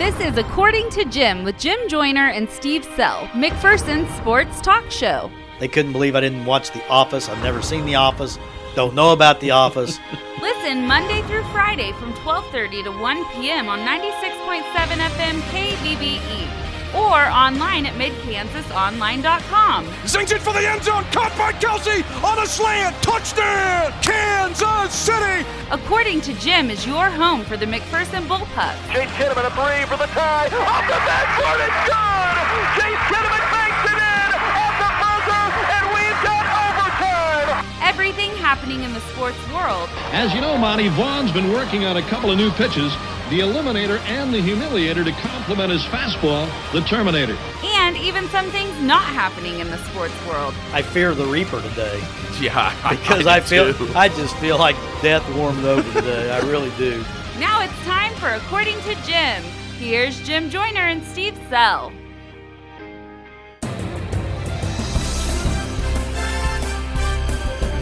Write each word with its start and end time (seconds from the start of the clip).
This 0.00 0.18
is 0.20 0.38
According 0.38 0.88
to 0.92 1.04
Jim 1.04 1.44
with 1.44 1.58
Jim 1.58 1.78
Joyner 1.86 2.28
and 2.28 2.48
Steve 2.48 2.86
Sell, 2.96 3.26
McPherson's 3.34 4.10
sports 4.14 4.58
talk 4.62 4.90
show. 4.90 5.30
They 5.58 5.68
couldn't 5.68 5.92
believe 5.92 6.16
I 6.16 6.20
didn't 6.20 6.46
watch 6.46 6.70
The 6.70 6.82
Office. 6.88 7.28
I've 7.28 7.42
never 7.42 7.60
seen 7.60 7.84
The 7.84 7.96
Office. 7.96 8.38
Don't 8.74 8.94
know 8.94 9.12
about 9.12 9.40
The 9.40 9.50
Office. 9.50 9.98
Listen 10.40 10.86
Monday 10.86 11.20
through 11.28 11.44
Friday 11.52 11.92
from 12.00 12.14
12:30 12.14 12.84
to 12.84 12.92
1 12.92 13.24
p.m. 13.32 13.68
on 13.68 13.80
96.7 13.80 14.62
FM 14.72 15.38
KBBE 15.52 16.69
or 16.94 17.20
online 17.30 17.86
at 17.86 17.94
midkansasonline.com. 17.94 19.86
Zings 20.06 20.32
it 20.32 20.40
for 20.40 20.52
the 20.52 20.66
end 20.68 20.82
zone. 20.82 21.04
Caught 21.12 21.36
by 21.38 21.52
Kelce 21.52 22.02
on 22.22 22.38
a 22.38 22.46
slant. 22.46 22.94
Touchdown, 23.02 23.92
Kansas 24.02 24.92
City. 24.94 25.46
According 25.70 26.20
to 26.22 26.32
Jim, 26.34 26.70
is 26.70 26.86
your 26.86 27.10
home 27.10 27.44
for 27.44 27.56
the 27.56 27.66
McPherson 27.66 28.26
Bullpups. 28.26 28.92
Chase 28.92 29.10
Kinnaman 29.18 29.46
a 29.46 29.50
three 29.54 29.84
for 29.86 29.96
the 29.96 30.06
tie. 30.12 30.46
Off 30.50 30.84
the 30.86 30.98
backboard, 31.06 31.60
it's 31.62 31.82
good. 31.86 32.36
Chase 32.78 33.02
Kinnaman 33.10 33.44
makes 33.54 33.82
it 33.86 33.98
in 33.98 34.30
at 34.34 34.74
the 34.82 34.90
buzzer, 34.98 35.46
and 35.70 35.84
we've 35.94 36.20
got 36.26 36.44
overtime. 36.66 37.66
Everything 37.82 38.30
happening 38.36 38.82
in 38.82 38.92
the 38.92 39.00
sports 39.12 39.38
world. 39.52 39.88
As 40.12 40.34
you 40.34 40.40
know, 40.40 40.56
Monty, 40.58 40.88
Vaughn's 40.88 41.32
been 41.32 41.52
working 41.52 41.84
on 41.84 41.96
a 41.96 42.02
couple 42.02 42.30
of 42.30 42.36
new 42.38 42.50
pitches, 42.52 42.92
the 43.30 43.38
Eliminator 43.38 44.00
and 44.00 44.34
the 44.34 44.38
Humiliator, 44.38 45.04
to 45.04 45.12
complement 45.12 45.70
his 45.70 45.82
fastball, 45.84 46.50
the 46.72 46.80
Terminator. 46.80 47.36
And 47.62 47.96
even 47.96 48.28
some 48.28 48.50
things 48.50 48.76
not 48.82 49.04
happening 49.04 49.60
in 49.60 49.70
the 49.70 49.78
sports 49.90 50.14
world. 50.26 50.52
I 50.72 50.82
fear 50.82 51.14
the 51.14 51.24
Reaper 51.26 51.62
today 51.62 52.02
Yeah, 52.40 52.74
because 52.90 53.28
I, 53.28 53.40
feel 53.40 53.72
I 53.96 54.08
just 54.08 54.36
feel 54.38 54.58
like 54.58 54.74
death 55.00 55.24
warmed 55.36 55.64
over 55.64 55.90
today. 55.92 56.30
I 56.32 56.40
really 56.40 56.72
do. 56.76 57.04
Now 57.38 57.62
it's 57.62 57.84
time 57.84 58.12
for 58.16 58.30
According 58.30 58.80
to 58.80 58.94
Jim. 59.06 59.42
Here's 59.78 60.20
Jim 60.26 60.50
Joyner 60.50 60.88
and 60.88 61.02
Steve 61.04 61.38
Sell. 61.48 61.92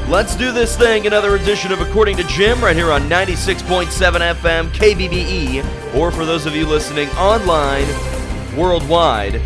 Let's 0.09 0.34
do 0.37 0.53
this 0.53 0.75
thing. 0.75 1.06
Another 1.06 1.37
edition 1.37 1.70
of 1.70 1.83
According 1.83 2.17
to 2.17 2.25
Jim 2.25 2.64
right 2.64 2.75
here 2.75 2.91
on 2.91 3.03
96.7 3.11 3.89
FM 4.37 4.69
KBBE, 4.70 5.95
or 5.95 6.11
for 6.11 6.25
those 6.25 6.47
of 6.47 6.56
you 6.56 6.67
listening 6.67 7.11
online, 7.11 7.87
worldwide, 8.56 9.34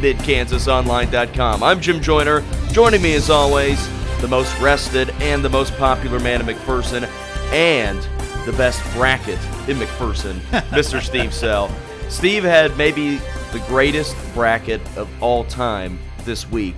midkansasonline.com. 0.00 1.64
I'm 1.64 1.80
Jim 1.80 2.00
Joyner. 2.00 2.44
Joining 2.70 3.02
me 3.02 3.14
as 3.14 3.28
always, 3.28 3.88
the 4.20 4.28
most 4.28 4.56
rested 4.60 5.10
and 5.20 5.44
the 5.44 5.48
most 5.48 5.76
popular 5.78 6.20
man 6.20 6.40
in 6.40 6.46
McPherson, 6.46 7.08
and 7.52 7.98
the 8.46 8.52
best 8.52 8.80
bracket 8.94 9.40
in 9.68 9.78
McPherson, 9.78 10.34
Mr. 10.70 11.02
Steve 11.02 11.34
Sell. 11.34 11.74
Steve 12.08 12.44
had 12.44 12.76
maybe 12.76 13.16
the 13.52 13.64
greatest 13.66 14.14
bracket 14.32 14.80
of 14.96 15.10
all 15.20 15.42
time 15.42 15.98
this 16.18 16.48
week. 16.52 16.76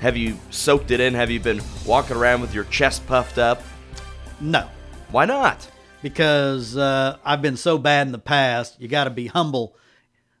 Have 0.00 0.16
you 0.16 0.36
soaked 0.50 0.90
it 0.90 1.00
in? 1.00 1.14
Have 1.14 1.30
you 1.30 1.40
been 1.40 1.60
walking 1.84 2.16
around 2.16 2.40
with 2.40 2.54
your 2.54 2.64
chest 2.64 3.06
puffed 3.06 3.38
up? 3.38 3.62
No, 4.40 4.68
Why 5.10 5.24
not? 5.24 5.68
because 6.00 6.76
uh, 6.76 7.16
I've 7.24 7.42
been 7.42 7.56
so 7.56 7.76
bad 7.76 8.06
in 8.06 8.12
the 8.12 8.20
past. 8.20 8.80
You 8.80 8.86
got 8.86 9.04
to 9.04 9.10
be 9.10 9.26
humble, 9.26 9.74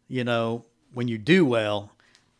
you 0.06 0.22
know, 0.22 0.64
when 0.94 1.08
you 1.08 1.18
do 1.18 1.44
well. 1.44 1.90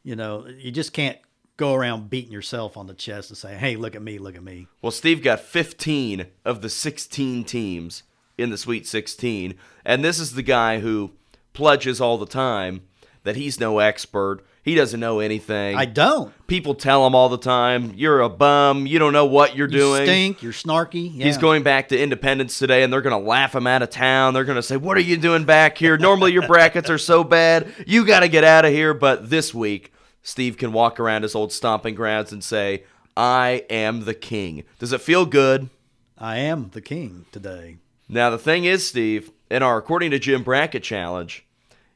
You 0.04 0.14
know, 0.14 0.46
you 0.46 0.70
just 0.70 0.92
can't 0.92 1.18
go 1.56 1.74
around 1.74 2.10
beating 2.10 2.30
yourself 2.30 2.76
on 2.76 2.86
the 2.86 2.94
chest 2.94 3.30
and 3.30 3.36
say, 3.36 3.56
"Hey, 3.56 3.74
look 3.74 3.96
at 3.96 4.02
me, 4.02 4.18
look 4.18 4.36
at 4.36 4.44
me." 4.44 4.68
Well, 4.80 4.92
Steve 4.92 5.20
got 5.20 5.40
15 5.40 6.26
of 6.44 6.62
the 6.62 6.68
16 6.68 7.42
teams 7.42 8.04
in 8.38 8.50
the 8.50 8.56
Sweet 8.56 8.86
16, 8.86 9.54
and 9.84 10.04
this 10.04 10.20
is 10.20 10.34
the 10.34 10.42
guy 10.42 10.78
who 10.78 11.10
pledges 11.54 12.00
all 12.00 12.18
the 12.18 12.24
time 12.26 12.82
that 13.24 13.34
he's 13.34 13.58
no 13.58 13.80
expert. 13.80 14.44
He 14.62 14.74
doesn't 14.74 15.00
know 15.00 15.20
anything. 15.20 15.76
I 15.76 15.86
don't. 15.86 16.32
People 16.46 16.74
tell 16.74 17.06
him 17.06 17.14
all 17.14 17.28
the 17.28 17.38
time, 17.38 17.94
"You're 17.96 18.20
a 18.20 18.28
bum. 18.28 18.86
You 18.86 18.98
don't 18.98 19.12
know 19.12 19.24
what 19.26 19.56
you're 19.56 19.66
doing. 19.66 19.80
You 19.80 19.94
doing." 19.94 20.06
stink. 20.06 20.42
You're 20.42 20.52
snarky. 20.52 21.10
Yeah. 21.14 21.26
He's 21.26 21.38
going 21.38 21.62
back 21.62 21.88
to 21.88 21.98
Independence 21.98 22.58
today, 22.58 22.82
and 22.82 22.92
they're 22.92 23.00
going 23.00 23.18
to 23.20 23.28
laugh 23.28 23.54
him 23.54 23.66
out 23.66 23.82
of 23.82 23.90
town. 23.90 24.34
They're 24.34 24.44
going 24.44 24.56
to 24.56 24.62
say, 24.62 24.76
What 24.76 24.96
are 24.96 25.00
you 25.00 25.16
doing 25.16 25.44
back 25.44 25.78
here? 25.78 25.96
Normally, 25.96 26.32
your 26.32 26.46
brackets 26.46 26.90
are 26.90 26.98
so 26.98 27.24
bad. 27.24 27.72
You 27.86 28.04
got 28.06 28.20
to 28.20 28.28
get 28.28 28.44
out 28.44 28.64
of 28.64 28.72
here. 28.72 28.94
But 28.94 29.30
this 29.30 29.54
week, 29.54 29.92
Steve 30.22 30.56
can 30.56 30.72
walk 30.72 31.00
around 31.00 31.22
his 31.22 31.34
old 31.34 31.52
stomping 31.52 31.94
grounds 31.94 32.32
and 32.32 32.42
say, 32.42 32.84
I 33.16 33.64
am 33.70 34.04
the 34.04 34.14
king. 34.14 34.64
Does 34.78 34.92
it 34.92 35.00
feel 35.00 35.26
good? 35.26 35.70
I 36.16 36.38
am 36.38 36.70
the 36.72 36.80
king 36.80 37.26
today. 37.32 37.78
Now, 38.08 38.30
the 38.30 38.38
thing 38.38 38.64
is, 38.64 38.86
Steve, 38.86 39.30
in 39.50 39.62
our 39.62 39.78
According 39.78 40.10
to 40.12 40.18
Jim 40.18 40.42
Bracket 40.42 40.82
Challenge, 40.82 41.46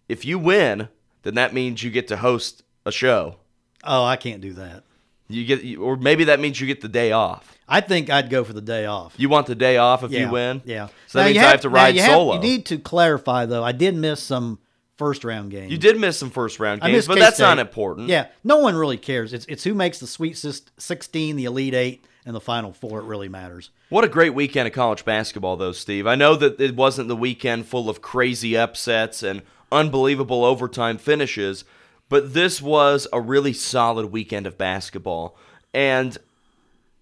if 0.08 0.24
you 0.24 0.38
win, 0.38 0.88
then 1.22 1.34
that 1.34 1.52
means 1.54 1.82
you 1.82 1.90
get 1.90 2.08
to 2.08 2.16
host 2.16 2.62
a 2.86 2.92
show. 2.92 3.36
Oh, 3.84 4.04
I 4.04 4.16
can't 4.16 4.40
do 4.40 4.52
that. 4.54 4.84
You 5.28 5.44
get, 5.44 5.78
or 5.78 5.96
maybe 5.96 6.24
that 6.24 6.40
means 6.40 6.60
you 6.60 6.66
get 6.66 6.80
the 6.82 6.88
day 6.88 7.12
off. 7.12 7.56
I 7.68 7.80
think 7.80 8.10
I'd 8.10 8.28
go 8.28 8.44
for 8.44 8.52
the 8.52 8.60
day 8.60 8.84
off. 8.86 9.14
You 9.16 9.28
want 9.28 9.46
the 9.46 9.54
day 9.54 9.78
off 9.78 10.02
if 10.04 10.10
yeah, 10.10 10.20
you 10.20 10.30
win? 10.30 10.60
Yeah. 10.64 10.88
So 11.06 11.18
that 11.18 11.22
Now, 11.22 11.26
means 11.28 11.36
you 11.36 11.42
I 11.42 11.50
have 11.50 11.60
to 11.62 11.68
ride 11.70 11.94
you 11.94 12.02
have- 12.02 12.10
solo. 12.10 12.34
you 12.34 12.40
need 12.40 12.66
to 12.66 12.78
clarify 12.78 13.46
though. 13.46 13.64
I 13.64 13.72
did 13.72 13.94
miss 13.96 14.20
some 14.22 14.58
first 14.98 15.24
round 15.24 15.50
games. 15.50 15.72
You 15.72 15.78
did 15.78 15.98
miss 15.98 16.18
some 16.18 16.30
first 16.30 16.60
round 16.60 16.82
games, 16.82 17.06
but 17.06 17.14
that's 17.18 17.32
K-State. 17.38 17.44
not 17.44 17.58
important. 17.58 18.08
Yeah, 18.08 18.26
no 18.44 18.58
one 18.58 18.76
really 18.76 18.98
cares. 18.98 19.32
It's 19.32 19.46
it's 19.46 19.64
who 19.64 19.74
makes 19.74 19.98
the 20.00 20.06
Sweet 20.06 20.36
16, 20.36 21.36
the 21.36 21.44
Elite 21.44 21.74
Eight, 21.74 22.04
and 22.26 22.34
the 22.36 22.40
Final 22.40 22.72
Four. 22.72 23.00
It 23.00 23.04
really 23.04 23.28
matters. 23.28 23.70
What 23.88 24.04
a 24.04 24.08
great 24.08 24.34
weekend 24.34 24.68
of 24.68 24.74
college 24.74 25.04
basketball, 25.04 25.56
though, 25.56 25.72
Steve. 25.72 26.06
I 26.06 26.14
know 26.14 26.36
that 26.36 26.60
it 26.60 26.76
wasn't 26.76 27.08
the 27.08 27.16
weekend 27.16 27.66
full 27.66 27.88
of 27.88 28.02
crazy 28.02 28.56
upsets 28.56 29.22
and 29.22 29.42
unbelievable 29.72 30.44
overtime 30.44 30.98
finishes, 30.98 31.64
but 32.08 32.34
this 32.34 32.60
was 32.60 33.08
a 33.12 33.20
really 33.20 33.52
solid 33.52 34.06
weekend 34.06 34.46
of 34.46 34.58
basketball. 34.58 35.36
And 35.72 36.16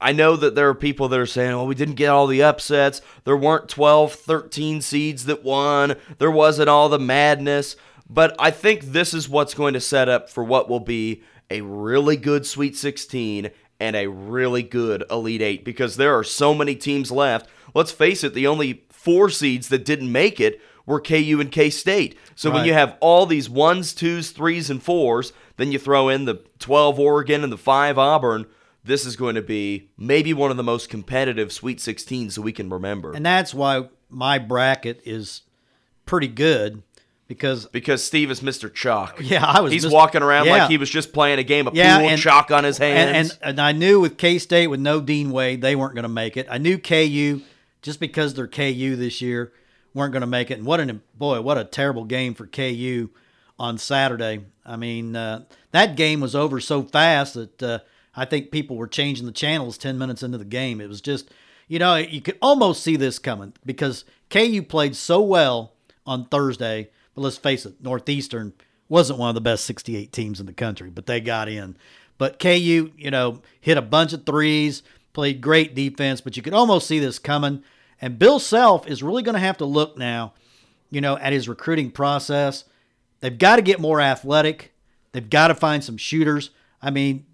I 0.00 0.12
know 0.12 0.36
that 0.36 0.54
there 0.54 0.68
are 0.68 0.74
people 0.74 1.08
that 1.08 1.20
are 1.20 1.26
saying, 1.26 1.54
well, 1.54 1.66
we 1.66 1.74
didn't 1.74 1.96
get 1.96 2.08
all 2.08 2.26
the 2.26 2.42
upsets. 2.42 3.02
There 3.24 3.36
weren't 3.36 3.68
12, 3.68 4.14
13 4.14 4.80
seeds 4.80 5.26
that 5.26 5.44
won. 5.44 5.96
There 6.18 6.30
wasn't 6.30 6.70
all 6.70 6.88
the 6.88 6.98
madness. 6.98 7.76
But 8.08 8.34
I 8.38 8.50
think 8.50 8.82
this 8.82 9.12
is 9.12 9.28
what's 9.28 9.54
going 9.54 9.74
to 9.74 9.80
set 9.80 10.08
up 10.08 10.30
for 10.30 10.42
what 10.42 10.68
will 10.68 10.80
be 10.80 11.22
a 11.50 11.60
really 11.60 12.16
good 12.16 12.46
Sweet 12.46 12.76
16 12.76 13.50
and 13.78 13.96
a 13.96 14.08
really 14.08 14.62
good 14.62 15.04
Elite 15.10 15.42
Eight 15.42 15.64
because 15.64 15.96
there 15.96 16.16
are 16.16 16.24
so 16.24 16.54
many 16.54 16.74
teams 16.74 17.10
left. 17.10 17.48
Let's 17.74 17.92
face 17.92 18.24
it, 18.24 18.34
the 18.34 18.46
only 18.46 18.84
four 18.88 19.30
seeds 19.30 19.68
that 19.68 19.84
didn't 19.84 20.12
make 20.12 20.40
it 20.40 20.60
were 20.90 21.00
KU 21.00 21.38
and 21.40 21.50
K 21.50 21.70
State. 21.70 22.18
So 22.34 22.50
when 22.50 22.64
you 22.64 22.72
have 22.74 22.96
all 23.00 23.24
these 23.26 23.48
ones, 23.48 23.94
twos, 23.94 24.30
threes, 24.30 24.68
and 24.68 24.82
fours, 24.82 25.32
then 25.56 25.72
you 25.72 25.78
throw 25.78 26.08
in 26.08 26.24
the 26.24 26.42
12 26.58 26.98
Oregon 26.98 27.42
and 27.44 27.52
the 27.52 27.58
five 27.58 27.96
Auburn. 27.98 28.46
This 28.82 29.04
is 29.04 29.14
going 29.14 29.34
to 29.34 29.42
be 29.42 29.90
maybe 29.98 30.32
one 30.32 30.50
of 30.50 30.56
the 30.56 30.62
most 30.62 30.88
competitive 30.88 31.52
Sweet 31.52 31.78
16s 31.78 32.34
that 32.34 32.42
we 32.42 32.52
can 32.52 32.70
remember. 32.70 33.12
And 33.12 33.24
that's 33.24 33.52
why 33.54 33.88
my 34.08 34.38
bracket 34.38 35.02
is 35.04 35.42
pretty 36.06 36.28
good 36.28 36.82
because 37.28 37.66
because 37.66 38.02
Steve 38.02 38.30
is 38.30 38.40
Mr. 38.40 38.72
Chalk. 38.72 39.20
Yeah, 39.22 39.44
I 39.44 39.60
was 39.60 39.72
He's 39.72 39.84
Mr. 39.84 39.92
walking 39.92 40.22
around 40.22 40.46
Yeah. 40.46 40.52
like 40.62 40.70
he 40.70 40.78
was 40.78 40.90
just 40.90 41.12
playing 41.12 41.38
a 41.38 41.44
game 41.44 41.68
of 41.68 41.74
yeah, 41.74 41.98
pool, 41.98 42.08
and, 42.08 42.20
chalk 42.20 42.50
on 42.50 42.64
his 42.64 42.78
hands. 42.78 43.30
And, 43.32 43.38
and, 43.42 43.50
and 43.50 43.60
I 43.60 43.72
knew 43.72 44.00
with 44.00 44.16
K 44.18 44.38
State 44.38 44.66
with 44.68 44.80
no 44.80 45.00
Dean 45.00 45.30
Wade, 45.30 45.60
they 45.60 45.76
weren't 45.76 45.94
going 45.94 46.02
to 46.04 46.08
make 46.08 46.36
it. 46.36 46.46
I 46.50 46.58
knew 46.58 46.78
KU 46.78 47.42
just 47.82 48.00
because 48.00 48.34
they're 48.34 48.48
KU 48.48 48.96
this 48.96 49.20
year 49.20 49.52
weren't 49.94 50.12
going 50.12 50.20
to 50.20 50.26
make 50.26 50.50
it. 50.50 50.58
And 50.58 50.66
what 50.66 50.80
an 50.80 51.02
boy, 51.16 51.40
what 51.40 51.58
a 51.58 51.64
terrible 51.64 52.04
game 52.04 52.34
for 52.34 52.46
KU 52.46 53.10
on 53.58 53.78
Saturday. 53.78 54.44
I 54.64 54.76
mean, 54.76 55.16
uh, 55.16 55.44
that 55.72 55.96
game 55.96 56.20
was 56.20 56.34
over 56.34 56.60
so 56.60 56.82
fast 56.82 57.34
that 57.34 57.62
uh, 57.62 57.78
I 58.14 58.24
think 58.24 58.50
people 58.50 58.76
were 58.76 58.86
changing 58.86 59.26
the 59.26 59.32
channels 59.32 59.78
10 59.78 59.98
minutes 59.98 60.22
into 60.22 60.38
the 60.38 60.44
game. 60.44 60.80
It 60.80 60.88
was 60.88 61.00
just, 61.00 61.30
you 61.68 61.78
know, 61.78 61.96
you 61.96 62.20
could 62.20 62.38
almost 62.40 62.82
see 62.82 62.96
this 62.96 63.18
coming 63.18 63.52
because 63.64 64.04
KU 64.30 64.62
played 64.62 64.96
so 64.96 65.20
well 65.20 65.72
on 66.06 66.26
Thursday. 66.26 66.90
But 67.14 67.22
let's 67.22 67.36
face 67.36 67.66
it, 67.66 67.82
Northeastern 67.82 68.52
wasn't 68.88 69.18
one 69.18 69.28
of 69.28 69.34
the 69.34 69.40
best 69.40 69.64
68 69.64 70.12
teams 70.12 70.40
in 70.40 70.46
the 70.46 70.52
country, 70.52 70.90
but 70.90 71.06
they 71.06 71.20
got 71.20 71.48
in. 71.48 71.76
But 72.18 72.38
KU, 72.38 72.92
you 72.96 73.10
know, 73.10 73.40
hit 73.60 73.78
a 73.78 73.82
bunch 73.82 74.12
of 74.12 74.26
threes, 74.26 74.82
played 75.12 75.40
great 75.40 75.74
defense, 75.74 76.20
but 76.20 76.36
you 76.36 76.42
could 76.42 76.54
almost 76.54 76.86
see 76.86 76.98
this 76.98 77.18
coming. 77.18 77.62
And 78.00 78.18
Bill 78.18 78.38
Self 78.38 78.86
is 78.86 79.02
really 79.02 79.22
going 79.22 79.34
to 79.34 79.40
have 79.40 79.58
to 79.58 79.64
look 79.64 79.96
now, 79.96 80.32
you 80.90 81.00
know, 81.00 81.16
at 81.18 81.32
his 81.32 81.48
recruiting 81.48 81.90
process. 81.90 82.64
They've 83.20 83.36
got 83.36 83.56
to 83.56 83.62
get 83.62 83.80
more 83.80 84.00
athletic. 84.00 84.72
They've 85.12 85.28
got 85.28 85.48
to 85.48 85.54
find 85.54 85.84
some 85.84 85.96
shooters. 85.96 86.50
I 86.80 86.90
mean, 86.90 87.26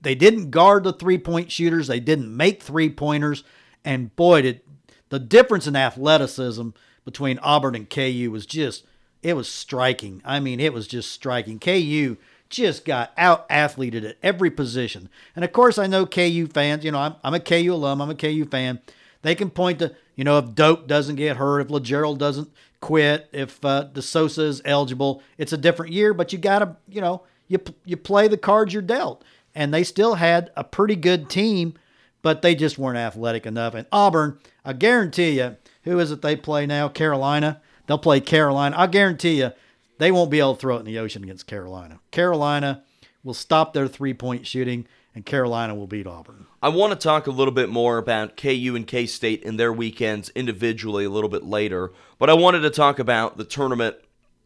they 0.00 0.14
didn't 0.14 0.50
guard 0.50 0.84
the 0.84 0.92
three 0.92 1.18
point 1.18 1.50
shooters, 1.50 1.86
they 1.86 2.00
didn't 2.00 2.36
make 2.36 2.62
three 2.62 2.90
pointers. 2.90 3.44
And 3.84 4.14
boy, 4.14 4.42
did 4.42 4.60
the 5.08 5.18
difference 5.18 5.66
in 5.66 5.76
athleticism 5.76 6.70
between 7.04 7.38
Auburn 7.40 7.74
and 7.74 7.90
KU 7.90 8.30
was 8.30 8.46
just, 8.46 8.84
it 9.22 9.34
was 9.34 9.48
striking. 9.48 10.22
I 10.24 10.40
mean, 10.40 10.60
it 10.60 10.72
was 10.72 10.86
just 10.86 11.10
striking. 11.10 11.58
KU 11.58 12.16
just 12.48 12.84
got 12.84 13.12
out 13.16 13.48
athleted 13.48 14.04
at 14.04 14.18
every 14.22 14.50
position. 14.50 15.08
And 15.34 15.44
of 15.44 15.52
course, 15.52 15.78
I 15.78 15.86
know 15.86 16.06
KU 16.06 16.46
fans, 16.46 16.84
you 16.84 16.92
know, 16.92 16.98
I'm, 16.98 17.14
I'm 17.24 17.34
a 17.34 17.40
KU 17.40 17.72
alum, 17.72 18.00
I'm 18.00 18.10
a 18.10 18.14
KU 18.14 18.44
fan. 18.44 18.80
They 19.22 19.34
can 19.34 19.50
point 19.50 19.78
to, 19.80 19.94
you 20.14 20.24
know, 20.24 20.38
if 20.38 20.54
Doke 20.54 20.86
doesn't 20.86 21.16
get 21.16 21.36
hurt, 21.36 21.60
if 21.60 21.70
Lagerald 21.70 22.18
doesn't 22.18 22.50
quit 22.82 23.28
if 23.32 23.64
uh, 23.64 23.84
De 23.84 24.02
Sousa 24.02 24.42
is 24.42 24.60
eligible. 24.66 25.22
It's 25.38 25.54
a 25.54 25.56
different 25.56 25.92
year, 25.92 26.12
but 26.12 26.32
you 26.32 26.38
got 26.38 26.58
to, 26.58 26.76
you 26.88 27.00
know, 27.00 27.22
you 27.48 27.58
you 27.86 27.96
play 27.96 28.28
the 28.28 28.36
cards 28.36 28.74
you're 28.74 28.82
dealt. 28.82 29.24
And 29.54 29.72
they 29.72 29.84
still 29.84 30.14
had 30.14 30.50
a 30.56 30.64
pretty 30.64 30.96
good 30.96 31.30
team, 31.30 31.74
but 32.22 32.42
they 32.42 32.54
just 32.54 32.78
weren't 32.78 32.98
athletic 32.98 33.46
enough. 33.46 33.74
And 33.74 33.86
Auburn, 33.92 34.38
I 34.64 34.72
guarantee 34.72 35.38
you, 35.38 35.56
who 35.84 35.98
is 35.98 36.10
it 36.10 36.22
they 36.22 36.36
play 36.36 36.66
now? 36.66 36.88
Carolina. 36.88 37.60
They'll 37.86 37.98
play 37.98 38.20
Carolina. 38.20 38.76
I 38.78 38.86
guarantee 38.86 39.38
you, 39.40 39.52
they 39.98 40.10
won't 40.10 40.30
be 40.30 40.38
able 40.38 40.54
to 40.54 40.60
throw 40.60 40.76
it 40.76 40.80
in 40.80 40.86
the 40.86 40.98
ocean 40.98 41.22
against 41.22 41.46
Carolina. 41.46 42.00
Carolina 42.10 42.82
will 43.22 43.34
stop 43.34 43.72
their 43.72 43.88
three 43.88 44.14
point 44.14 44.46
shooting, 44.46 44.86
and 45.14 45.26
Carolina 45.26 45.74
will 45.74 45.86
beat 45.86 46.06
Auburn. 46.06 46.46
I 46.62 46.68
want 46.68 46.92
to 46.92 46.98
talk 46.98 47.26
a 47.26 47.30
little 47.32 47.52
bit 47.52 47.68
more 47.68 47.98
about 47.98 48.36
KU 48.36 48.74
and 48.76 48.86
K 48.86 49.06
State 49.06 49.42
in 49.42 49.56
their 49.56 49.72
weekends 49.72 50.30
individually 50.30 51.04
a 51.04 51.10
little 51.10 51.28
bit 51.28 51.44
later, 51.44 51.92
but 52.18 52.30
I 52.30 52.34
wanted 52.34 52.60
to 52.60 52.70
talk 52.70 52.98
about 52.98 53.36
the 53.36 53.44
tournament 53.44 53.96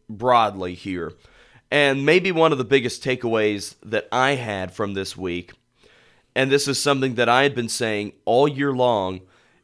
broadly 0.09 0.73
here. 0.73 1.13
And 1.69 2.05
maybe 2.05 2.31
one 2.31 2.51
of 2.51 2.57
the 2.57 2.63
biggest 2.63 3.03
takeaways 3.03 3.75
that 3.83 4.07
I 4.11 4.35
had 4.35 4.73
from 4.73 4.93
this 4.93 5.17
week, 5.17 5.51
and 6.35 6.49
this 6.49 6.67
is 6.67 6.81
something 6.81 7.15
that 7.15 7.27
I 7.27 7.43
had 7.43 7.55
been 7.55 7.69
saying 7.69 8.13
all 8.25 8.47
year 8.47 8.71
long, 8.71 9.21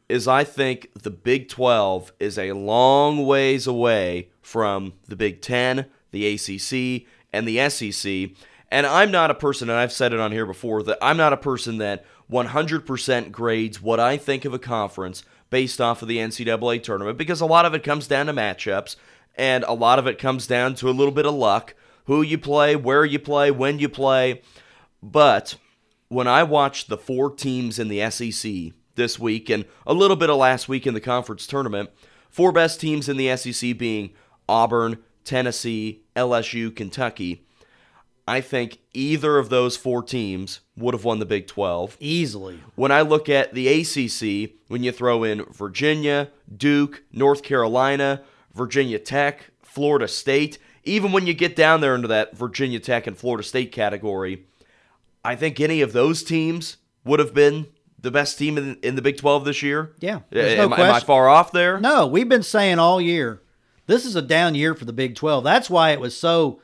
is 0.08 0.28
I 0.28 0.44
think 0.44 0.90
the 0.94 1.10
Big 1.10 1.48
12 1.48 2.12
is 2.20 2.38
a 2.38 2.52
long 2.52 3.24
ways 3.24 3.66
away 3.66 4.28
from 4.42 4.92
the 5.08 5.16
Big 5.16 5.40
10, 5.40 5.86
the 6.10 6.26
ACC, 6.34 7.06
and 7.32 7.48
the 7.48 7.68
SEC. 7.70 8.30
And 8.70 8.86
I'm 8.86 9.10
not 9.10 9.30
a 9.30 9.34
person, 9.34 9.68
and 9.70 9.78
I've 9.78 9.92
said 9.92 10.12
it 10.12 10.20
on 10.20 10.32
here 10.32 10.46
before, 10.46 10.82
that 10.84 10.98
I'm 11.00 11.16
not 11.16 11.32
a 11.32 11.36
person 11.36 11.78
that 11.78 12.04
100% 12.30 13.30
grades 13.30 13.80
what 13.80 14.00
I 14.00 14.16
think 14.16 14.44
of 14.44 14.54
a 14.54 14.58
conference 14.58 15.22
based 15.50 15.80
off 15.80 16.02
of 16.02 16.08
the 16.08 16.18
NCAA 16.18 16.82
tournament 16.82 17.18
because 17.18 17.40
a 17.40 17.46
lot 17.46 17.66
of 17.66 17.74
it 17.74 17.84
comes 17.84 18.08
down 18.08 18.26
to 18.26 18.32
matchups 18.32 18.96
and 19.36 19.62
a 19.64 19.72
lot 19.72 19.98
of 19.98 20.06
it 20.06 20.18
comes 20.18 20.46
down 20.46 20.74
to 20.76 20.88
a 20.88 20.92
little 20.92 21.12
bit 21.12 21.26
of 21.26 21.34
luck 21.34 21.74
who 22.06 22.22
you 22.22 22.38
play, 22.38 22.76
where 22.76 23.04
you 23.04 23.18
play, 23.18 23.50
when 23.50 23.78
you 23.78 23.88
play. 23.88 24.42
But 25.02 25.56
when 26.08 26.26
I 26.26 26.42
watched 26.42 26.88
the 26.88 26.98
four 26.98 27.30
teams 27.30 27.78
in 27.78 27.88
the 27.88 28.10
SEC 28.10 28.72
this 28.94 29.18
week 29.18 29.50
and 29.50 29.64
a 29.86 29.94
little 29.94 30.16
bit 30.16 30.30
of 30.30 30.36
last 30.36 30.68
week 30.68 30.86
in 30.86 30.94
the 30.94 31.00
conference 31.00 31.46
tournament, 31.46 31.90
four 32.30 32.52
best 32.52 32.80
teams 32.80 33.08
in 33.08 33.16
the 33.16 33.36
SEC 33.36 33.76
being 33.78 34.10
Auburn, 34.48 34.98
Tennessee, 35.24 36.02
LSU, 36.14 36.74
Kentucky. 36.74 37.43
I 38.26 38.40
think 38.40 38.78
either 38.94 39.38
of 39.38 39.50
those 39.50 39.76
four 39.76 40.02
teams 40.02 40.60
would 40.76 40.94
have 40.94 41.04
won 41.04 41.18
the 41.18 41.26
Big 41.26 41.46
12. 41.46 41.96
Easily. 42.00 42.60
When 42.74 42.90
I 42.90 43.02
look 43.02 43.28
at 43.28 43.52
the 43.52 43.68
ACC, 43.68 44.52
when 44.68 44.82
you 44.82 44.92
throw 44.92 45.24
in 45.24 45.44
Virginia, 45.52 46.30
Duke, 46.54 47.02
North 47.12 47.42
Carolina, 47.42 48.22
Virginia 48.54 48.98
Tech, 48.98 49.50
Florida 49.62 50.08
State, 50.08 50.58
even 50.84 51.12
when 51.12 51.26
you 51.26 51.34
get 51.34 51.54
down 51.56 51.80
there 51.80 51.94
into 51.94 52.08
that 52.08 52.36
Virginia 52.36 52.80
Tech 52.80 53.06
and 53.06 53.16
Florida 53.16 53.42
State 53.46 53.72
category, 53.72 54.44
I 55.24 55.36
think 55.36 55.60
any 55.60 55.80
of 55.82 55.92
those 55.92 56.22
teams 56.22 56.78
would 57.04 57.20
have 57.20 57.34
been 57.34 57.66
the 57.98 58.10
best 58.10 58.38
team 58.38 58.56
in, 58.56 58.76
in 58.82 58.94
the 58.96 59.02
Big 59.02 59.16
12 59.18 59.44
this 59.44 59.62
year. 59.62 59.92
Yeah, 60.00 60.20
there's 60.30 60.56
no 60.56 60.64
am, 60.64 60.72
I- 60.74 60.80
am 60.80 60.94
I 60.94 61.00
far 61.00 61.28
off 61.28 61.52
there? 61.52 61.78
No, 61.80 62.06
we've 62.06 62.28
been 62.28 62.42
saying 62.42 62.78
all 62.78 63.00
year 63.00 63.42
this 63.86 64.06
is 64.06 64.16
a 64.16 64.22
down 64.22 64.54
year 64.54 64.74
for 64.74 64.84
the 64.86 64.92
Big 64.94 65.14
12. 65.14 65.44
That's 65.44 65.68
why 65.68 65.90
it 65.90 66.00
was 66.00 66.16
so 66.16 66.60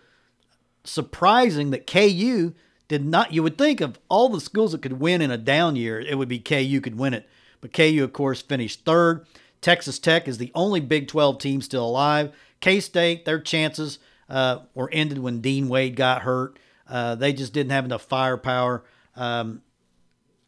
surprising 0.85 1.71
that 1.71 1.87
KU 1.87 2.55
did 2.89 3.05
not. 3.05 3.33
You 3.33 3.43
would 3.43 3.59
think 3.59 3.81
of 3.81 3.99
all 4.09 4.29
the 4.29 4.41
schools 4.41 4.73
that 4.73 4.83
could 4.83 5.01
win 5.01 5.21
in 5.21 5.31
a 5.31 5.39
down 5.39 5.77
year, 5.77 6.01
it 6.01 6.19
would 6.19 6.29
be 6.29 6.39
KU 6.39 6.81
could 6.81 6.99
win 6.99 7.15
it. 7.15 7.29
But 7.61 7.73
KU, 7.73 8.03
of 8.03 8.13
course, 8.13 8.43
finished 8.43 8.85
third. 8.85 9.27
Texas 9.61 9.99
Tech 9.99 10.27
is 10.27 10.39
the 10.39 10.51
only 10.55 10.81
Big 10.81 11.09
12 11.09 11.39
team 11.39 11.61
still 11.61 11.87
alive. 11.87 12.33
K 12.61 12.81
State, 12.81 13.25
their 13.25 13.41
chances 13.41 13.99
uh, 14.29 14.61
were 14.75 14.91
ended 14.93 15.19
when 15.19 15.41
Dean 15.41 15.69
Wade 15.69 15.97
got 15.97 16.23
hurt. 16.23 16.59
Uh, 16.89 17.15
they 17.15 17.33
just 17.33 17.53
didn't 17.53 17.73
have 17.73 17.85
enough 17.85 18.03
firepower. 18.03 18.85
Um, 19.15 19.63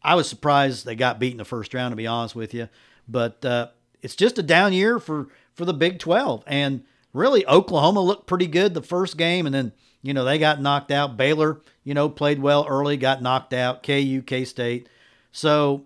I 0.01 0.15
was 0.15 0.27
surprised 0.27 0.85
they 0.85 0.95
got 0.95 1.19
beat 1.19 1.31
in 1.31 1.37
the 1.37 1.45
first 1.45 1.73
round, 1.73 1.91
to 1.91 1.95
be 1.95 2.07
honest 2.07 2.35
with 2.35 2.53
you. 2.53 2.67
But 3.07 3.43
uh, 3.45 3.67
it's 4.01 4.15
just 4.15 4.37
a 4.37 4.43
down 4.43 4.73
year 4.73 4.99
for 4.99 5.27
for 5.53 5.65
the 5.65 5.73
Big 5.73 5.99
12, 5.99 6.43
and 6.47 6.83
really 7.13 7.45
Oklahoma 7.45 8.01
looked 8.01 8.25
pretty 8.25 8.47
good 8.47 8.73
the 8.73 8.81
first 8.81 9.17
game, 9.17 9.45
and 9.45 9.53
then 9.53 9.71
you 10.03 10.13
know 10.13 10.23
they 10.23 10.37
got 10.37 10.61
knocked 10.61 10.91
out. 10.91 11.17
Baylor, 11.17 11.61
you 11.83 11.95
know, 11.95 12.09
played 12.09 12.39
well 12.39 12.67
early, 12.69 12.97
got 12.97 13.23
knocked 13.23 13.53
out. 13.53 13.81
KU, 13.81 14.21
K 14.21 14.45
State, 14.45 14.87
so 15.31 15.85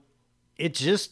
it's 0.57 0.79
just 0.79 1.11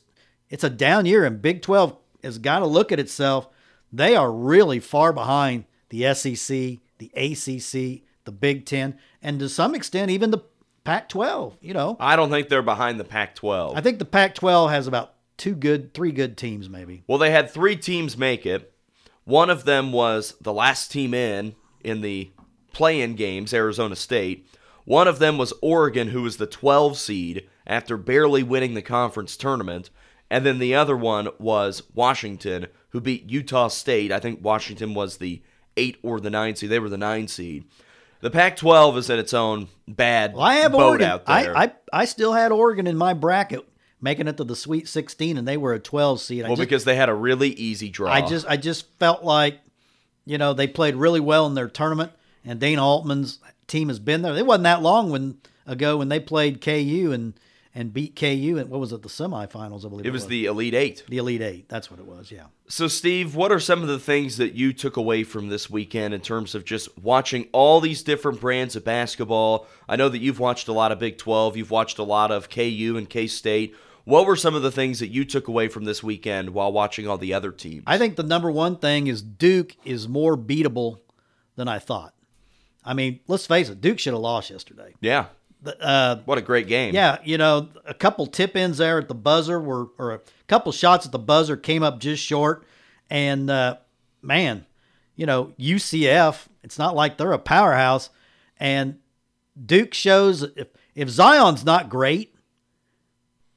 it's 0.50 0.64
a 0.64 0.70
down 0.70 1.06
year, 1.06 1.24
and 1.24 1.42
Big 1.42 1.62
12 1.62 1.96
has 2.24 2.38
got 2.38 2.60
to 2.60 2.66
look 2.66 2.92
at 2.92 3.00
itself. 3.00 3.48
They 3.94 4.16
are 4.16 4.32
really 4.32 4.80
far 4.80 5.14
behind 5.14 5.66
the 5.90 6.14
SEC, 6.14 6.80
the 6.98 7.12
ACC, 7.16 8.04
the 8.26 8.32
Big 8.32 8.66
Ten, 8.66 8.98
and 9.22 9.40
to 9.40 9.48
some 9.48 9.74
extent 9.76 10.12
even 10.12 10.32
the 10.32 10.44
Pac-12. 10.84 11.54
You 11.62 11.74
know, 11.74 11.98
I 12.00 12.16
don't 12.16 12.30
think 12.30 12.50
they're 12.50 12.62
behind 12.62 13.00
the 13.00 13.04
Pac 13.04 13.36
12. 13.36 13.78
I 13.78 13.82
think 13.82 14.00
the 14.00 14.06
Pac-12 14.06 14.70
has 14.70 14.88
about 14.88 15.14
two 15.38 15.56
good, 15.56 15.94
three 15.94 16.12
good 16.12 16.38
teams, 16.38 16.70
maybe. 16.70 17.04
Well, 17.08 17.18
they 17.18 17.32
had 17.32 17.50
three 17.50 17.76
teams 17.76 18.18
make 18.18 18.46
it. 18.46 18.72
One 19.24 19.50
of 19.50 19.66
them 19.66 19.92
was 19.92 20.36
the 20.40 20.54
last 20.54 20.92
team 20.92 21.14
in 21.14 21.56
in 21.84 22.02
the 22.02 22.32
play-in 22.76 23.16
games, 23.16 23.54
Arizona 23.54 23.96
State. 23.96 24.48
One 24.84 25.08
of 25.08 25.20
them 25.20 25.38
was 25.38 25.54
Oregon, 25.62 26.10
who 26.10 26.22
was 26.22 26.38
the 26.38 26.46
12 26.46 26.98
seed 26.98 27.48
after 27.66 27.98
barely 27.98 28.44
winning 28.44 28.74
the 28.74 28.82
conference 28.82 29.38
tournament. 29.38 29.90
And 30.30 30.46
then 30.46 30.60
the 30.60 30.76
other 30.76 30.98
one 30.98 31.30
was 31.40 31.84
Washington, 31.94 32.68
who 32.90 33.00
beat 33.00 33.30
Utah 33.30 33.70
State. 33.70 34.12
I 34.12 34.20
think 34.20 34.44
Washington 34.44 34.94
was 34.94 35.18
the 35.18 35.42
8 35.78 35.98
or 36.04 36.20
the 36.20 36.30
9 36.30 36.56
seed. 36.56 36.70
They 36.70 36.80
were 36.80 36.90
the 36.90 36.98
9 36.98 37.28
seed. 37.28 37.64
The 38.22 38.30
Pac 38.30 38.58
12 38.58 38.98
is 38.98 39.10
at 39.10 39.20
its 39.20 39.34
own 39.34 39.68
bad 39.88 40.34
Well, 40.34 40.44
I 40.44 40.56
have 40.56 40.72
boat 40.72 40.82
Oregon. 40.82 41.08
out 41.08 41.26
there. 41.26 41.58
I, 41.58 41.64
I 41.64 41.72
I 41.94 42.06
still 42.06 42.34
had 42.34 42.52
Oregon 42.52 42.88
in 42.88 42.98
my 42.98 43.14
bracket, 43.14 43.68
making 44.02 44.28
it 44.28 44.38
to 44.38 44.44
the 44.44 44.56
Sweet 44.56 44.88
16, 44.88 45.38
and 45.38 45.48
they 45.48 45.58
were 45.58 45.74
a 45.74 45.80
12 45.80 46.20
seed. 46.22 46.44
I 46.44 46.48
well, 46.48 46.56
just, 46.56 46.68
because 46.68 46.84
they 46.86 46.96
had 46.96 47.10
a 47.10 47.14
really 47.14 47.50
easy 47.50 47.90
draw. 47.90 48.12
I 48.12 48.22
just 48.22 48.48
I 48.48 48.58
just 48.58 48.90
felt 49.00 49.24
like, 49.24 49.60
you 50.26 50.38
know, 50.38 50.54
they 50.54 50.68
played 50.68 50.96
really 50.96 51.20
well 51.20 51.46
in 51.46 51.54
their 51.54 51.68
tournament, 51.68 52.12
and 52.46 52.60
Dana 52.60 52.84
Altman's 52.84 53.40
team 53.68 53.88
has 53.90 54.00
been 54.00 54.22
there. 54.22 54.36
It 54.36 54.46
wasn't 54.46 54.64
that 54.64 54.82
long 54.82 55.10
when 55.10 55.38
ago 55.66 55.98
when 55.98 56.10
they 56.10 56.20
played 56.20 56.62
KU 56.62 57.12
and 57.14 57.34
and 57.78 57.94
beat 57.94 58.16
KU 58.16 58.58
and 58.58 58.70
what 58.70 58.80
was 58.80 58.94
it 58.94 59.02
the 59.02 59.10
semifinals? 59.10 59.86
I 59.86 59.90
believe 59.90 60.06
it 60.06 60.12
was 60.12 60.28
the 60.28 60.46
Elite 60.46 60.74
Eight. 60.74 61.04
the 61.10 61.18
Elite 61.18 61.42
Eight. 61.42 61.68
That's 61.68 61.92
what 61.92 62.00
it 62.00 62.06
was. 62.06 62.32
Yeah. 62.32 62.46
So, 62.70 62.88
Steve, 62.88 63.36
what 63.36 63.52
are 63.52 63.60
some 63.60 63.82
of 63.82 63.90
the 63.90 64.00
things 64.00 64.38
that 64.38 64.54
you 64.54 64.72
took 64.72 64.96
away 64.96 65.26
from 65.26 65.50
this 65.50 65.70
weekend 65.70 66.14
in 66.14 66.22
terms 66.22 66.56
of 66.56 66.64
just 66.64 66.98
watching 66.98 67.50
all 67.52 67.82
these 67.82 68.02
different 68.02 68.40
brands 68.40 68.78
of 68.78 68.86
basketball? 68.86 69.68
I 69.90 69.98
know 69.98 70.08
that 70.08 70.20
you've 70.20 70.40
watched 70.40 70.70
a 70.70 70.74
lot 70.74 70.94
of 70.94 71.00
Big 71.00 71.18
12, 71.18 71.58
you've 71.58 71.70
watched 71.70 72.00
a 72.00 72.04
lot 72.04 72.32
of 72.32 72.50
KU 72.50 72.96
and 72.98 73.10
K 73.10 73.28
State. 73.28 73.76
What 74.06 74.26
were 74.26 74.36
some 74.38 74.56
of 74.56 74.62
the 74.62 74.72
things 74.72 75.00
that 75.00 75.10
you 75.10 75.26
took 75.26 75.48
away 75.50 75.68
from 75.68 75.84
this 75.84 76.02
weekend 76.02 76.52
while 76.52 76.72
watching 76.72 77.08
all 77.08 77.18
the 77.18 77.34
other 77.34 77.52
teams? 77.52 77.84
I 77.86 77.98
think 77.98 78.16
the 78.16 78.24
number 78.24 78.50
one 78.52 78.78
thing 78.78 79.08
is 79.08 79.22
Duke 79.22 79.76
is 79.84 80.08
more 80.08 80.38
beatable 80.38 81.00
than 81.56 81.68
I 81.68 81.80
thought. 81.80 82.14
I 82.86 82.94
mean, 82.94 83.20
let's 83.28 83.46
face 83.48 83.68
it, 83.70 83.82
Duke 83.82 84.00
should 84.00 84.14
have 84.14 84.22
lost 84.22 84.50
yesterday. 84.50 84.94
yeah. 85.02 85.26
Uh, 85.82 86.18
What 86.26 86.38
a 86.38 86.42
great 86.44 86.68
game. 86.68 86.94
yeah, 86.94 87.18
you 87.24 87.40
know, 87.40 87.70
a 87.86 87.94
couple 87.96 88.28
tip 88.28 88.56
ins 88.56 88.78
there 88.78 89.00
at 89.00 89.08
the 89.08 89.16
buzzer 89.16 89.60
were, 89.60 89.88
or 89.98 90.12
a 90.14 90.20
couple 90.48 90.72
shots 90.72 91.08
at 91.08 91.12
the 91.12 91.18
buzzer 91.18 91.58
came 91.58 91.82
up 91.82 92.00
just 92.00 92.22
short. 92.24 92.64
And 93.10 93.50
uh, 93.50 93.78
man, 94.22 94.68
you 95.16 95.26
know, 95.26 95.54
UCF, 95.58 96.46
it's 96.64 96.78
not 96.78 96.94
like 96.94 97.18
they're 97.18 97.32
a 97.32 97.40
powerhouse. 97.40 98.12
And 98.60 99.00
Duke 99.66 99.96
shows 99.96 100.44
if, 100.44 100.68
if 100.94 101.10
Zion's 101.10 101.66
not 101.66 101.90
great, 101.90 102.36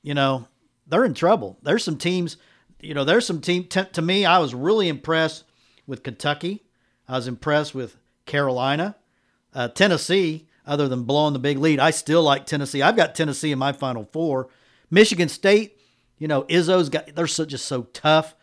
you 0.02 0.14
know, 0.14 0.48
they're 0.86 1.04
in 1.04 1.12
trouble. 1.14 1.58
There's 1.62 1.84
some 1.84 1.98
teams, 1.98 2.38
you 2.80 2.94
know, 2.94 3.04
there's 3.04 3.26
some 3.26 3.42
team. 3.42 3.64
T- 3.64 3.84
to 3.84 4.00
me, 4.00 4.24
I 4.24 4.38
was 4.38 4.54
really 4.54 4.88
impressed 4.88 5.44
with 5.86 6.02
Kentucky. 6.02 6.64
I 7.06 7.12
was 7.16 7.28
impressed 7.28 7.74
with 7.74 7.96
Carolina, 8.24 8.96
uh, 9.58 9.68
Tennessee. 9.68 10.46
Other 10.64 10.86
than 10.86 11.04
blowing 11.04 11.32
the 11.32 11.38
big 11.38 11.56
lead, 11.58 11.80
I 11.80 11.90
still 11.90 12.22
like 12.22 12.44
Tennessee. 12.44 12.82
I've 12.82 12.96
got 12.96 13.14
Tennessee 13.14 13.52
in 13.52 13.58
my 13.58 13.72
Final 13.72 14.04
Four. 14.12 14.48
Michigan 14.90 15.30
State, 15.30 15.80
you 16.18 16.28
know, 16.28 16.42
Izzo's 16.42 16.90
got. 16.90 17.14
They're 17.14 17.26
so, 17.26 17.46
just 17.46 17.64
so 17.64 17.84
tough. 17.94 18.34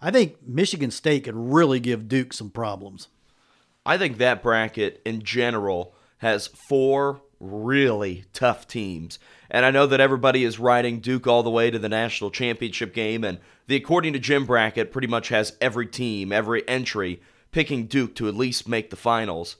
I 0.00 0.10
think 0.10 0.36
Michigan 0.46 0.90
State 0.90 1.24
could 1.24 1.36
really 1.36 1.80
give 1.80 2.08
Duke 2.08 2.32
some 2.32 2.48
problems. 2.48 3.08
I 3.84 3.98
think 3.98 4.16
that 4.16 4.42
bracket 4.42 5.02
in 5.04 5.22
general 5.22 5.94
has 6.18 6.46
four 6.46 7.20
really 7.38 8.24
tough 8.32 8.66
teams. 8.66 9.18
And 9.50 9.66
I 9.66 9.70
know 9.70 9.86
that 9.86 10.00
everybody 10.00 10.42
is 10.42 10.58
riding 10.58 11.00
Duke 11.00 11.26
all 11.26 11.42
the 11.42 11.50
way 11.50 11.70
to 11.70 11.78
the 11.78 11.88
national 11.90 12.30
championship 12.30 12.94
game, 12.94 13.24
and 13.24 13.40
the 13.66 13.76
according 13.76 14.14
to 14.14 14.18
Jim 14.18 14.46
bracket 14.46 14.90
pretty 14.90 15.08
much 15.08 15.28
has 15.28 15.56
every 15.60 15.86
team, 15.86 16.32
every 16.32 16.66
entry 16.66 17.20
picking 17.54 17.86
Duke 17.86 18.14
to 18.16 18.26
at 18.26 18.34
least 18.34 18.66
make 18.66 18.88
the 18.88 18.96
finals. 18.96 19.56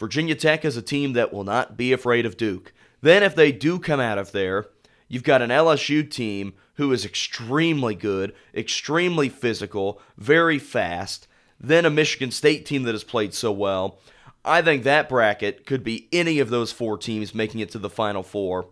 Virginia 0.00 0.34
Tech 0.34 0.64
is 0.64 0.78
a 0.78 0.82
team 0.82 1.12
that 1.12 1.30
will 1.30 1.44
not 1.44 1.76
be 1.76 1.92
afraid 1.92 2.24
of 2.24 2.38
Duke. 2.38 2.72
Then, 3.02 3.22
if 3.22 3.34
they 3.34 3.52
do 3.52 3.78
come 3.78 4.00
out 4.00 4.16
of 4.16 4.32
there, 4.32 4.66
you've 5.08 5.22
got 5.22 5.42
an 5.42 5.50
LSU 5.50 6.10
team 6.10 6.54
who 6.74 6.90
is 6.90 7.04
extremely 7.04 7.94
good, 7.94 8.32
extremely 8.54 9.28
physical, 9.28 10.00
very 10.16 10.58
fast. 10.58 11.28
then 11.62 11.84
a 11.84 11.90
Michigan 11.90 12.30
State 12.30 12.64
team 12.64 12.84
that 12.84 12.94
has 12.94 13.04
played 13.04 13.34
so 13.34 13.52
well. 13.52 13.98
I 14.42 14.62
think 14.62 14.82
that 14.84 15.10
bracket 15.10 15.66
could 15.66 15.84
be 15.84 16.08
any 16.10 16.38
of 16.38 16.48
those 16.48 16.72
four 16.72 16.96
teams 16.96 17.34
making 17.34 17.60
it 17.60 17.70
to 17.72 17.78
the 17.78 17.90
Final 17.90 18.22
Four. 18.22 18.68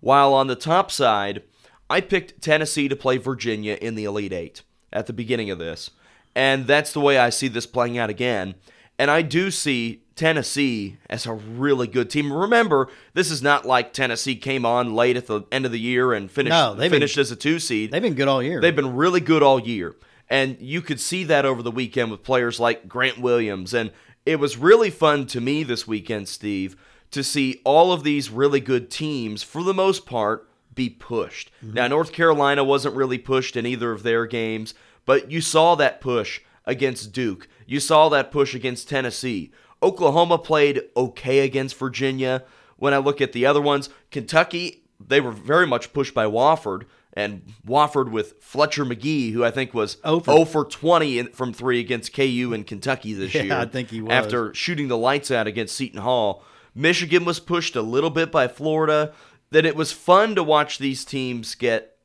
While 0.00 0.34
on 0.34 0.48
the 0.48 0.56
top 0.56 0.90
side, 0.90 1.44
I 1.88 2.00
picked 2.00 2.42
Tennessee 2.42 2.88
to 2.88 2.96
play 2.96 3.18
Virginia 3.18 3.78
in 3.80 3.94
the 3.94 4.02
Elite 4.02 4.32
Eight 4.32 4.62
at 4.92 5.06
the 5.06 5.12
beginning 5.12 5.50
of 5.50 5.60
this. 5.60 5.92
And 6.34 6.66
that's 6.66 6.92
the 6.92 7.00
way 7.00 7.16
I 7.16 7.30
see 7.30 7.46
this 7.46 7.66
playing 7.66 7.96
out 7.96 8.10
again. 8.10 8.56
And 8.98 9.10
I 9.10 9.22
do 9.22 9.50
see 9.50 10.02
Tennessee 10.14 10.98
as 11.10 11.26
a 11.26 11.32
really 11.32 11.86
good 11.86 12.08
team. 12.08 12.32
Remember, 12.32 12.88
this 13.14 13.30
is 13.30 13.42
not 13.42 13.66
like 13.66 13.92
Tennessee 13.92 14.36
came 14.36 14.64
on 14.64 14.94
late 14.94 15.16
at 15.16 15.26
the 15.26 15.42
end 15.50 15.66
of 15.66 15.72
the 15.72 15.80
year 15.80 16.12
and 16.12 16.30
finished 16.30 16.52
No, 16.52 16.74
they've 16.74 16.90
been- 16.90 17.00
finished 17.00 17.18
as 17.18 17.30
a 17.30 17.36
two 17.36 17.58
seed. 17.58 17.90
They've 17.90 18.00
been 18.02 18.14
good 18.14 18.28
all 18.28 18.42
year. 18.42 18.60
They've 18.60 18.74
been 18.76 18.94
really 18.94 19.20
good 19.20 19.42
all 19.42 19.58
year. 19.60 19.96
And 20.30 20.56
you 20.60 20.80
could 20.80 21.00
see 21.00 21.24
that 21.24 21.44
over 21.44 21.62
the 21.62 21.70
weekend 21.70 22.10
with 22.10 22.22
players 22.22 22.58
like 22.60 22.88
Grant 22.88 23.18
Williams. 23.18 23.74
And 23.74 23.90
it 24.24 24.38
was 24.38 24.56
really 24.56 24.90
fun 24.90 25.26
to 25.26 25.40
me 25.40 25.64
this 25.64 25.86
weekend, 25.86 26.28
Steve, 26.28 26.76
to 27.10 27.22
see 27.22 27.60
all 27.64 27.92
of 27.92 28.04
these 28.04 28.30
really 28.30 28.60
good 28.60 28.90
teams, 28.90 29.42
for 29.42 29.62
the 29.62 29.74
most 29.74 30.06
part, 30.06 30.48
be 30.74 30.88
pushed. 30.88 31.50
Mm-hmm. 31.64 31.74
Now, 31.74 31.88
North 31.88 32.12
Carolina 32.12 32.64
wasn't 32.64 32.94
really 32.96 33.18
pushed 33.18 33.56
in 33.56 33.66
either 33.66 33.92
of 33.92 34.02
their 34.02 34.26
games, 34.26 34.74
but 35.04 35.30
you 35.30 35.40
saw 35.40 35.74
that 35.74 36.00
push 36.00 36.40
against 36.66 37.12
Duke. 37.12 37.48
You 37.66 37.80
saw 37.80 38.08
that 38.10 38.30
push 38.30 38.54
against 38.54 38.88
Tennessee. 38.88 39.50
Oklahoma 39.82 40.38
played 40.38 40.82
okay 40.96 41.40
against 41.40 41.76
Virginia. 41.76 42.44
When 42.76 42.94
I 42.94 42.98
look 42.98 43.20
at 43.20 43.32
the 43.32 43.46
other 43.46 43.60
ones, 43.60 43.88
Kentucky, 44.10 44.84
they 45.04 45.20
were 45.20 45.30
very 45.32 45.66
much 45.66 45.92
pushed 45.92 46.14
by 46.14 46.24
Wofford. 46.26 46.84
And 47.16 47.42
Wofford 47.64 48.10
with 48.10 48.34
Fletcher 48.40 48.84
Magee, 48.84 49.30
who 49.30 49.44
I 49.44 49.52
think 49.52 49.72
was 49.72 49.98
0 50.04 50.18
for- 50.20 50.32
0 50.32 50.44
for 50.46 50.64
20 50.64 51.18
in- 51.20 51.28
from 51.28 51.52
three 51.52 51.78
against 51.78 52.12
KU 52.12 52.52
and 52.52 52.66
Kentucky 52.66 53.12
this 53.12 53.32
Yeah, 53.34 53.42
year. 53.44 53.54
I 53.54 53.66
think 53.66 53.90
he 53.90 54.00
was. 54.00 54.10
After 54.10 54.52
shooting 54.52 54.88
the 54.88 54.98
lights 54.98 55.30
out 55.30 55.46
against 55.46 55.76
Seton 55.76 56.00
Hall. 56.00 56.42
Michigan 56.74 57.24
was 57.24 57.38
pushed 57.38 57.76
a 57.76 57.82
little 57.82 58.10
bit 58.10 58.32
by 58.32 58.48
Florida. 58.48 59.12
That 59.52 59.64
it 59.64 59.76
was 59.76 59.92
fun 59.92 60.34
to 60.34 60.42
watch 60.42 60.78
these 60.78 61.04
teams 61.04 61.54
get 61.54 61.96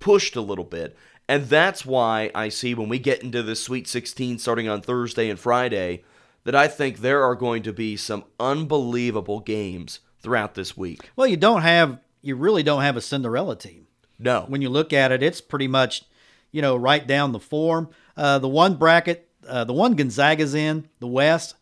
pushed 0.00 0.34
a 0.34 0.40
little 0.40 0.64
bit. 0.64 0.96
And 1.28 1.46
that's 1.46 1.86
why 1.86 2.30
I 2.34 2.48
see 2.48 2.74
when 2.74 2.88
we 2.88 2.98
get 2.98 3.22
into 3.22 3.42
the 3.42 3.56
Sweet 3.56 3.88
16 3.88 4.38
starting 4.38 4.68
on 4.68 4.82
Thursday 4.82 5.30
and 5.30 5.38
Friday 5.38 6.04
that 6.44 6.54
I 6.54 6.68
think 6.68 6.98
there 6.98 7.22
are 7.22 7.34
going 7.34 7.62
to 7.62 7.72
be 7.72 7.96
some 7.96 8.24
unbelievable 8.38 9.40
games 9.40 10.00
throughout 10.20 10.54
this 10.54 10.76
week. 10.76 11.00
well, 11.16 11.26
you 11.26 11.36
don't 11.36 11.62
have, 11.62 11.98
you 12.22 12.36
really 12.36 12.62
don't 12.62 12.82
have 12.82 12.96
a 12.96 13.00
Cinderella 13.00 13.56
team. 13.56 13.86
No. 14.18 14.42
when 14.42 14.62
you 14.62 14.68
look 14.68 14.92
at 14.92 15.12
it, 15.12 15.22
it's 15.22 15.40
pretty 15.40 15.66
much, 15.66 16.04
you 16.52 16.62
know, 16.62 16.76
right 16.76 17.06
down 17.06 17.32
the 17.32 17.40
form. 17.40 17.88
Uh, 18.16 18.38
the 18.38 18.48
one 18.48 18.76
bracket, 18.76 19.28
uh, 19.48 19.64
the 19.64 19.72
one 19.72 19.94
Gonzaga's 19.94 20.54
in, 20.54 20.88
the 21.00 21.06
West, 21.06 21.56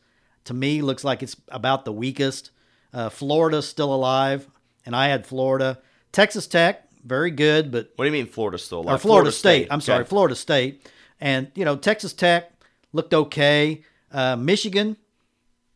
to 0.44 0.54
me 0.54 0.82
looks 0.82 1.02
like 1.04 1.22
it's 1.22 1.36
about 1.48 1.84
the 1.84 1.92
weakest. 1.92 2.50
Uh, 2.92 3.08
Florida's 3.08 3.66
still 3.66 3.92
alive, 3.94 4.48
and 4.84 4.94
I 4.94 5.08
had 5.08 5.26
Florida. 5.26 5.78
Texas 6.12 6.46
Tech, 6.46 6.88
very 7.04 7.30
good, 7.30 7.70
but 7.70 7.92
what 7.96 8.04
do 8.04 8.06
you 8.06 8.12
mean 8.12 8.26
Florida 8.26 8.58
still 8.58 8.80
alive? 8.80 8.96
or 8.96 8.98
Florida, 8.98 9.32
State. 9.32 9.68
I'm 9.70 9.80
sorry, 9.80 10.00
Okay. 10.00 10.08
Florida 10.08 10.34
State, 10.34 10.86
and 11.20 11.50
you 11.54 11.64
know 11.64 11.76
Texas 11.76 12.12
Tech 12.12 12.52
looked 12.92 13.14
okay. 13.14 13.82
Uh, 14.10 14.36
Michigan, 14.36 14.96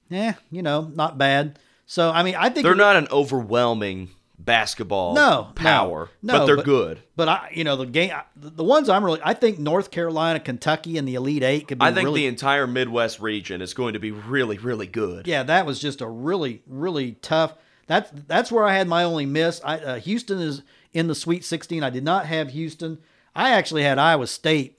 yeah, 0.09 0.35
you 0.51 0.63
know, 0.63 0.91
not 0.95 1.19
bad. 1.19 1.59
So 1.87 2.11
I 2.11 2.23
mean, 2.23 2.35
I 2.37 2.49
think 2.51 2.65
They're 2.65 2.75
not 2.75 2.97
an 2.97 3.09
overwhelming 3.11 4.11
basketball 4.39 5.15
no 5.15 5.49
power, 5.55 6.11
no, 6.23 6.35
no, 6.35 6.39
but 6.41 6.47
they're 6.47 6.65
good. 6.65 7.03
But 7.17 7.29
I, 7.29 7.51
you 7.55 7.65
know, 7.65 7.77
the 7.77 7.87
game, 7.87 8.13
the 8.37 8.51
the 8.51 8.65
ones 8.65 8.89
I'm 8.89 9.05
really, 9.05 9.21
I 9.25 9.35
think 9.35 9.59
North 9.59 9.91
Carolina, 9.91 10.39
Kentucky, 10.41 10.99
and 10.99 11.07
the 11.09 11.15
Elite 11.15 11.43
Eight 11.43 11.69
could 11.69 11.79
be. 11.79 11.85
I 11.85 11.93
think 11.93 12.05
really, 12.07 12.23
the 12.23 12.27
entire 12.27 12.67
Midwest 12.67 13.21
region 13.21 13.63
is 13.63 13.75
going 13.75 13.95
to 13.95 13.99
be 13.99 14.11
really, 14.11 14.59
really 14.59 14.87
good. 14.87 15.27
yeah, 15.27 15.43
that 15.45 15.67
was 15.67 15.81
just 15.81 16.01
a 16.01 16.09
really, 16.09 16.63
really 16.67 17.13
tough. 17.23 17.55
That's 17.87 18.11
that's 18.27 18.51
where 18.53 18.65
I 18.65 18.75
had 18.75 18.89
my 18.89 19.05
only 19.05 19.27
miss. 19.27 19.61
I, 19.65 19.79
uh, 19.79 20.01
Houston 20.01 20.41
is 20.41 20.63
in 20.97 21.07
the 21.09 21.15
Sweet 21.15 21.45
16. 21.45 21.83
I 21.83 21.91
did 21.91 22.05
not 22.05 22.27
have 22.27 22.51
Houston. 22.51 22.99
I 23.35 23.51
actually 23.51 23.83
had 23.83 23.99
Iowa 23.99 24.27
State 24.27 24.73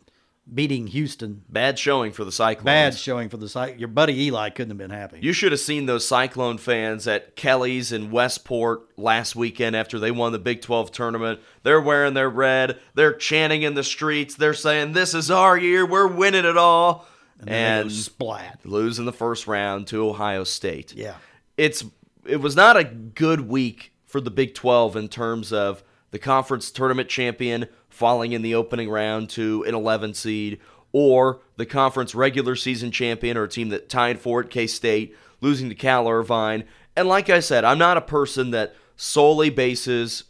beating 0.51 0.87
Houston. 0.87 1.43
Bad 1.49 1.77
showing 1.77 2.11
for 2.13 2.23
the 2.23 2.31
Cyclones. 2.31 2.65
Bad 2.65 2.97
showing 2.97 3.27
for 3.29 3.35
the 3.37 3.49
site. 3.49 3.77
Your 3.79 3.89
buddy 3.89 4.23
Eli 4.23 4.49
couldn't 4.49 4.71
have 4.71 4.77
been 4.77 4.89
happy. 4.97 5.19
You 5.21 5.33
should 5.33 5.51
have 5.51 5.59
seen 5.59 5.85
those 5.85 6.07
Cyclone 6.07 6.57
fans 6.57 7.05
at 7.07 7.35
Kelly's 7.35 7.91
in 7.91 8.11
Westport 8.11 8.97
last 8.97 9.35
weekend 9.35 9.75
after 9.75 9.99
they 9.99 10.09
won 10.09 10.31
the 10.31 10.39
Big 10.39 10.61
12 10.61 10.91
tournament. 10.91 11.39
They're 11.63 11.81
wearing 11.81 12.13
their 12.13 12.29
red. 12.29 12.79
They're 12.95 13.13
chanting 13.13 13.63
in 13.63 13.73
the 13.73 13.83
streets. 13.83 14.35
They're 14.35 14.53
saying, 14.53 14.93
This 14.93 15.13
is 15.13 15.29
our 15.29 15.57
year. 15.57 15.85
We're 15.85 16.07
winning 16.07 16.45
it 16.45 16.57
all. 16.57 17.05
and 17.39 17.47
then 17.49 17.53
they 17.53 17.81
And 17.81 17.91
splat. 17.91 18.59
lose 18.63 18.99
in 18.99 19.05
the 19.05 19.13
first 19.13 19.47
round 19.47 19.87
to 19.87 20.07
Ohio 20.09 20.45
State. 20.45 20.93
Yeah. 20.95 21.15
It's 21.57 21.83
it 22.25 22.37
was 22.41 22.55
not 22.55 22.75
a 22.77 22.83
good 22.85 23.41
week 23.41 23.91
for 24.05 24.19
the 24.21 24.31
Big 24.31 24.53
12 24.55 24.95
in 24.95 25.09
terms 25.09 25.51
of 25.53 25.83
the 26.11 26.19
conference 26.19 26.71
tournament 26.71 27.09
champion 27.09 27.67
falling 27.89 28.31
in 28.31 28.41
the 28.41 28.55
opening 28.55 28.89
round 28.89 29.29
to 29.31 29.63
an 29.67 29.75
11 29.75 30.13
seed 30.13 30.59
or 30.91 31.41
the 31.57 31.65
conference 31.65 32.15
regular 32.15 32.55
season 32.55 32.91
champion 32.91 33.37
or 33.37 33.43
a 33.43 33.49
team 33.49 33.69
that 33.69 33.89
tied 33.89 34.19
for 34.19 34.41
it 34.41 34.49
K-State 34.49 35.15
losing 35.41 35.69
to 35.69 35.75
Cal 35.75 36.07
Irvine. 36.07 36.63
And 36.95 37.07
like 37.07 37.29
I 37.29 37.39
said, 37.39 37.63
I'm 37.63 37.77
not 37.77 37.97
a 37.97 38.01
person 38.01 38.51
that 38.51 38.75
solely 38.95 39.49
bases 39.49 40.23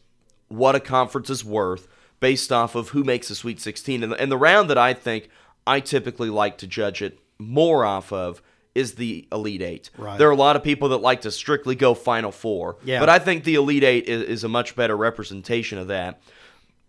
what 0.50 0.75
a 0.75 0.79
conference 0.79 1.29
is 1.29 1.46
worth 1.46 1.88
based 2.19 2.51
off 2.51 2.75
of 2.75 2.89
who 2.89 3.03
makes 3.03 3.27
the 3.27 3.36
Sweet 3.36 3.60
16. 3.60 4.03
And 4.03 4.12
the, 4.12 4.22
and 4.22 4.31
the 4.31 4.38
round 4.38 4.69
that 4.69 4.77
I 4.77 4.93
think 4.93 5.29
I 5.65 5.79
typically 5.79 6.29
like 6.29 6.57
to 6.60 6.67
judge 6.67 7.01
it 7.01 7.19
more 7.38 7.86
off 7.86 8.12
of 8.12 8.41
is 8.77 8.93
the 8.93 9.27
Elite 9.31 9.62
Eight. 9.63 9.89
Right. 9.98 10.17
There 10.17 10.27
are 10.29 10.31
a 10.31 10.36
lot 10.36 10.55
of 10.55 10.63
people 10.63 10.89
that 10.89 10.98
like 10.98 11.22
to 11.22 11.31
strictly 11.31 11.75
go 11.75 11.93
Final 11.96 12.31
Four. 12.31 12.77
Yeah. 12.84 13.00
But 13.00 13.10
I 13.10 13.17
think 13.19 13.43
the 13.43 13.55
Elite 13.55 13.84
Eight 13.84 14.07
is, 14.07 14.22
is 14.22 14.43
a 14.43 14.48
much 14.50 14.75
better 14.75 14.96
representation 14.96 15.79
of 15.79 15.88
that. 15.88 16.22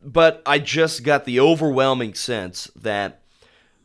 But 0.04 0.42
I 0.46 0.58
just 0.58 1.02
got 1.02 1.24
the 1.24 1.40
overwhelming 1.40 2.14
sense 2.14 2.70
that 2.76 3.22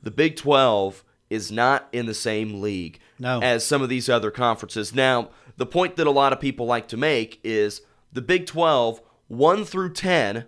the 0.04 0.12
Big 0.12 0.36
12 0.36 1.04
is 1.30 1.52
not 1.52 1.88
in 1.92 2.06
the 2.06 2.14
same 2.14 2.62
league 2.62 3.00
No. 3.18 3.40
as 3.42 3.66
some 3.66 3.82
of 3.82 3.90
these 3.90 4.10
other 4.10 4.30
conferences. 4.30 4.94
Now, 4.94 5.30
the 5.58 5.66
point 5.66 5.96
that 5.96 6.06
a 6.06 6.12
lot 6.12 6.34
of 6.34 6.40
people 6.40 6.66
like 6.66 6.88
to 6.90 6.98
make 6.98 7.40
is 7.44 7.82
the 8.12 8.22
Big 8.22 8.46
12, 8.46 9.02
1 9.30 9.66
through 9.66 9.94
10, 9.94 10.46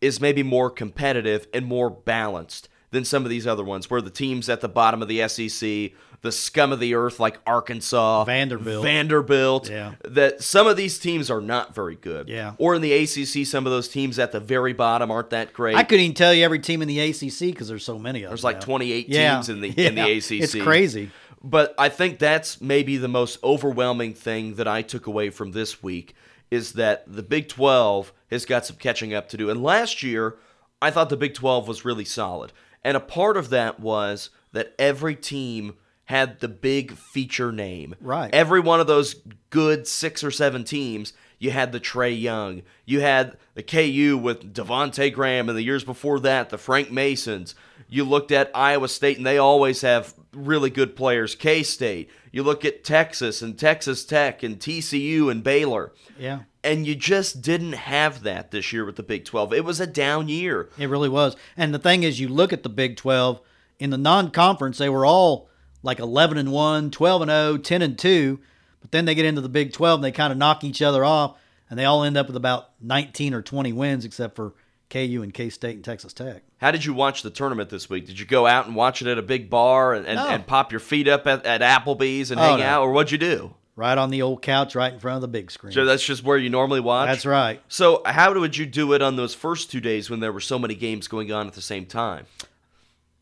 is 0.00 0.20
maybe 0.20 0.42
more 0.42 0.70
competitive 0.70 1.48
and 1.54 1.64
more 1.64 1.88
balanced 1.88 2.68
than 2.90 3.04
some 3.04 3.24
of 3.24 3.30
these 3.30 3.46
other 3.46 3.64
ones, 3.64 3.90
where 3.90 4.00
the 4.02 4.10
teams 4.10 4.48
at 4.48 4.60
the 4.60 4.68
bottom 4.68 5.02
of 5.02 5.08
the 5.08 5.26
SEC, 5.26 5.90
the 6.24 6.32
scum 6.32 6.72
of 6.72 6.80
the 6.80 6.94
earth 6.94 7.20
like 7.20 7.38
Arkansas, 7.46 8.24
Vanderbilt. 8.24 8.82
Vanderbilt, 8.82 9.68
Yeah. 9.70 9.92
that 10.04 10.42
some 10.42 10.66
of 10.66 10.76
these 10.76 10.98
teams 10.98 11.30
are 11.30 11.40
not 11.42 11.74
very 11.74 11.96
good. 11.96 12.28
Yeah. 12.30 12.54
Or 12.58 12.74
in 12.74 12.80
the 12.82 12.92
ACC, 12.94 13.44
some 13.46 13.66
of 13.66 13.72
those 13.72 13.88
teams 13.88 14.18
at 14.18 14.32
the 14.32 14.40
very 14.40 14.72
bottom 14.72 15.10
aren't 15.10 15.30
that 15.30 15.52
great. 15.52 15.76
I 15.76 15.84
couldn't 15.84 16.04
even 16.06 16.14
tell 16.14 16.32
you 16.32 16.42
every 16.42 16.58
team 16.60 16.80
in 16.80 16.88
the 16.88 16.98
ACC 16.98 17.52
because 17.52 17.68
there's 17.68 17.84
so 17.84 17.98
many 17.98 18.20
of 18.20 18.22
them. 18.24 18.30
There's 18.30 18.42
like 18.42 18.56
now. 18.56 18.62
28 18.62 19.08
Yeah. 19.10 19.34
teams 19.34 19.48
in 19.50 19.60
the 19.60 19.68
in 19.86 19.94
the 19.94 20.00
ACC. 20.18 20.42
It's 20.42 20.54
crazy. 20.54 21.10
But 21.42 21.74
I 21.76 21.90
think 21.90 22.18
that's 22.18 22.58
maybe 22.62 22.96
the 22.96 23.06
most 23.06 23.38
overwhelming 23.44 24.14
thing 24.14 24.54
that 24.54 24.66
I 24.66 24.80
took 24.80 25.06
away 25.06 25.28
from 25.28 25.52
this 25.52 25.82
week 25.82 26.14
is 26.50 26.72
that 26.72 27.04
the 27.06 27.22
Big 27.22 27.48
12 27.48 28.14
has 28.30 28.46
got 28.46 28.64
some 28.64 28.76
catching 28.76 29.12
up 29.12 29.28
to 29.28 29.36
do. 29.36 29.50
And 29.50 29.62
last 29.62 30.02
year, 30.02 30.36
I 30.80 30.90
thought 30.90 31.10
the 31.10 31.18
Big 31.18 31.34
12 31.34 31.68
was 31.68 31.84
really 31.84 32.06
solid. 32.06 32.52
And 32.82 32.96
a 32.96 33.00
part 33.00 33.36
of 33.36 33.50
that 33.50 33.78
was 33.78 34.30
that 34.52 34.74
every 34.78 35.14
team 35.16 35.74
had 36.06 36.40
the 36.40 36.48
big 36.48 36.96
feature 36.96 37.52
name. 37.52 37.94
Right. 38.00 38.32
Every 38.34 38.60
one 38.60 38.80
of 38.80 38.86
those 38.86 39.16
good 39.50 39.86
six 39.86 40.22
or 40.22 40.30
seven 40.30 40.64
teams, 40.64 41.12
you 41.38 41.50
had 41.50 41.72
the 41.72 41.80
Trae 41.80 42.18
Young. 42.18 42.62
You 42.84 43.00
had 43.00 43.36
the 43.54 43.62
KU 43.62 44.18
with 44.22 44.54
Devonte 44.54 45.12
Graham, 45.12 45.48
and 45.48 45.56
the 45.56 45.62
years 45.62 45.84
before 45.84 46.20
that, 46.20 46.50
the 46.50 46.58
Frank 46.58 46.90
Masons. 46.90 47.54
You 47.88 48.04
looked 48.04 48.32
at 48.32 48.50
Iowa 48.54 48.88
State, 48.88 49.16
and 49.16 49.26
they 49.26 49.38
always 49.38 49.82
have 49.82 50.14
really 50.32 50.70
good 50.70 50.96
players. 50.96 51.34
K 51.34 51.62
State. 51.62 52.10
You 52.32 52.42
look 52.42 52.64
at 52.64 52.82
Texas 52.82 53.42
and 53.42 53.58
Texas 53.58 54.04
Tech 54.04 54.42
and 54.42 54.58
TCU 54.58 55.30
and 55.30 55.44
Baylor. 55.44 55.92
Yeah. 56.18 56.40
And 56.64 56.86
you 56.86 56.94
just 56.94 57.42
didn't 57.42 57.74
have 57.74 58.22
that 58.22 58.50
this 58.50 58.72
year 58.72 58.84
with 58.84 58.96
the 58.96 59.02
Big 59.02 59.24
12. 59.24 59.52
It 59.52 59.64
was 59.64 59.80
a 59.80 59.86
down 59.86 60.28
year. 60.28 60.70
It 60.78 60.88
really 60.88 61.10
was. 61.10 61.36
And 61.56 61.72
the 61.74 61.78
thing 61.78 62.02
is, 62.02 62.18
you 62.20 62.28
look 62.28 62.52
at 62.52 62.62
the 62.62 62.68
Big 62.68 62.96
12, 62.96 63.40
in 63.78 63.90
the 63.90 63.98
non 63.98 64.30
conference, 64.30 64.78
they 64.78 64.88
were 64.88 65.04
all 65.06 65.48
like 65.84 66.00
11 66.00 66.36
and 66.38 66.50
1, 66.50 66.90
12 66.90 67.22
and 67.22 67.30
0, 67.30 67.56
10 67.58 67.82
and 67.82 67.96
2. 67.96 68.40
But 68.80 68.90
then 68.90 69.04
they 69.04 69.14
get 69.14 69.24
into 69.24 69.40
the 69.40 69.48
Big 69.48 69.72
12 69.72 69.98
and 69.98 70.04
they 70.04 70.10
kind 70.12 70.32
of 70.32 70.38
knock 70.38 70.64
each 70.64 70.82
other 70.82 71.04
off. 71.04 71.36
And 71.70 71.78
they 71.78 71.84
all 71.84 72.02
end 72.02 72.16
up 72.16 72.26
with 72.26 72.36
about 72.36 72.70
19 72.82 73.32
or 73.34 73.40
20 73.42 73.72
wins, 73.72 74.04
except 74.04 74.34
for 74.36 74.52
KU 74.90 75.20
and 75.22 75.32
K 75.32 75.48
State 75.48 75.76
and 75.76 75.84
Texas 75.84 76.12
Tech. 76.12 76.42
How 76.58 76.70
did 76.70 76.84
you 76.84 76.92
watch 76.92 77.22
the 77.22 77.30
tournament 77.30 77.70
this 77.70 77.88
week? 77.88 78.06
Did 78.06 78.18
you 78.20 78.26
go 78.26 78.46
out 78.46 78.66
and 78.66 78.74
watch 78.76 79.00
it 79.02 79.08
at 79.08 79.18
a 79.18 79.22
big 79.22 79.48
bar 79.50 79.94
and, 79.94 80.06
and, 80.06 80.16
No. 80.16 80.28
and 80.28 80.46
pop 80.46 80.72
your 80.72 80.80
feet 80.80 81.08
up 81.08 81.26
at, 81.26 81.44
at 81.46 81.60
Applebee's 81.62 82.30
and 82.30 82.38
Oh, 82.40 82.42
hang 82.44 82.58
no. 82.60 82.64
out, 82.66 82.82
or 82.82 82.92
what'd 82.92 83.10
you 83.12 83.18
do? 83.18 83.54
Right 83.76 83.98
on 83.98 84.10
the 84.10 84.22
old 84.22 84.40
couch, 84.40 84.74
right 84.76 84.92
in 84.92 85.00
front 85.00 85.16
of 85.16 85.22
the 85.22 85.28
big 85.28 85.50
screen. 85.50 85.72
So 85.72 85.84
that's 85.84 86.04
just 86.04 86.22
where 86.22 86.38
you 86.38 86.48
normally 86.48 86.80
watch? 86.80 87.08
That's 87.08 87.26
right. 87.26 87.60
So 87.66 88.02
how 88.06 88.32
would 88.38 88.56
you 88.56 88.66
do 88.66 88.92
it 88.92 89.02
on 89.02 89.16
those 89.16 89.34
first 89.34 89.70
two 89.70 89.80
days 89.80 90.08
when 90.10 90.20
there 90.20 90.32
were 90.32 90.40
so 90.40 90.58
many 90.60 90.74
games 90.76 91.08
going 91.08 91.32
on 91.32 91.48
at 91.48 91.54
the 91.54 91.60
same 91.62 91.84
time? 91.86 92.26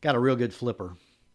Got 0.02 0.14
a 0.14 0.18
real 0.18 0.36
good 0.36 0.52
flipper. 0.52 0.94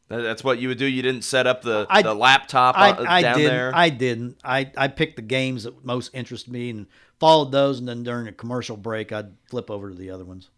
That- 0.10 0.22
That's 0.22 0.44
what 0.44 0.60
you 0.60 0.70
would 0.70 0.78
do. 0.78 0.86
You 0.86 1.02
didn't 1.02 1.24
set 1.24 1.48
up 1.48 1.62
the, 1.62 1.86
I- 1.90 2.02
the 2.02 2.14
laptop 2.14 2.78
I, 2.78 2.92
uh, 2.92 3.06
I 3.08 3.22
down 3.22 3.38
didn't. 3.38 3.52
there. 3.52 3.72
I 3.76 3.90
didn't. 3.90 4.38
I, 4.44 4.72
I 4.78 4.88
picked 4.88 5.16
the 5.18 5.22
games 5.22 5.64
that 5.64 5.84
most 5.86 6.12
interested 6.14 6.52
me 6.52 6.70
and 6.70 6.88
followed 7.20 7.52
those, 7.52 7.80
and 7.80 7.88
then 7.88 8.04
during 8.04 8.28
a 8.28 8.32
commercial 8.32 8.78
break, 8.78 9.12
I'd 9.12 9.32
flip 9.50 9.70
over 9.72 9.90
to 9.90 9.96
the 9.96 10.10
other 10.12 10.24
ones. 10.26 10.50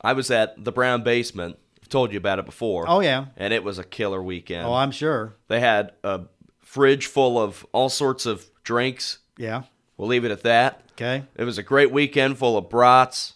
I 0.00 0.12
was 0.12 0.30
at 0.30 0.64
the 0.64 0.72
Brown 0.72 1.02
Basement. 1.02 1.56
I've 1.82 1.88
told 1.88 2.12
you 2.12 2.18
about 2.18 2.38
it 2.38 2.46
before. 2.46 2.84
Oh 2.88 3.00
yeah. 3.00 3.26
And 3.36 3.52
it 3.52 3.62
was 3.62 3.78
a 3.78 3.84
killer 3.84 4.22
weekend. 4.22 4.66
Oh, 4.66 4.72
I'm 4.74 4.90
sure. 4.90 5.36
they 5.48 5.60
had 5.60 5.92
a 6.02 6.22
fridge 6.62 7.06
full 7.06 7.38
of 7.38 7.64
all 7.72 7.88
sorts 7.90 8.26
of 8.26 8.44
drinks. 8.64 9.18
Yeah. 9.36 9.62
We'll 9.96 10.08
leave 10.08 10.24
it 10.24 10.30
at 10.30 10.42
that. 10.42 10.80
Okay. 10.92 11.24
It 11.36 11.44
was 11.44 11.58
a 11.58 11.62
great 11.62 11.90
weekend 11.92 12.38
full 12.38 12.56
of 12.56 12.68
brats, 12.70 13.33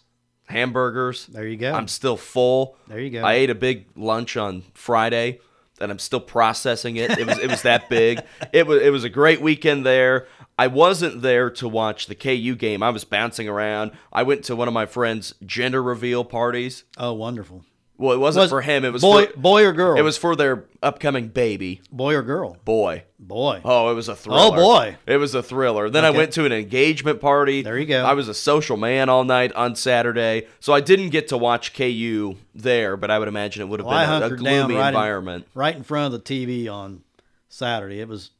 hamburgers. 0.49 1.27
There 1.27 1.47
you 1.47 1.57
go. 1.57 1.71
I'm 1.73 1.87
still 1.87 2.17
full. 2.17 2.75
There 2.87 2.99
you 2.99 3.09
go. 3.09 3.23
I 3.23 3.33
ate 3.33 3.49
a 3.49 3.55
big 3.55 3.85
lunch 3.95 4.35
on 4.35 4.63
Friday, 4.73 5.39
and 5.79 5.91
I'm 5.91 5.99
still 5.99 6.19
processing 6.19 6.97
it. 6.97 7.11
It 7.17 7.27
was 7.27 7.37
it 7.39 7.49
was 7.49 7.61
that 7.63 7.89
big. 7.89 8.21
It 8.53 8.67
was 8.67 8.81
it 8.81 8.91
was 8.91 9.03
a 9.03 9.09
great 9.09 9.41
weekend 9.41 9.85
there. 9.85 10.27
I 10.57 10.67
wasn't 10.67 11.21
there 11.21 11.49
to 11.51 11.69
watch 11.69 12.07
the 12.07 12.15
KU 12.15 12.55
game. 12.55 12.83
I 12.83 12.89
was 12.89 13.05
bouncing 13.05 13.47
around. 13.47 13.91
I 14.11 14.23
went 14.23 14.43
to 14.45 14.55
one 14.55 14.67
of 14.67 14.73
my 14.73 14.85
friends' 14.85 15.33
gender 15.45 15.81
reveal 15.81 16.25
parties. 16.25 16.83
Oh, 16.97 17.13
wonderful. 17.13 17.63
Well, 17.99 18.13
it 18.13 18.19
wasn't 18.19 18.43
Was- 18.43 18.49
for 18.49 18.61
him. 18.61 18.85
It 18.85 18.93
was 18.93 19.01
boy, 19.01 19.25
for, 19.25 19.37
boy 19.37 19.65
or 19.65 19.73
girl. 19.73 19.97
it 19.97 20.03
was 20.03 20.17
for 20.17 20.33
their 20.37 20.63
upcoming 20.81 21.27
baby 21.27 21.81
boy 21.91 22.15
or 22.15 22.21
girl. 22.23 22.55
boy. 22.63 23.03
Boy. 23.19 23.61
Oh, 23.65 23.91
it 23.91 23.93
was 23.93 24.07
a 24.07 24.15
thriller. 24.15 24.39
Oh, 24.41 24.51
boy. 24.51 24.95
It 25.05 25.17
was 25.17 25.35
a 25.35 25.43
thriller. 25.43 25.89
Then 25.89 26.05
I 26.05 26.09
went 26.09 26.31
to 26.33 26.45
an 26.45 26.53
engagement 26.53 27.19
party. 27.19 27.61
There 27.61 27.77
you 27.77 27.85
go. 27.85 28.05
I 28.05 28.13
was 28.13 28.29
a 28.29 28.33
social 28.33 28.77
man 28.77 29.09
all 29.09 29.25
night 29.25 29.51
on 29.51 29.75
Saturday. 29.75 30.47
So 30.61 30.71
I 30.71 30.79
didn't 30.79 31.09
get 31.09 31.27
to 31.27 31.37
watch 31.37 31.73
KU 31.73 32.37
there, 32.55 32.95
but 32.95 33.11
I 33.11 33.19
would 33.19 33.27
imagine 33.27 33.61
it 33.61 33.65
would 33.65 33.81
have 33.81 33.87
Well, 33.87 34.21
been 34.21 34.31
a, 34.31 34.33
a 34.33 34.37
gloomy 34.37 34.75
right 34.75 34.87
environment. 34.87 35.43
In, 35.53 35.59
right 35.59 35.75
in 35.75 35.83
front 35.83 36.13
of 36.13 36.23
the 36.23 36.45
TV 36.45 36.71
on 36.71 37.03
Saturday. 37.49 37.99
It 37.99 38.07
was 38.07 38.31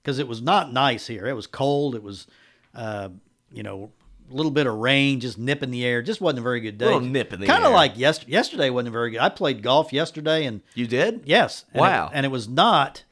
because 0.00 0.20
it 0.20 0.28
was 0.28 0.40
not 0.40 0.72
nice 0.72 1.08
here. 1.08 1.26
It 1.26 1.34
was 1.34 1.48
cold. 1.48 1.96
It 1.96 2.02
was, 2.04 2.28
uh, 2.76 3.08
you 3.52 3.64
know, 3.64 3.90
a 4.30 4.34
little 4.34 4.52
bit 4.52 4.66
of 4.66 4.74
rain, 4.76 5.20
just 5.20 5.38
nip 5.38 5.62
in 5.62 5.70
the 5.70 5.84
air. 5.84 6.02
Just 6.02 6.20
wasn't 6.20 6.38
a 6.40 6.42
very 6.42 6.60
good 6.60 6.78
day. 6.78 6.84
Little 6.86 7.00
nip 7.00 7.32
in 7.32 7.40
the 7.40 7.46
Kind 7.46 7.62
air. 7.64 7.68
of 7.68 7.74
like 7.74 7.92
yes, 7.96 8.24
yesterday 8.28 8.70
wasn't 8.70 8.92
very 8.92 9.10
good. 9.10 9.20
I 9.20 9.28
played 9.28 9.62
golf 9.62 9.92
yesterday, 9.92 10.44
and 10.46 10.60
You 10.74 10.86
did? 10.86 11.22
yes, 11.24 11.64
and 11.72 11.78
it- 11.78 11.80
Wow. 11.80 12.10
and 12.12 12.24
it 12.24 12.30
was 12.30 12.48
not 12.48 13.04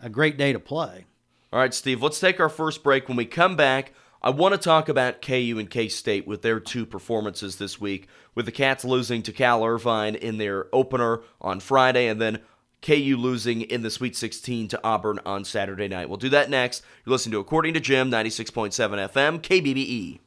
a 0.00 0.08
great 0.08 0.36
day 0.36 0.52
to 0.52 0.58
play. 0.58 1.04
All 1.52 1.60
right, 1.60 1.72
Steve, 1.72 2.02
let's 2.02 2.18
take 2.18 2.40
our 2.40 2.48
first 2.48 2.82
break. 2.82 3.06
When 3.08 3.16
we 3.16 3.24
come 3.26 3.54
back, 3.56 3.92
I 4.22 4.30
want 4.30 4.52
to 4.54 4.58
talk 4.58 4.88
about 4.88 5.22
KU 5.22 5.56
and 5.58 5.70
K 5.70 5.88
State 5.88 6.26
with 6.26 6.42
their 6.42 6.58
two 6.58 6.84
performances 6.86 7.56
this 7.56 7.80
week, 7.80 8.08
with 8.34 8.46
the 8.46 8.52
Cats 8.52 8.84
losing 8.84 9.22
to 9.22 9.32
Cal 9.32 9.64
Irvine 9.64 10.14
in 10.16 10.38
their 10.38 10.66
opener 10.72 11.20
on 11.40 11.60
Friday, 11.60 12.08
and 12.08 12.20
then 12.20 12.40
KU 12.82 13.16
losing 13.16 13.62
in 13.62 13.82
the 13.82 13.90
Sweet 13.90 14.16
16 14.16 14.68
to 14.68 14.80
Auburn 14.82 15.20
on 15.24 15.44
Saturday 15.44 15.88
night. 15.88 16.08
We'll 16.08 16.18
do 16.18 16.28
that 16.30 16.50
next. 16.50 16.82
You're 17.06 17.12
listening 17.12 17.32
to 17.32 17.38
According 17.38 17.74
to 17.74 17.80
Jim, 17.80 18.10
96.7 18.10 18.98
FM, 18.98 19.38
KBBE. 19.40 20.18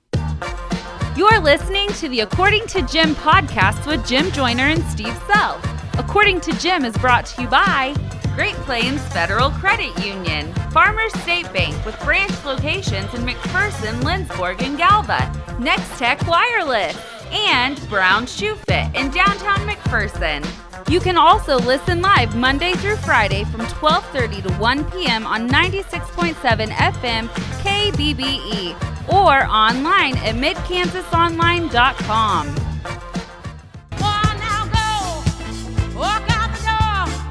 You're 1.17 1.39
listening 1.39 1.89
to 1.93 2.09
the 2.09 2.19
According 2.19 2.67
to 2.67 2.83
Jim 2.83 3.15
podcast 3.15 3.87
with 3.87 4.05
Jim 4.05 4.31
Joyner 4.33 4.65
and 4.65 4.83
Steve 4.83 5.19
Sell. 5.25 5.59
According 5.97 6.41
to 6.41 6.51
Jim 6.59 6.85
is 6.85 6.95
brought 6.99 7.25
to 7.25 7.41
you 7.41 7.47
by 7.47 7.95
Great 8.35 8.53
Plains 8.67 9.01
Federal 9.07 9.49
Credit 9.49 10.05
Union, 10.05 10.53
Farmers 10.69 11.11
State 11.23 11.51
Bank 11.53 11.83
with 11.87 11.99
branch 12.03 12.31
locations 12.45 13.11
in 13.15 13.21
McPherson, 13.21 13.99
Lindsborg, 14.03 14.61
and 14.61 14.77
Galva, 14.77 15.57
Nex-Tech 15.59 16.21
Wireless, 16.27 16.95
and 17.31 17.81
Brown 17.89 18.27
Shoe 18.27 18.53
Fit 18.67 18.85
in 18.93 19.09
downtown 19.09 19.67
McPherson. 19.67 20.47
You 20.87 20.99
can 20.99 21.17
also 21.17 21.57
listen 21.57 21.99
live 21.99 22.35
Monday 22.35 22.73
through 22.73 22.97
Friday 22.97 23.43
from 23.45 23.61
12:30 23.61 24.43
to 24.43 24.53
1 24.53 24.91
p.m. 24.91 25.25
on 25.25 25.49
96.7 25.49 26.67
FM 26.67 27.27
KBBE 27.63 28.96
or 29.09 29.43
online 29.45 30.17
at 30.17 30.35
midkansasonline.com. 30.35 32.55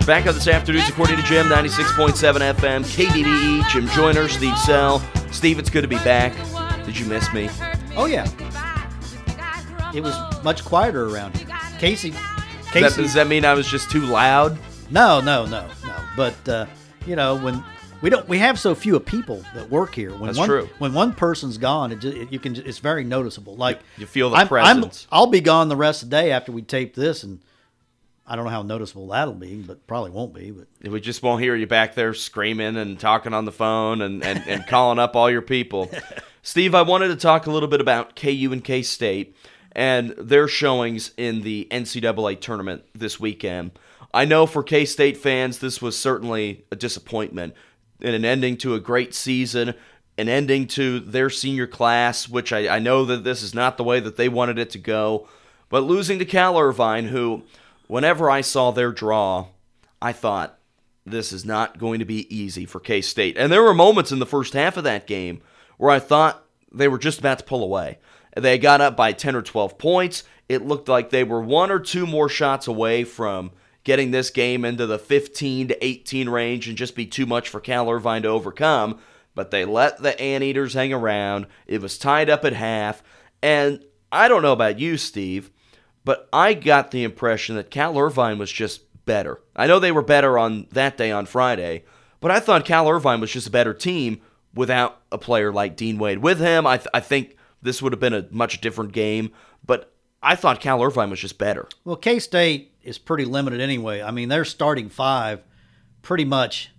Back 0.07 0.27
on 0.29 0.35
this 0.35 0.47
afternoon's 0.47 0.89
According 0.89 1.17
to 1.17 1.23
Jim, 1.25 1.47
96.7 1.47 2.55
FM, 2.55 2.85
KBBE, 2.85 3.61
E, 3.61 3.65
Jim 3.73 3.89
Joyner, 3.89 4.29
Steve 4.29 4.57
Sell. 4.59 5.01
Steve, 5.33 5.59
it's 5.59 5.69
good 5.69 5.83
to 5.83 5.89
be 5.89 5.97
back. 5.97 6.33
Did 6.85 6.97
you 6.97 7.07
miss 7.07 7.33
me? 7.33 7.49
Oh 7.97 8.07
yeah, 8.07 8.25
it 9.93 10.05
was 10.05 10.15
much 10.45 10.65
quieter 10.65 11.09
around 11.09 11.37
here. 11.37 11.49
Casey, 11.81 12.11
Does 12.73 12.95
that, 12.95 13.03
does 13.03 13.15
that 13.15 13.27
mean 13.27 13.45
I 13.45 13.55
was 13.55 13.67
just 13.67 13.91
too 13.91 14.03
loud? 14.03 14.57
No, 14.91 15.21
no, 15.21 15.45
no, 15.45 15.67
no. 15.85 15.97
But 16.17 16.49
uh, 16.49 16.67
you 17.05 17.17
know, 17.17 17.35
when 17.37 17.65
we 18.03 18.11
don't, 18.11 18.29
we 18.29 18.39
have 18.39 18.59
so 18.59 18.75
few 18.75 18.97
of 18.97 19.05
people 19.05 19.45
that 19.55 19.71
work 19.71 19.95
here. 19.95 20.11
When 20.11 20.27
That's 20.27 20.39
one, 20.39 20.49
true. 20.49 20.69
When 20.79 20.93
one 20.93 21.13
person's 21.13 21.59
gone, 21.59 21.93
it, 21.93 22.01
just, 22.01 22.17
it 22.17 22.33
you 22.33 22.39
can. 22.39 22.57
It's 22.57 22.79
very 22.79 23.05
noticeable. 23.05 23.57
Like 23.57 23.81
you 23.97 24.07
feel 24.07 24.31
the 24.31 24.37
I'm, 24.37 24.49
presence. 24.49 25.07
I'm, 25.11 25.19
I'll 25.19 25.27
be 25.27 25.41
gone 25.41 25.69
the 25.69 25.77
rest 25.77 26.03
of 26.03 26.11
the 26.11 26.17
day 26.17 26.33
after 26.33 26.53
we 26.53 26.63
tape 26.63 26.95
this, 26.95 27.23
and 27.23 27.41
I 28.27 28.35
don't 28.35 28.45
know 28.45 28.51
how 28.51 28.63
noticeable 28.63 29.09
that'll 29.09 29.35
be, 29.35 29.63
but 29.63 29.87
probably 29.87 30.11
won't 30.11 30.35
be. 30.35 30.51
But 30.51 30.67
We 30.91 31.01
just 31.01 31.23
won't 31.23 31.43
hear 31.43 31.55
you 31.55 31.67
back 31.67 31.95
there 31.95 32.13
screaming 32.13 32.77
and 32.77 32.99
talking 32.99 33.33
on 33.33 33.45
the 33.45 33.53
phone 33.53 34.03
and, 34.03 34.25
and, 34.25 34.43
and 34.49 34.67
calling 34.67 34.99
up 34.99 35.15
all 35.15 35.31
your 35.31 35.43
people. 35.43 35.91
Steve, 36.43 36.75
I 36.75 36.83
wanted 36.83 37.09
to 37.09 37.17
talk 37.17 37.47
a 37.47 37.51
little 37.51 37.69
bit 37.69 37.81
about 37.81 38.17
KU 38.17 38.51
and 38.53 38.65
K 38.65 38.83
State 38.83 39.37
and 39.73 40.11
their 40.19 40.49
showings 40.49 41.13
in 41.17 41.43
the 41.43 41.69
NCAA 41.71 42.41
tournament 42.41 42.83
this 42.95 43.21
weekend. 43.21 43.73
I 44.13 44.25
know 44.25 44.47
for 44.47 44.63
K 44.63 44.85
State 44.85 45.17
fans, 45.17 45.61
this 45.61 45.81
was 45.81 45.97
certainly 45.97 46.65
a 46.73 46.77
disappointment 46.77 47.55
and 48.01 48.15
an 48.15 48.25
ending 48.25 48.57
to 48.59 48.75
a 48.75 48.81
great 48.81 49.15
season, 49.15 49.75
an 50.19 50.29
ending 50.29 50.67
to 50.69 51.01
their 51.01 51.31
senior 51.31 51.67
class, 51.67 52.29
which 52.29 52.53
I, 52.53 52.77
I 52.77 52.79
know 52.79 53.05
that 53.05 53.25
this 53.25 53.43
is 53.43 53.55
not 53.55 53.77
the 53.77 53.85
way 53.85 54.01
that 54.01 54.17
they 54.17 54.29
wanted 54.29 54.59
it 54.59 54.71
to 54.71 54.79
go. 54.79 55.29
But 55.69 55.81
losing 55.81 56.19
to 56.19 56.25
Cal 56.25 56.59
Irvine, 56.59 57.09
who, 57.09 57.43
whenever 57.89 58.31
I 58.31 58.41
saw 58.41 58.71
their 58.71 58.93
draw, 58.93 59.49
I 60.01 60.13
thought, 60.13 60.59
this 61.05 61.33
is 61.33 61.45
not 61.45 61.79
going 61.79 62.01
to 62.01 62.05
be 62.05 62.35
easy 62.35 62.67
for 62.67 62.81
K 62.81 63.01
State. 63.01 63.37
And 63.39 63.53
there 63.53 63.63
were 63.63 63.75
moments 63.75 64.11
in 64.11 64.19
the 64.19 64.27
first 64.27 64.55
half 64.55 64.77
of 64.77 64.85
that 64.85 65.07
game 65.07 65.41
where 65.79 65.91
I 65.91 66.01
thought 66.01 66.45
they 66.73 66.89
were 66.89 66.99
just 66.99 67.21
about 67.21 67.39
to 67.39 67.45
pull 67.45 67.63
away. 67.63 67.99
They 68.37 68.59
got 68.59 68.81
up 68.81 68.97
by 68.97 69.13
10 69.13 69.37
or 69.37 69.43
12 69.43 69.79
points. 69.79 70.25
It 70.49 70.67
looked 70.67 70.89
like 70.89 71.11
they 71.11 71.25
were 71.25 71.41
one 71.41 71.71
or 71.71 71.79
two 71.79 72.07
more 72.07 72.29
shots 72.29 72.67
away 72.67 73.05
from 73.05 73.53
getting 73.87 74.11
this 74.11 74.31
game 74.31 74.65
into 74.65 74.85
the 74.85 74.99
15 74.99 75.69
to 75.69 75.85
18 75.85 76.29
range 76.29 76.67
and 76.67 76.77
just 76.77 76.97
be 76.97 77.07
too 77.07 77.25
much 77.25 77.49
for 77.49 77.61
Cal 77.61 77.89
Irvine 77.89 78.23
to 78.23 78.29
overcome. 78.29 78.99
But 79.37 79.53
they 79.53 79.65
let 79.65 80.03
the 80.03 80.21
Anteaters 80.21 80.75
hang 80.75 80.93
around. 80.93 81.47
It 81.69 81.81
was 81.81 81.97
tied 81.97 82.29
up 82.29 82.45
at 82.45 82.53
half. 82.53 83.01
And 83.41 83.85
I 84.11 84.27
don't 84.27 84.43
know 84.43 84.53
about 84.53 84.81
you, 84.81 84.97
Steve, 84.97 85.53
but 86.05 86.29
I 86.33 86.53
got 86.55 86.91
the 86.91 87.05
impression 87.05 87.55
that 87.55 87.71
Cal 87.71 87.97
Irvine 87.97 88.39
was 88.39 88.51
just 88.51 88.83
better. 89.05 89.41
I 89.55 89.69
know 89.69 89.79
they 89.79 89.93
were 89.93 90.03
better 90.03 90.37
on 90.37 90.67
that 90.73 90.97
day 90.97 91.13
on 91.13 91.25
Friday, 91.27 91.85
but 92.19 92.33
I 92.33 92.41
thought 92.41 92.65
Cal 92.65 92.89
Irvine 92.89 93.21
was 93.21 93.31
just 93.31 93.47
a 93.47 93.53
better 93.53 93.73
team 93.73 94.21
without 94.53 95.01
a 95.13 95.19
player 95.19 95.53
like 95.53 95.77
Dean 95.77 95.97
Wade. 95.97 96.19
With 96.19 96.41
him, 96.41 96.67
I, 96.67 96.79
th- 96.79 96.89
I 96.93 96.99
think 96.99 97.37
this 97.63 97.81
would 97.81 97.93
have 97.93 98.01
been 98.01 98.15
a 98.15 98.27
much 98.33 98.61
different 98.61 98.91
game, 98.91 99.31
but 99.65 99.93
I 100.23 100.35
thought 100.35 100.61
Cal 100.61 100.83
Irvine 100.83 101.11
was 101.11 101.21
just 101.21 101.39
better. 101.39 101.69
well, 101.85 101.95
K 101.95 102.19
State 102.19 102.73
is 102.87 102.99
pretty 102.99 103.25
limited 103.25 103.61
anyway. 103.61 104.01
I 104.03 104.11
mean, 104.11 104.29
their 104.29 104.45
starting 104.45 104.89
five 104.89 105.43
pretty 106.03 106.25
much 106.25 106.71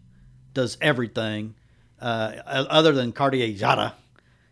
does 0.53 0.77
everything 0.81 1.53
uh, 2.01 2.33
other 2.45 2.91
than 2.93 3.11
Cartier 3.11 3.47
Diarra. 3.47 3.93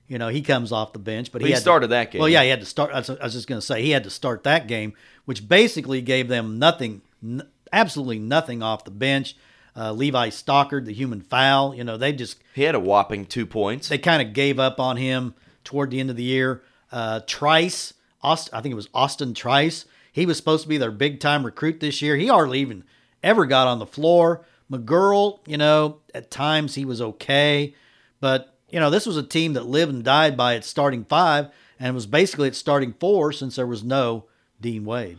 You 0.08 0.20
know, 0.20 0.28
he 0.28 0.42
comes 0.44 0.72
off 0.72 0.94
the 0.94 1.00
bench, 1.00 1.32
but 1.32 1.42
But 1.42 1.48
he 1.48 1.56
to- 1.56 1.60
started 1.60 1.88
that 1.88 2.12
game. 2.12 2.20
Well, 2.20 2.30
yeah, 2.30 2.44
he 2.44 2.50
had 2.50 2.60
to 2.60 2.66
start. 2.66 2.92
I 2.94 3.00
was, 3.00 3.10
I 3.10 3.24
was 3.24 3.34
just 3.34 3.48
going 3.48 3.60
to 3.60 3.66
say 3.66 3.82
he 3.82 3.90
had 3.92 4.04
to 4.04 4.10
start 4.12 4.44
that 4.44 4.68
game, 4.68 4.94
which 5.26 5.48
basically 5.48 6.02
gave 6.02 6.28
them 6.28 6.60
nothing, 6.60 7.02
n- 7.24 7.48
absolutely 7.74 8.20
nothing 8.20 8.62
off 8.62 8.84
the 8.84 8.92
bench. 8.92 9.36
Uh, 9.76 9.92
Levi 9.92 10.30
Stockard, 10.30 10.86
the 10.86 10.94
human 10.94 11.22
foul. 11.22 11.74
You 11.74 11.84
know, 11.84 11.98
they 11.98 12.14
just 12.14 12.38
He 12.54 12.62
had 12.64 12.76
a 12.76 12.80
whopping 12.80 13.26
two 13.26 13.46
points. 13.48 13.90
they 13.90 13.98
kind 13.98 14.22
of 14.22 14.34
gave 14.34 14.60
up 14.60 14.80
on 14.80 14.98
him 14.98 15.34
toward 15.64 15.90
the 15.90 16.00
end 16.00 16.12
of 16.12 16.16
the 16.18 16.24
year. 16.24 16.62
Uh, 16.92 17.22
Trice, 17.26 17.94
Aust- 18.22 18.52
I 18.54 18.62
think 18.62 18.74
it 18.74 18.76
was 18.76 18.90
Austin 18.94 19.34
Trice. 19.34 19.86
He 20.16 20.26
was 20.26 20.38
supposed 20.38 20.64
to 20.64 20.70
be 20.70 20.78
their 20.78 20.92
big 20.92 21.20
time 21.20 21.46
recruit 21.46 21.82
this 21.82 22.02
year. 22.02 22.16
He 22.16 22.28
hardly 22.28 22.62
even 22.62 22.86
ever 23.22 23.46
got 23.46 23.68
on 23.68 23.80
the 23.80 23.86
floor. 23.86 24.46
McGuirl, 24.72 25.40
you 25.46 25.58
know, 25.58 25.98
at 26.14 26.32
times 26.32 26.76
he 26.76 26.86
was 26.86 27.02
okay, 27.02 27.76
but 28.22 28.58
you 28.70 28.80
know 28.80 28.90
this 28.90 29.06
was 29.06 29.18
a 29.18 29.24
team 29.24 29.52
that 29.54 29.66
lived 29.66 29.94
and 29.94 30.06
died 30.06 30.38
by 30.38 30.54
its 30.54 30.68
starting 30.68 31.04
five, 31.04 31.50
and 31.82 31.94
was 31.94 32.08
basically 32.08 32.48
its 32.48 32.58
starting 32.58 32.94
four 32.98 33.34
since 33.34 33.58
there 33.58 33.68
was 33.68 33.84
no 33.84 34.24
Dean 34.62 34.86
Wade. 34.86 35.18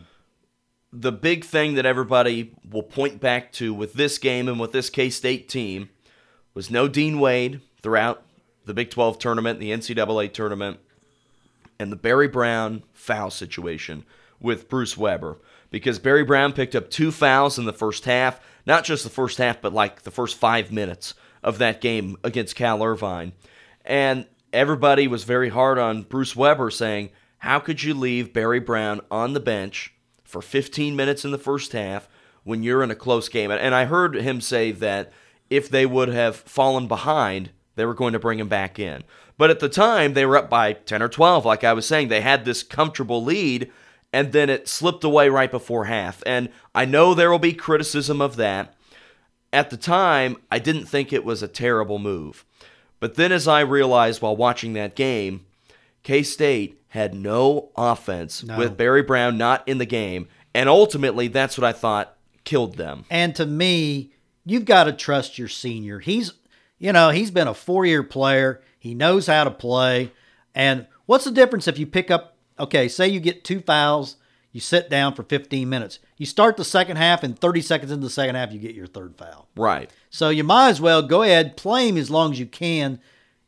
the 0.91 1.11
big 1.11 1.45
thing 1.45 1.75
that 1.75 1.85
everybody 1.85 2.55
will 2.67 2.81
point 2.81 3.19
back 3.19 3.51
to 3.51 3.75
with 3.75 3.93
this 3.93 4.17
game 4.17 4.47
and 4.47 4.59
with 4.59 4.71
this 4.71 4.89
K 4.89 5.11
State 5.11 5.47
team 5.47 5.89
was 6.55 6.71
no 6.71 6.87
Dean 6.87 7.19
Wade 7.19 7.61
throughout 7.83 8.23
the 8.65 8.73
Big 8.73 8.89
12 8.89 9.19
tournament, 9.19 9.59
the 9.59 9.69
NCAA 9.69 10.33
tournament, 10.33 10.79
and 11.77 11.91
the 11.91 11.95
Barry 11.95 12.27
Brown 12.27 12.81
foul 12.93 13.29
situation, 13.29 14.03
with 14.39 14.69
Bruce 14.69 14.97
Weber 14.97 15.39
because 15.69 15.99
Barry 15.99 16.23
Brown 16.23 16.53
picked 16.53 16.75
up 16.75 16.89
two 16.89 17.11
fouls 17.11 17.57
in 17.57 17.65
the 17.65 17.73
first 17.73 18.05
half, 18.05 18.39
not 18.65 18.83
just 18.83 19.03
the 19.03 19.09
first 19.09 19.37
half, 19.37 19.61
but 19.61 19.73
like 19.73 20.03
the 20.03 20.11
first 20.11 20.37
five 20.37 20.71
minutes 20.71 21.13
of 21.43 21.57
that 21.57 21.81
game 21.81 22.17
against 22.23 22.55
Cal 22.55 22.83
Irvine. 22.83 23.33
And 23.85 24.25
everybody 24.53 25.07
was 25.07 25.23
very 25.23 25.49
hard 25.49 25.77
on 25.77 26.03
Bruce 26.03 26.35
Weber, 26.35 26.69
saying, 26.69 27.09
How 27.39 27.59
could 27.59 27.83
you 27.83 27.93
leave 27.93 28.33
Barry 28.33 28.59
Brown 28.59 29.01
on 29.11 29.33
the 29.33 29.39
bench 29.39 29.93
for 30.23 30.41
15 30.41 30.95
minutes 30.95 31.25
in 31.25 31.31
the 31.31 31.37
first 31.37 31.71
half 31.71 32.07
when 32.43 32.63
you're 32.63 32.83
in 32.83 32.91
a 32.91 32.95
close 32.95 33.29
game? 33.29 33.51
And 33.51 33.75
I 33.75 33.85
heard 33.85 34.15
him 34.15 34.41
say 34.41 34.71
that 34.73 35.11
if 35.49 35.69
they 35.69 35.85
would 35.85 36.09
have 36.09 36.35
fallen 36.35 36.87
behind, 36.87 37.51
they 37.75 37.85
were 37.85 37.93
going 37.93 38.13
to 38.13 38.19
bring 38.19 38.39
him 38.39 38.49
back 38.49 38.79
in. 38.79 39.03
But 39.37 39.51
at 39.51 39.59
the 39.59 39.69
time, 39.69 40.13
they 40.13 40.25
were 40.25 40.37
up 40.37 40.49
by 40.49 40.73
10 40.73 41.01
or 41.01 41.09
12. 41.09 41.45
Like 41.45 41.63
I 41.63 41.73
was 41.73 41.85
saying, 41.85 42.07
they 42.07 42.21
had 42.21 42.43
this 42.43 42.63
comfortable 42.63 43.23
lead, 43.23 43.71
and 44.17 44.31
then 44.31 44.49
it 44.49 44.67
slipped 44.67 45.03
away 45.03 45.29
right 45.29 45.51
before 45.51 45.85
half. 45.85 46.23
And 46.25 46.49
I 46.73 46.85
know 46.85 47.13
there 47.13 47.29
will 47.29 47.37
be 47.37 47.53
criticism 47.53 48.19
of 48.19 48.35
that. 48.37 48.73
At 49.53 49.69
the 49.69 49.77
time, 49.77 50.37
I 50.49 50.57
didn't 50.57 50.85
think 50.85 51.13
it 51.13 51.23
was 51.23 51.43
a 51.43 51.47
terrible 51.47 51.99
move. 51.99 52.43
But 52.99 53.13
then, 53.13 53.31
as 53.31 53.47
I 53.47 53.59
realized 53.59 54.23
while 54.23 54.35
watching 54.35 54.73
that 54.73 54.95
game, 54.95 55.45
K 56.01 56.23
State 56.23 56.81
had 56.87 57.13
no 57.13 57.69
offense 57.77 58.43
No. 58.43 58.57
with 58.57 58.75
Barry 58.75 59.03
Brown 59.03 59.37
not 59.37 59.61
in 59.67 59.77
the 59.77 59.85
game. 59.85 60.27
And 60.51 60.67
ultimately, 60.67 61.27
that's 61.27 61.55
what 61.55 61.65
I 61.65 61.71
thought 61.71 62.17
killed 62.43 62.75
them. 62.77 63.05
And 63.11 63.35
to 63.35 63.45
me, 63.45 64.13
you've 64.45 64.65
got 64.65 64.85
to 64.85 64.93
trust 64.93 65.37
your 65.37 65.47
senior. 65.47 65.99
He's, 65.99 66.33
you 66.79 66.91
know, 66.91 67.11
he's 67.11 67.29
been 67.29 67.47
a 67.47 67.53
four 67.53 67.85
year 67.85 68.01
player. 68.01 68.63
He 68.79 68.95
knows 68.95 69.27
how 69.27 69.43
to 69.43 69.51
play. 69.51 70.11
And 70.55 70.87
what's 71.05 71.25
the 71.25 71.31
difference 71.31 71.67
if 71.67 71.77
you 71.77 71.85
pick 71.85 72.09
up, 72.09 72.36
okay, 72.59 72.87
say 72.87 73.07
you 73.07 73.19
get 73.19 73.43
two 73.43 73.61
fouls, 73.61 74.17
you 74.51 74.59
sit 74.59 74.89
down 74.89 75.13
for 75.13 75.23
15 75.23 75.69
minutes. 75.69 75.99
You 76.17 76.25
start 76.25 76.57
the 76.57 76.65
second 76.65 76.97
half, 76.97 77.23
and 77.23 77.37
30 77.37 77.61
seconds 77.61 77.91
into 77.91 78.05
the 78.05 78.11
second 78.11 78.35
half, 78.35 78.51
you 78.51 78.59
get 78.59 78.75
your 78.75 78.87
third 78.87 79.15
foul. 79.17 79.47
Right. 79.55 79.91
So 80.09 80.29
you 80.29 80.43
might 80.43 80.69
as 80.69 80.81
well 80.81 81.01
go 81.01 81.21
ahead, 81.21 81.57
play 81.57 81.89
him 81.89 81.97
as 81.97 82.09
long 82.09 82.31
as 82.31 82.39
you 82.39 82.47
can 82.47 82.99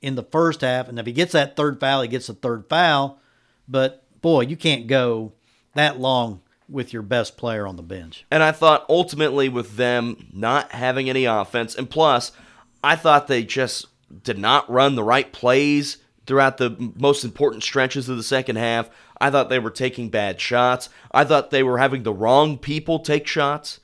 in 0.01 0.15
the 0.15 0.23
first 0.23 0.61
half. 0.61 0.87
And 0.87 0.99
if 0.99 1.05
he 1.05 1.11
gets 1.11 1.31
that 1.33 1.55
third 1.55 1.79
foul, 1.79 2.01
he 2.01 2.07
gets 2.07 2.29
a 2.29 2.33
third 2.33 2.65
foul. 2.69 3.19
But 3.67 4.03
boy, 4.21 4.41
you 4.41 4.55
can't 4.55 4.87
go 4.87 5.33
that 5.73 5.99
long 5.99 6.41
with 6.67 6.93
your 6.93 7.01
best 7.01 7.37
player 7.37 7.65
on 7.65 7.75
the 7.75 7.83
bench. 7.83 8.25
And 8.29 8.43
I 8.43 8.51
thought 8.51 8.85
ultimately 8.87 9.49
with 9.49 9.77
them 9.77 10.27
not 10.31 10.71
having 10.71 11.09
any 11.09 11.25
offense, 11.25 11.75
and 11.75 11.89
plus, 11.89 12.31
I 12.83 12.95
thought 12.95 13.27
they 13.27 13.43
just 13.43 13.87
did 14.23 14.37
not 14.37 14.69
run 14.69 14.95
the 14.95 15.03
right 15.03 15.31
plays 15.31 15.97
throughout 16.29 16.57
the 16.57 16.93
most 16.95 17.25
important 17.25 17.63
stretches 17.63 18.07
of 18.07 18.15
the 18.15 18.23
second 18.23 18.55
half. 18.55 18.87
I 19.19 19.31
thought 19.31 19.49
they 19.49 19.57
were 19.57 19.71
taking 19.71 20.09
bad 20.09 20.39
shots. 20.39 20.87
I 21.11 21.23
thought 21.23 21.49
they 21.49 21.63
were 21.63 21.79
having 21.79 22.03
the 22.03 22.13
wrong 22.13 22.59
people 22.59 22.99
take 22.99 23.25
shots. 23.25 23.79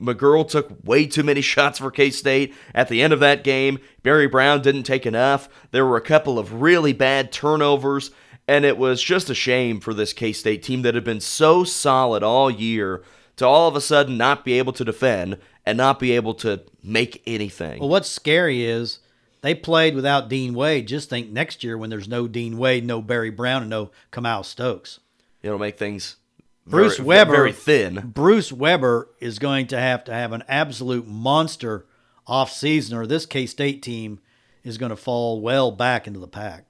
McGuirl 0.00 0.48
took 0.48 0.70
way 0.84 1.06
too 1.06 1.22
many 1.22 1.40
shots 1.42 1.78
for 1.78 1.90
K 1.90 2.08
State. 2.08 2.54
At 2.74 2.88
the 2.88 3.02
end 3.02 3.12
of 3.12 3.20
that 3.20 3.44
game, 3.44 3.78
Barry 4.02 4.26
Brown 4.26 4.62
didn't 4.62 4.84
take 4.84 5.04
enough. 5.04 5.50
There 5.70 5.84
were 5.84 5.98
a 5.98 6.00
couple 6.00 6.38
of 6.38 6.62
really 6.62 6.94
bad 6.94 7.30
turnovers, 7.30 8.10
and 8.48 8.64
it 8.64 8.78
was 8.78 9.02
just 9.02 9.28
a 9.28 9.34
shame 9.34 9.78
for 9.78 9.92
this 9.92 10.14
K 10.14 10.32
State 10.32 10.62
team 10.62 10.80
that 10.82 10.94
had 10.94 11.04
been 11.04 11.20
so 11.20 11.62
solid 11.62 12.22
all 12.22 12.50
year 12.50 13.02
to 13.36 13.46
all 13.46 13.68
of 13.68 13.76
a 13.76 13.82
sudden 13.82 14.16
not 14.16 14.46
be 14.46 14.54
able 14.54 14.72
to 14.72 14.84
defend 14.84 15.36
and 15.66 15.76
not 15.76 16.00
be 16.00 16.12
able 16.12 16.34
to 16.36 16.62
make 16.82 17.22
anything. 17.26 17.80
Well, 17.80 17.90
what's 17.90 18.08
scary 18.08 18.64
is 18.64 18.98
they 19.42 19.54
played 19.54 19.94
without 19.94 20.28
Dean 20.28 20.54
Wade. 20.54 20.88
Just 20.88 21.10
think 21.10 21.30
next 21.30 21.62
year 21.62 21.76
when 21.76 21.90
there's 21.90 22.08
no 22.08 22.26
Dean 22.26 22.56
Wade, 22.56 22.84
no 22.84 23.02
Barry 23.02 23.30
Brown, 23.30 23.62
and 23.62 23.70
no 23.70 23.90
Kamau 24.10 24.44
Stokes. 24.44 25.00
It'll 25.42 25.58
make 25.58 25.78
things 25.78 26.16
Bruce 26.66 26.96
very, 26.96 27.06
Weber, 27.06 27.32
very 27.32 27.52
thin. 27.52 28.12
Bruce 28.14 28.52
Weber 28.52 29.08
is 29.20 29.38
going 29.38 29.66
to 29.68 29.78
have 29.78 30.04
to 30.04 30.12
have 30.12 30.32
an 30.32 30.44
absolute 30.48 31.06
monster 31.06 31.86
off 32.26 32.50
season, 32.52 32.96
or 32.96 33.06
this 33.06 33.26
K 33.26 33.46
State 33.46 33.82
team 33.82 34.20
is 34.62 34.78
going 34.78 34.90
to 34.90 34.96
fall 34.96 35.40
well 35.40 35.72
back 35.72 36.06
into 36.06 36.20
the 36.20 36.28
pack. 36.28 36.64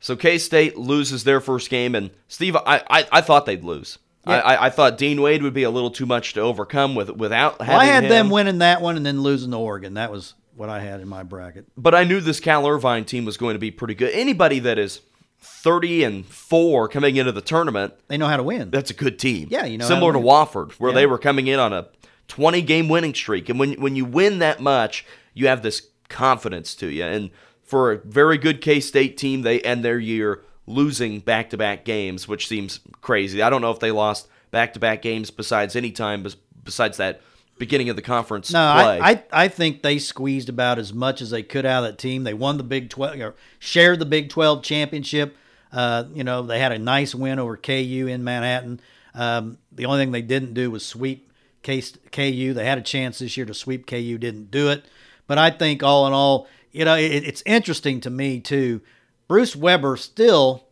So 0.00 0.16
K 0.16 0.36
State 0.36 0.76
loses 0.76 1.24
their 1.24 1.40
first 1.40 1.70
game, 1.70 1.94
and 1.94 2.10
Steve, 2.28 2.56
I, 2.56 2.82
I, 2.90 3.06
I 3.10 3.20
thought 3.22 3.46
they'd 3.46 3.64
lose. 3.64 3.98
I, 4.24 4.40
I, 4.40 4.66
I 4.66 4.70
thought 4.70 4.98
Dean 4.98 5.20
Wade 5.20 5.42
would 5.42 5.54
be 5.54 5.64
a 5.64 5.70
little 5.70 5.90
too 5.90 6.06
much 6.06 6.34
to 6.34 6.40
overcome 6.40 6.94
with 6.94 7.10
without 7.10 7.60
having 7.60 7.72
Well, 7.72 7.80
I 7.80 7.86
had 7.86 8.04
him. 8.04 8.10
them 8.10 8.30
winning 8.30 8.58
that 8.58 8.80
one 8.80 8.96
and 8.96 9.04
then 9.04 9.22
losing 9.22 9.50
to 9.50 9.56
Oregon. 9.56 9.94
That 9.94 10.12
was 10.12 10.34
what 10.54 10.68
I 10.68 10.80
had 10.80 11.00
in 11.00 11.08
my 11.08 11.22
bracket. 11.22 11.66
but 11.76 11.94
I 11.94 12.04
knew 12.04 12.20
this 12.20 12.40
Cal 12.40 12.66
Irvine 12.66 13.04
team 13.04 13.24
was 13.24 13.36
going 13.36 13.54
to 13.54 13.58
be 13.58 13.70
pretty 13.70 13.94
good. 13.94 14.12
Anybody 14.12 14.58
that 14.60 14.78
is 14.78 15.00
thirty 15.40 16.04
and 16.04 16.24
four 16.26 16.88
coming 16.88 17.16
into 17.16 17.32
the 17.32 17.40
tournament, 17.40 17.94
They 18.08 18.16
know 18.16 18.28
how 18.28 18.36
to 18.36 18.42
win. 18.42 18.70
that's 18.70 18.90
a 18.90 18.94
good 18.94 19.18
team. 19.18 19.48
Yeah, 19.50 19.64
you 19.64 19.78
know 19.78 19.86
similar 19.86 20.12
to 20.12 20.18
to. 20.18 20.24
Wofford, 20.24 20.72
where 20.74 20.90
Yeah. 20.92 20.94
they 20.96 21.06
were 21.06 21.18
coming 21.18 21.46
in 21.48 21.58
on 21.58 21.72
a 21.72 21.88
twenty 22.28 22.62
game 22.62 22.88
winning 22.88 23.14
streak, 23.14 23.48
and 23.48 23.58
when 23.58 23.72
when 23.80 23.96
you 23.96 24.04
win 24.04 24.38
that 24.40 24.60
much, 24.60 25.04
you 25.34 25.48
have 25.48 25.62
this 25.62 25.88
confidence 26.08 26.74
to 26.76 26.86
you. 26.88 27.04
And 27.04 27.30
for 27.62 27.92
a 27.92 27.98
very 27.98 28.38
good 28.38 28.60
K 28.60 28.78
State 28.80 29.16
team, 29.16 29.42
they 29.42 29.60
end 29.62 29.84
their 29.84 29.98
year 29.98 30.42
losing 30.66 31.18
back 31.20 31.50
to 31.50 31.56
back 31.56 31.84
games, 31.84 32.28
which 32.28 32.46
seems 32.46 32.80
crazy. 33.00 33.42
I 33.42 33.50
don't 33.50 33.62
know 33.62 33.70
if 33.72 33.80
they 33.80 33.90
lost 33.90 34.28
back 34.52 34.74
to 34.74 34.78
back 34.80 35.02
games 35.02 35.30
besides 35.30 35.74
any 35.74 35.90
time 35.90 36.22
bes- 36.22 36.36
besides 36.62 36.98
that 36.98 37.20
beginning 37.62 37.88
of 37.88 37.96
the 37.96 38.02
conference 38.02 38.52
No, 38.52 38.72
play. 38.74 39.00
I, 39.00 39.10
I 39.10 39.24
I 39.32 39.48
think 39.48 39.82
they 39.82 39.98
squeezed 39.98 40.48
about 40.48 40.78
as 40.78 40.92
much 40.92 41.22
as 41.22 41.30
they 41.30 41.42
could 41.42 41.64
out 41.64 41.84
of 41.84 41.90
that 41.90 41.98
team. 41.98 42.24
They 42.24 42.34
won 42.34 42.56
the 42.56 42.64
Big 42.64 42.90
Twelve, 42.90 43.18
or 43.20 43.34
shared 43.58 43.98
the 43.98 44.06
Big 44.06 44.30
Twelve 44.30 44.62
championship. 44.62 45.36
Uh, 45.72 46.04
you 46.12 46.24
know, 46.24 46.42
they 46.42 46.58
had 46.58 46.72
a 46.72 46.78
nice 46.78 47.14
win 47.14 47.38
over 47.38 47.56
KU 47.56 48.06
in 48.08 48.24
Manhattan. 48.24 48.80
Um, 49.14 49.58
the 49.70 49.86
only 49.86 50.00
thing 50.00 50.12
they 50.12 50.22
didn't 50.22 50.54
do 50.54 50.70
was 50.70 50.84
sweep 50.84 51.30
K, 51.62 51.82
KU. 52.10 52.52
They 52.52 52.64
had 52.64 52.78
a 52.78 52.82
chance 52.82 53.20
this 53.20 53.36
year 53.36 53.46
to 53.46 53.54
sweep 53.54 53.86
KU, 53.86 54.18
didn't 54.18 54.50
do 54.50 54.68
it. 54.70 54.84
But 55.26 55.38
I 55.38 55.50
think 55.50 55.82
all 55.82 56.06
in 56.06 56.12
all, 56.12 56.48
you 56.72 56.84
know, 56.84 56.96
it, 56.96 57.24
it's 57.24 57.42
interesting 57.46 58.00
to 58.00 58.10
me 58.10 58.40
too. 58.40 58.80
Bruce 59.28 59.54
Weber 59.54 59.96
still 59.96 60.64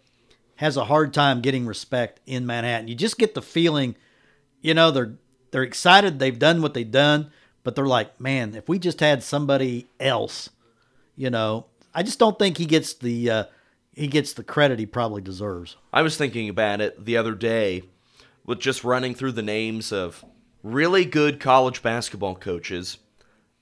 has 0.56 0.76
a 0.76 0.84
hard 0.84 1.14
time 1.14 1.40
getting 1.40 1.66
respect 1.66 2.20
in 2.26 2.44
Manhattan. 2.46 2.88
You 2.88 2.94
just 2.94 3.16
get 3.16 3.34
the 3.34 3.42
feeling 3.42 3.94
you 4.60 4.74
know 4.74 4.90
they're 4.90 5.14
they're 5.50 5.62
excited 5.62 6.18
they've 6.18 6.38
done 6.38 6.62
what 6.62 6.74
they've 6.74 6.90
done 6.90 7.30
but 7.62 7.74
they're 7.74 7.86
like 7.86 8.20
man 8.20 8.54
if 8.54 8.68
we 8.68 8.78
just 8.78 9.00
had 9.00 9.22
somebody 9.22 9.86
else 9.98 10.50
you 11.16 11.30
know 11.30 11.66
i 11.94 12.02
just 12.02 12.18
don't 12.18 12.38
think 12.38 12.58
he 12.58 12.66
gets 12.66 12.94
the 12.94 13.30
uh, 13.30 13.44
he 13.92 14.06
gets 14.06 14.32
the 14.32 14.44
credit 14.44 14.78
he 14.78 14.86
probably 14.86 15.20
deserves 15.22 15.76
I 15.92 16.02
was 16.02 16.16
thinking 16.16 16.48
about 16.48 16.80
it 16.80 17.04
the 17.04 17.16
other 17.16 17.34
day 17.34 17.82
with 18.46 18.60
just 18.60 18.84
running 18.84 19.14
through 19.14 19.32
the 19.32 19.42
names 19.42 19.92
of 19.92 20.24
really 20.62 21.04
good 21.04 21.40
college 21.40 21.82
basketball 21.82 22.34
coaches 22.34 22.98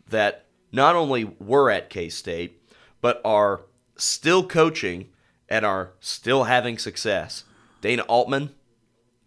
that 0.09 0.47
not 0.73 0.97
only 0.97 1.25
were 1.25 1.71
at 1.71 1.91
K 1.91 2.09
State, 2.09 2.63
but 3.01 3.21
are 3.25 3.63
still 3.97 4.47
coaching 4.47 5.09
and 5.49 5.65
are 5.65 5.93
still 6.01 6.45
having 6.45 6.79
success. 6.79 7.45
Dana 7.81 8.03
Altman, 8.03 8.55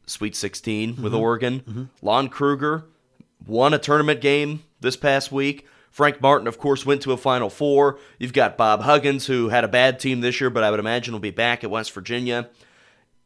Sweet 0.05 0.35
16 0.35 1.01
with 1.01 1.13
mm-hmm. 1.13 1.21
Oregon. 1.21 1.59
Mm-hmm. 1.61 1.83
Lon 2.01 2.29
Kruger 2.29 2.85
won 3.45 3.73
a 3.73 3.79
tournament 3.79 4.21
game 4.21 4.63
this 4.79 4.95
past 4.95 5.31
week. 5.31 5.67
Frank 5.89 6.21
Martin, 6.21 6.47
of 6.47 6.57
course, 6.57 6.85
went 6.85 7.01
to 7.01 7.11
a 7.11 7.17
Final 7.17 7.49
Four. 7.49 7.99
You've 8.17 8.33
got 8.33 8.57
Bob 8.57 8.81
Huggins, 8.81 9.25
who 9.25 9.49
had 9.49 9.63
a 9.63 9.67
bad 9.67 9.99
team 9.99 10.21
this 10.21 10.39
year, 10.39 10.49
but 10.49 10.63
I 10.63 10.71
would 10.71 10.79
imagine 10.79 11.13
will 11.13 11.19
be 11.19 11.31
back 11.31 11.63
at 11.63 11.69
West 11.69 11.91
Virginia. 11.91 12.49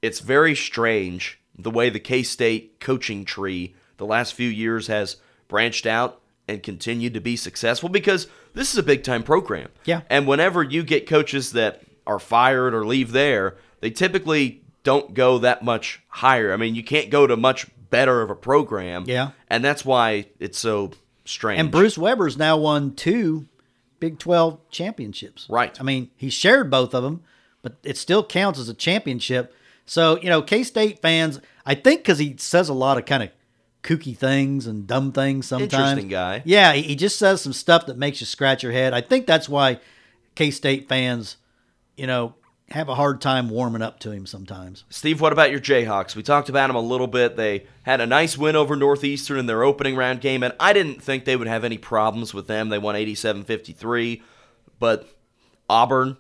It's 0.02 0.20
very 0.20 0.56
strange 0.56 1.40
the 1.58 1.72
way 1.72 1.90
the 1.90 2.00
K 2.00 2.24
State 2.24 2.80
coaching 2.80 3.24
tree 3.24 3.76
the 3.98 4.06
last 4.06 4.34
few 4.34 4.50
years 4.50 4.88
has 4.88 5.18
branched 5.48 5.86
out 5.86 6.22
and 6.48 6.62
continued 6.62 7.14
to 7.14 7.22
be 7.22 7.36
successful 7.36 7.90
because 7.90 8.28
this 8.54 8.72
is 8.72 8.78
a 8.78 8.84
big 8.84 9.04
time 9.04 9.24
program. 9.24 9.70
Yeah. 9.86 10.02
And 10.10 10.28
whenever 10.28 10.64
you 10.64 10.84
get 10.84 11.08
coaches 11.08 11.52
that 11.54 11.84
are 12.06 12.20
fired 12.20 12.74
or 12.74 12.86
leave 12.86 13.12
there, 13.12 13.58
they 13.80 13.92
typically 13.92 14.64
don't 14.86 15.14
go 15.14 15.40
that 15.40 15.64
much 15.66 16.02
higher. 16.08 16.54
I 16.54 16.56
mean, 16.58 16.74
you 16.76 16.84
can't 16.84 17.10
go 17.10 17.28
to 17.28 17.36
much 17.36 17.68
better 17.90 18.22
of 18.22 18.30
a 18.30 18.36
program. 18.36 19.04
Yeah. 19.08 19.32
And 19.50 19.64
that's 19.66 19.84
why 19.84 20.28
it's 20.40 20.58
so 20.58 20.92
strange. 21.26 21.60
and 21.60 21.72
bruce 21.72 21.98
weber's 21.98 22.38
now 22.38 22.56
won 22.56 22.94
two 22.94 23.48
big 24.00 24.20
12 24.20 24.60
championships 24.70 25.48
Right. 25.50 25.76
i 25.82 25.84
mean 25.84 26.12
he 26.16 26.30
shared 26.30 26.70
both 26.70 26.94
of 26.94 27.02
them 27.02 27.24
but 27.64 27.78
it 27.84 27.98
still 27.98 28.24
counts 28.24 28.60
as 28.60 28.70
a 28.70 28.76
championship 28.76 29.52
so 29.88 30.20
you 30.22 30.30
know 30.30 30.44
k-state 30.44 31.02
fans 31.02 31.40
i 31.66 31.74
think 31.74 32.02
because 32.02 32.20
he 32.20 32.36
says 32.38 32.70
a 32.70 32.74
lot 32.76 33.00
of 33.00 33.06
kind 33.08 33.24
of 33.24 33.30
kooky 33.82 34.16
things 34.16 34.68
and 34.68 34.86
dumb 34.86 35.12
things 35.12 35.48
sometimes 35.48 35.74
Interesting 35.74 36.10
guy. 36.10 36.44
Yeah, 36.46 36.74
he 36.74 36.84
he 36.84 36.96
just 36.96 37.18
says 37.18 37.42
some 37.42 37.54
stuff 37.54 37.88
that 37.88 37.98
makes 37.98 38.20
you 38.20 38.26
scratch 38.28 38.62
your 38.62 38.72
head. 38.72 38.94
I 38.94 39.02
think 39.02 39.26
that's 39.26 39.48
why 39.50 39.80
K 40.36 40.50
State 40.52 40.88
fans, 40.90 41.38
you 41.98 42.06
know, 42.08 42.34
have 42.72 42.90
a 42.90 42.96
hard 42.96 43.22
time 43.22 43.50
warming 43.50 43.82
up 43.82 44.00
to 44.00 44.12
him 44.12 44.26
sometimes. 44.26 44.86
Steve, 44.90 45.22
what 45.22 45.32
about 45.32 45.52
your 45.52 45.60
Jayhawks? 45.60 46.16
We 46.16 46.24
talked 46.24 46.50
about 46.50 46.68
them 46.68 46.76
a 46.76 46.80
little 46.82 47.08
bit. 47.08 47.36
They 47.38 47.68
had 47.84 48.02
a 48.02 48.08
nice 48.08 48.38
win 48.38 48.56
over 48.56 48.76
Northeastern 48.76 49.38
in 49.38 49.46
their 49.46 49.64
opening 49.64 49.96
round 49.96 50.20
game, 50.22 50.42
and 50.44 50.54
I 50.60 50.74
didn't 50.74 51.02
think 51.04 51.26
they 51.26 51.36
would 51.36 51.48
have 51.48 51.64
any 51.64 51.78
problems 51.78 52.34
with 52.34 52.48
them. 52.48 52.70
They 52.70 52.80
won 52.80 52.96
87 52.96 53.44
53. 53.44 54.24
But 54.80 55.08
Auburn, 55.70 56.18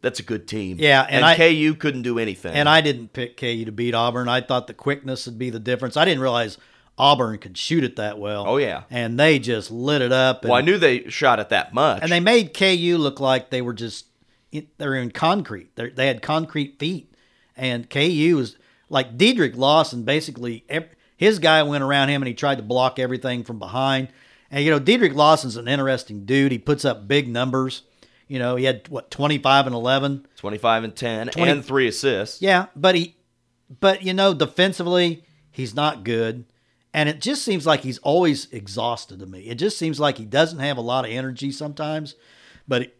that's 0.00 0.20
a 0.20 0.22
good 0.22 0.48
team. 0.48 0.78
Yeah, 0.80 1.02
and 1.02 1.16
and, 1.16 1.24
I- 1.24 1.36
KU 1.36 1.74
couldn't 1.74 2.02
do 2.02 2.18
anything. 2.18 2.54
And 2.54 2.68
I 2.68 2.80
didn't 2.80 3.12
pick 3.12 3.36
KU 3.36 3.64
to 3.66 3.72
beat 3.72 3.94
Auburn. 3.94 4.28
I 4.28 4.40
thought 4.40 4.66
the 4.68 4.74
quickness 4.74 5.26
would 5.26 5.38
be 5.38 5.50
the 5.50 5.60
difference. 5.60 5.96
I 5.96 6.04
didn't 6.04 6.20
realize 6.22 6.56
Auburn 6.96 7.38
could 7.38 7.56
shoot 7.58 7.84
it 7.84 7.96
that 7.96 8.18
well. 8.18 8.44
Oh, 8.48 8.56
yeah. 8.56 8.84
and 8.90 9.20
they 9.20 9.38
just 9.38 9.70
lit 9.70 10.02
it 10.02 10.12
up. 10.12 10.42
And, 10.42 10.50
well, 10.50 10.58
I 10.58 10.62
knew 10.62 10.78
they 10.78 11.08
shot 11.08 11.38
it 11.40 11.50
that 11.50 11.72
much. 11.74 12.02
and 12.02 12.10
they 12.10 12.20
made 12.20 12.54
KU 12.54 12.96
look 12.98 13.20
like 13.20 13.50
they 13.50 13.62
were 13.62 13.74
just 13.74 14.06
they're 14.78 14.94
in 14.94 15.10
concrete. 15.10 15.74
They 15.76 15.90
they 15.90 16.06
had 16.06 16.22
concrete 16.22 16.78
feet, 16.78 17.14
and 17.56 17.88
KU 17.88 18.36
was 18.36 18.56
like 18.88 19.18
Dedric 19.18 19.56
Lawson. 19.56 20.04
Basically, 20.04 20.64
ev- 20.68 20.88
his 21.16 21.38
guy 21.38 21.62
went 21.62 21.84
around 21.84 22.08
him 22.08 22.22
and 22.22 22.28
he 22.28 22.34
tried 22.34 22.58
to 22.58 22.64
block 22.64 22.98
everything 22.98 23.44
from 23.44 23.58
behind. 23.58 24.08
And 24.50 24.64
you 24.64 24.70
know, 24.70 24.80
Dedric 24.80 25.14
Lawson's 25.14 25.56
an 25.56 25.68
interesting 25.68 26.24
dude. 26.24 26.52
He 26.52 26.58
puts 26.58 26.84
up 26.84 27.06
big 27.06 27.28
numbers. 27.28 27.82
You 28.28 28.38
know, 28.38 28.56
he 28.56 28.64
had 28.64 28.88
what 28.88 29.10
twenty 29.10 29.38
five 29.38 29.66
and 29.66 29.74
eleven. 29.74 30.26
25 30.36 30.84
and 30.84 30.94
10 30.94 31.28
20 31.28 31.50
and 31.50 31.64
three 31.64 31.88
assists. 31.88 32.40
Yeah, 32.40 32.66
but 32.76 32.94
he, 32.94 33.16
but 33.80 34.02
you 34.02 34.14
know, 34.14 34.32
defensively, 34.32 35.24
he's 35.50 35.74
not 35.74 36.04
good, 36.04 36.44
and 36.94 37.08
it 37.08 37.20
just 37.20 37.42
seems 37.44 37.66
like 37.66 37.80
he's 37.80 37.98
always 37.98 38.50
exhausted 38.52 39.18
to 39.18 39.26
me. 39.26 39.40
It 39.40 39.56
just 39.56 39.76
seems 39.76 39.98
like 39.98 40.16
he 40.16 40.24
doesn't 40.24 40.60
have 40.60 40.76
a 40.76 40.82
lot 40.82 41.04
of 41.04 41.10
energy 41.10 41.50
sometimes, 41.50 42.14
but 42.68 42.82
he, 42.82 42.90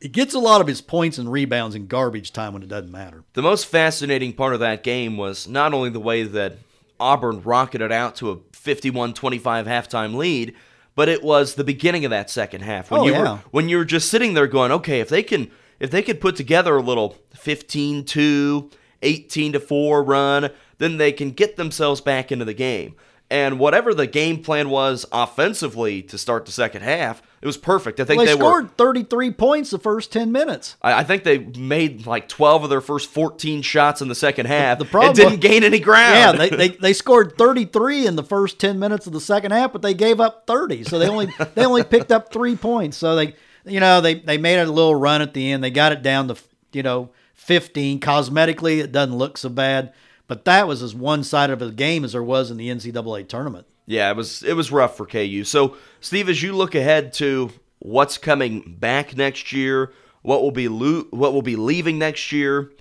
he 0.00 0.08
gets 0.08 0.34
a 0.34 0.38
lot 0.38 0.60
of 0.60 0.66
his 0.66 0.80
points 0.80 1.18
and 1.18 1.30
rebounds 1.32 1.74
in 1.74 1.86
garbage 1.86 2.32
time 2.32 2.52
when 2.52 2.62
it 2.62 2.68
doesn't 2.68 2.90
matter. 2.92 3.24
The 3.32 3.42
most 3.42 3.66
fascinating 3.66 4.32
part 4.34 4.54
of 4.54 4.60
that 4.60 4.82
game 4.82 5.16
was 5.16 5.48
not 5.48 5.72
only 5.74 5.90
the 5.90 6.00
way 6.00 6.22
that 6.22 6.58
Auburn 7.00 7.42
rocketed 7.42 7.92
out 7.92 8.16
to 8.16 8.30
a 8.30 8.38
51 8.52 9.14
25 9.14 9.66
halftime 9.66 10.14
lead, 10.14 10.54
but 10.94 11.08
it 11.08 11.22
was 11.22 11.54
the 11.54 11.64
beginning 11.64 12.04
of 12.04 12.10
that 12.10 12.30
second 12.30 12.62
half 12.62 12.90
when 12.90 13.00
Oh, 13.00 13.06
you 13.06 13.12
yeah. 13.12 13.32
were 13.34 13.38
when 13.50 13.68
you 13.68 13.76
were 13.78 13.84
just 13.84 14.10
sitting 14.10 14.34
there 14.34 14.46
going, 14.46 14.72
okay, 14.72 15.00
if 15.00 15.08
they 15.08 15.22
can 15.22 15.50
if 15.78 15.90
they 15.90 16.02
could 16.02 16.20
put 16.22 16.36
together 16.36 16.76
a 16.76 16.82
little 16.82 17.16
15-2, 17.34 18.72
18-4 19.02 20.06
run, 20.06 20.50
then 20.78 20.96
they 20.96 21.12
can 21.12 21.30
get 21.30 21.56
themselves 21.56 22.00
back 22.00 22.30
into 22.32 22.44
the 22.44 22.54
game. 22.54 22.94
And 23.30 23.58
whatever 23.58 23.92
the 23.92 24.06
game 24.06 24.42
plan 24.42 24.70
was 24.70 25.04
offensively 25.12 26.02
to 26.04 26.16
start 26.18 26.46
the 26.46 26.52
second 26.52 26.82
half, 26.82 27.20
it 27.42 27.46
was 27.46 27.56
perfect. 27.56 28.00
I 28.00 28.04
think 28.04 28.18
Well, 28.18 28.26
they, 28.26 28.32
they, 28.32 28.38
were 28.38 28.60
scored 28.60 28.76
33 28.76 29.30
points 29.32 29.70
the 29.70 29.78
first 29.78 30.12
10 30.12 30.32
minutes. 30.32 30.76
I 30.82 31.00
I 31.00 31.04
think 31.04 31.24
they 31.24 31.38
made 31.38 32.06
like 32.06 32.28
12 32.28 32.64
of 32.64 32.70
their 32.70 32.80
first 32.80 33.10
14 33.10 33.62
shots 33.62 34.00
in 34.00 34.08
the 34.08 34.14
second 34.14 34.46
half 34.46 34.78
the 34.78 34.84
problem 34.84 35.10
and 35.10 35.16
didn't 35.16 35.30
was- 35.32 35.40
gain 35.40 35.64
any 35.64 35.78
ground. 35.78 36.38
Yeah, 36.38 36.46
they, 36.48 36.48
they, 36.48 36.68
they 36.68 36.92
scored 36.92 37.36
33 37.36 38.06
in 38.06 38.16
the 38.16 38.22
first 38.22 38.58
10 38.58 38.78
minutes 38.78 39.06
of 39.06 39.12
the 39.12 39.20
second 39.20 39.52
half, 39.52 39.72
but 39.72 39.82
they 39.82 39.94
gave 39.94 40.20
up 40.20 40.46
30. 40.46 40.84
So 40.84 40.98
they 40.98 41.08
only 41.08 41.28
they 41.54 41.64
only 41.64 41.84
picked 41.84 42.10
up 42.10 42.32
3 42.32 42.56
points. 42.56 42.96
So 42.96 43.14
they 43.14 43.34
you 43.66 43.80
know, 43.80 44.00
they 44.00 44.14
they 44.14 44.38
made 44.38 44.58
a 44.58 44.64
little 44.70 44.94
run 44.94 45.22
at 45.22 45.34
the 45.34 45.50
end. 45.50 45.62
They 45.62 45.70
got 45.70 45.92
it 45.92 46.02
down 46.02 46.28
to, 46.28 46.36
you 46.72 46.82
know, 46.82 47.10
15. 47.34 48.00
Cosmetically, 48.00 48.78
it 48.78 48.92
doesn't 48.92 49.16
look 49.16 49.36
so 49.36 49.48
bad, 49.48 49.92
but 50.26 50.44
that 50.44 50.66
was 50.66 50.82
as 50.82 50.94
one-sided 50.94 51.52
of 51.52 51.62
a 51.62 51.72
game 51.72 52.04
as 52.04 52.12
there 52.12 52.22
was 52.22 52.50
in 52.50 52.56
the 52.56 52.68
NCAA 52.68 53.28
tournament. 53.28 53.66
Yeah, 53.86 54.10
it 54.10 54.16
was 54.16 54.42
it 54.42 54.54
was 54.54 54.72
rough 54.72 54.96
for 54.96 55.06
KU. 55.06 55.44
So, 55.44 55.76
Steve, 56.00 56.28
as 56.28 56.42
you 56.42 56.52
look 56.52 56.74
ahead 56.74 57.12
to 57.14 57.50
what's 57.78 58.18
coming 58.18 58.76
back 58.78 59.16
next 59.16 59.52
year, 59.52 59.92
what 60.22 60.42
will 60.42 60.50
be 60.50 60.68
lo- 60.68 61.06
what 61.10 61.32
will 61.32 61.42
be 61.42 61.56
leaving 61.56 61.98
next 61.98 62.32
year, 62.32 62.72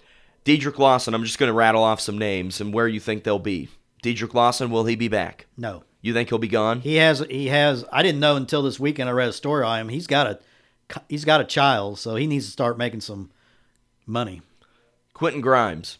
Dedric 0.45 0.79
Lawson, 0.79 1.13
I'm 1.13 1.23
just 1.23 1.37
going 1.37 1.49
to 1.49 1.53
rattle 1.53 1.83
off 1.83 2.01
some 2.01 2.17
names 2.17 2.59
and 2.59 2.73
where 2.73 2.87
you 2.87 2.99
think 2.99 3.23
they'll 3.23 3.39
be. 3.39 3.69
Dedric 4.03 4.33
Lawson, 4.33 4.69
will 4.71 4.85
he 4.85 4.95
be 4.95 5.07
back? 5.07 5.47
No. 5.57 5.83
You 6.01 6.13
think 6.13 6.29
he'll 6.29 6.37
be 6.37 6.47
gone? 6.47 6.81
He 6.81 6.95
has 6.97 7.19
he 7.31 7.47
has 7.47 7.83
I 7.91 8.03
didn't 8.03 8.19
know 8.19 8.35
until 8.35 8.61
this 8.61 8.79
weekend 8.79 9.09
I 9.09 9.11
read 9.11 9.29
a 9.29 9.33
story 9.33 9.65
on 9.65 9.79
him. 9.79 9.89
He's 9.89 10.05
got 10.07 10.27
a 10.27 10.39
he's 11.09 11.25
got 11.25 11.41
a 11.41 11.45
child, 11.45 11.97
so 11.97 12.15
he 12.15 12.27
needs 12.27 12.45
to 12.45 12.51
start 12.51 12.77
making 12.77 13.01
some 13.01 13.31
money. 14.05 14.41
Quentin 15.13 15.41
Grimes. 15.41 15.97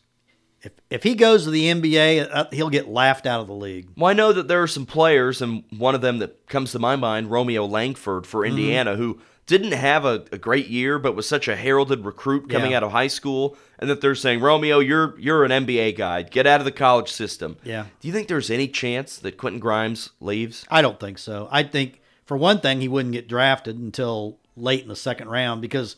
If 0.65 0.71
if 0.89 1.03
he 1.03 1.15
goes 1.15 1.45
to 1.45 1.51
the 1.51 1.65
NBA, 1.71 2.27
uh, 2.29 2.45
he'll 2.51 2.69
get 2.69 2.87
laughed 2.89 3.25
out 3.25 3.39
of 3.39 3.47
the 3.47 3.53
league. 3.53 3.87
Well, 3.95 4.09
I 4.09 4.13
know 4.13 4.33
that 4.33 4.47
there 4.49 4.61
are 4.61 4.67
some 4.67 4.85
players, 4.85 5.41
and 5.41 5.63
one 5.77 5.95
of 5.95 6.01
them 6.01 6.17
that 6.19 6.47
comes 6.47 6.71
to 6.73 6.79
my 6.79 6.95
mind, 6.97 7.31
Romeo 7.31 7.65
Langford 7.65 8.25
for 8.27 8.41
Mm-hmm. 8.41 8.57
Indiana, 8.57 8.95
who 8.97 9.19
didn't 9.47 9.73
have 9.73 10.05
a, 10.05 10.25
a 10.31 10.39
great 10.39 10.67
year, 10.67 10.97
but 10.97 11.15
was 11.15 11.27
such 11.29 11.47
a 11.47 11.55
heralded 11.55 12.03
recruit 12.03 12.49
coming 12.49 12.71
Yeah. 12.71 12.77
out 12.77 12.83
of 12.83 12.91
high 12.91 13.05
school, 13.07 13.55
and 13.77 13.87
that 13.91 14.01
they're 14.01 14.15
saying, 14.15 14.39
Romeo, 14.41 14.79
you're 14.79 15.13
you're 15.19 15.45
an 15.45 15.51
NBA 15.51 15.95
guy. 15.97 16.23
Get 16.23 16.47
out 16.47 16.59
of 16.61 16.65
the 16.65 16.71
college 16.71 17.11
system. 17.11 17.57
Yeah. 17.63 17.85
Do 18.01 18.07
you 18.07 18.13
think 18.13 18.27
there's 18.27 18.49
any 18.49 18.67
chance 18.67 19.17
that 19.19 19.37
Quentin 19.37 19.59
Grimes 19.59 20.09
leaves? 20.19 20.65
I 20.69 20.81
don't 20.81 20.99
think 20.99 21.19
so. 21.19 21.47
I 21.51 21.61
think 21.63 22.01
for 22.25 22.35
one 22.35 22.59
thing, 22.59 22.81
he 22.81 22.87
wouldn't 22.87 23.13
get 23.13 23.27
drafted 23.27 23.77
until 23.77 24.39
late 24.57 24.81
in 24.81 24.87
the 24.87 24.95
second 24.95 25.29
round 25.29 25.61
because, 25.61 25.95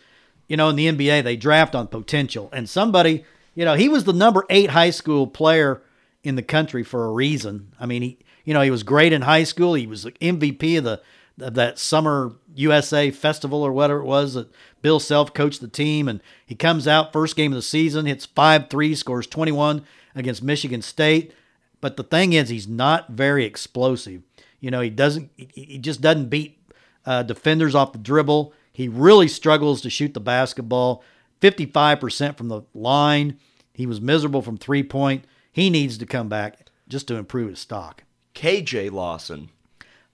you 0.50 0.58
know, 0.58 0.68
in 0.68 0.76
the 0.76 0.88
NBA 0.88 1.24
they 1.24 1.38
draft 1.38 1.74
on 1.74 1.88
potential, 1.88 2.50
and 2.52 2.68
somebody, 2.70 3.24
you 3.58 3.66
know, 3.66 3.74
he 3.74 3.90
was 3.90 4.04
the 4.04 4.14
number 4.14 4.46
eight 4.52 4.70
high 4.70 4.92
school 4.92 5.26
player 5.26 5.82
in 6.24 6.36
the 6.36 6.44
country 6.44 6.84
for 6.84 7.06
a 7.06 7.12
reason. 7.12 7.74
I 7.80 7.88
mean, 7.88 8.04
he, 8.04 8.20
you 8.46 8.54
know, 8.54 8.62
he 8.62 8.70
was 8.70 8.84
great 8.84 9.12
in 9.12 9.24
high 9.24 9.46
school. 9.46 9.74
He 9.74 9.88
was 9.88 10.04
the 10.04 10.12
MVP 10.12 10.78
of 10.78 10.84
the 10.84 11.02
of 11.40 11.56
that 11.56 11.80
summer 11.80 12.34
USA 12.54 13.10
festival 13.10 13.64
or 13.64 13.72
whatever 13.72 14.00
it 14.02 14.06
was 14.06 14.36
that 14.36 14.52
Bill 14.84 15.00
Self 15.00 15.34
coached 15.34 15.62
the 15.62 15.68
team, 15.68 16.08
and 16.08 16.22
he 16.46 16.54
comes 16.54 16.88
out 16.88 17.12
first 17.12 17.36
game 17.36 17.52
of 17.52 17.56
the 17.56 17.64
season, 17.64 18.06
hits 18.06 18.28
five 18.28 18.70
three, 18.70 18.94
scores 18.94 19.26
twenty 19.26 19.52
one 19.52 19.84
against 20.14 20.44
Michigan 20.44 20.84
State. 20.84 21.34
But 21.82 21.98
the 21.98 22.04
thing 22.04 22.34
is, 22.34 22.50
he's 22.50 22.68
not 22.68 23.10
very 23.10 23.44
explosive. 23.44 24.22
You 24.60 24.70
know, 24.70 24.82
he 24.82 24.92
doesn't. 24.92 25.32
He 25.36 25.80
just 25.80 26.02
doesn't 26.02 26.30
beat 26.30 26.60
uh, 27.08 27.24
defenders 27.24 27.74
off 27.74 27.92
the 27.92 27.98
dribble. 27.98 28.54
He 28.72 28.88
really 28.88 29.28
struggles 29.28 29.82
to 29.82 29.90
shoot 29.90 30.14
the 30.14 30.20
basketball. 30.20 31.04
Fifty-five 31.42 32.00
percent 32.00 32.38
from 32.38 32.50
the 32.50 32.62
line. 32.76 33.40
He 33.78 33.86
was 33.86 34.02
miserable 34.02 34.42
from 34.42 34.58
three 34.58 34.82
point. 34.82 35.26
He 35.52 35.70
needs 35.70 36.00
to 36.00 36.08
come 36.08 36.30
back 36.30 36.66
just 36.88 37.08
to 37.10 37.16
improve 37.16 37.50
his 37.52 37.60
stock. 37.60 38.04
KJ 38.34 38.92
Lawson. 38.92 39.50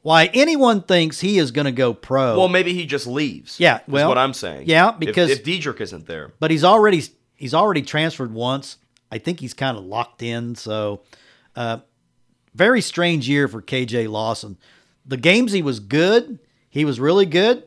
Why 0.01 0.29
anyone 0.33 0.81
thinks 0.81 1.21
he 1.21 1.37
is 1.37 1.51
going 1.51 1.63
to 1.63 1.71
go 1.71 1.93
pro? 1.93 2.37
Well, 2.37 2.49
maybe 2.49 2.73
he 2.73 2.85
just 2.85 3.07
leaves. 3.07 3.61
Yeah, 3.61 3.77
is 3.77 3.81
well, 3.87 4.09
what 4.09 4.17
I'm 4.17 4.33
saying. 4.33 4.67
yeah, 4.67 4.89
If- 4.91 4.99
because- 4.99 5.29
if, 5.31 5.45
Dedric 5.45 5.79
isn't 5.79 6.07
there, 6.07 6.33
but 6.41 6.51
he's 6.51 6.65
already 6.65 7.03
he's 7.35 7.53
already 7.53 7.83
transferred 7.83 8.33
once. 8.33 8.79
I 9.09 9.17
think 9.17 9.39
he's 9.39 9.53
kind 9.53 9.77
of 9.77 9.85
locked 9.85 10.21
in. 10.21 10.55
So, 10.55 11.03
uh, 11.55 11.77
very 12.53 12.81
strange 12.81 13.29
year 13.29 13.47
for 13.47 13.61
KJ 13.61 14.09
Lawson. 14.09 14.57
The 15.05 15.15
games 15.15 15.53
he 15.53 15.61
was 15.61 15.79
good, 15.79 16.37
he 16.69 16.83
was 16.83 16.99
really 16.99 17.25
good, 17.25 17.63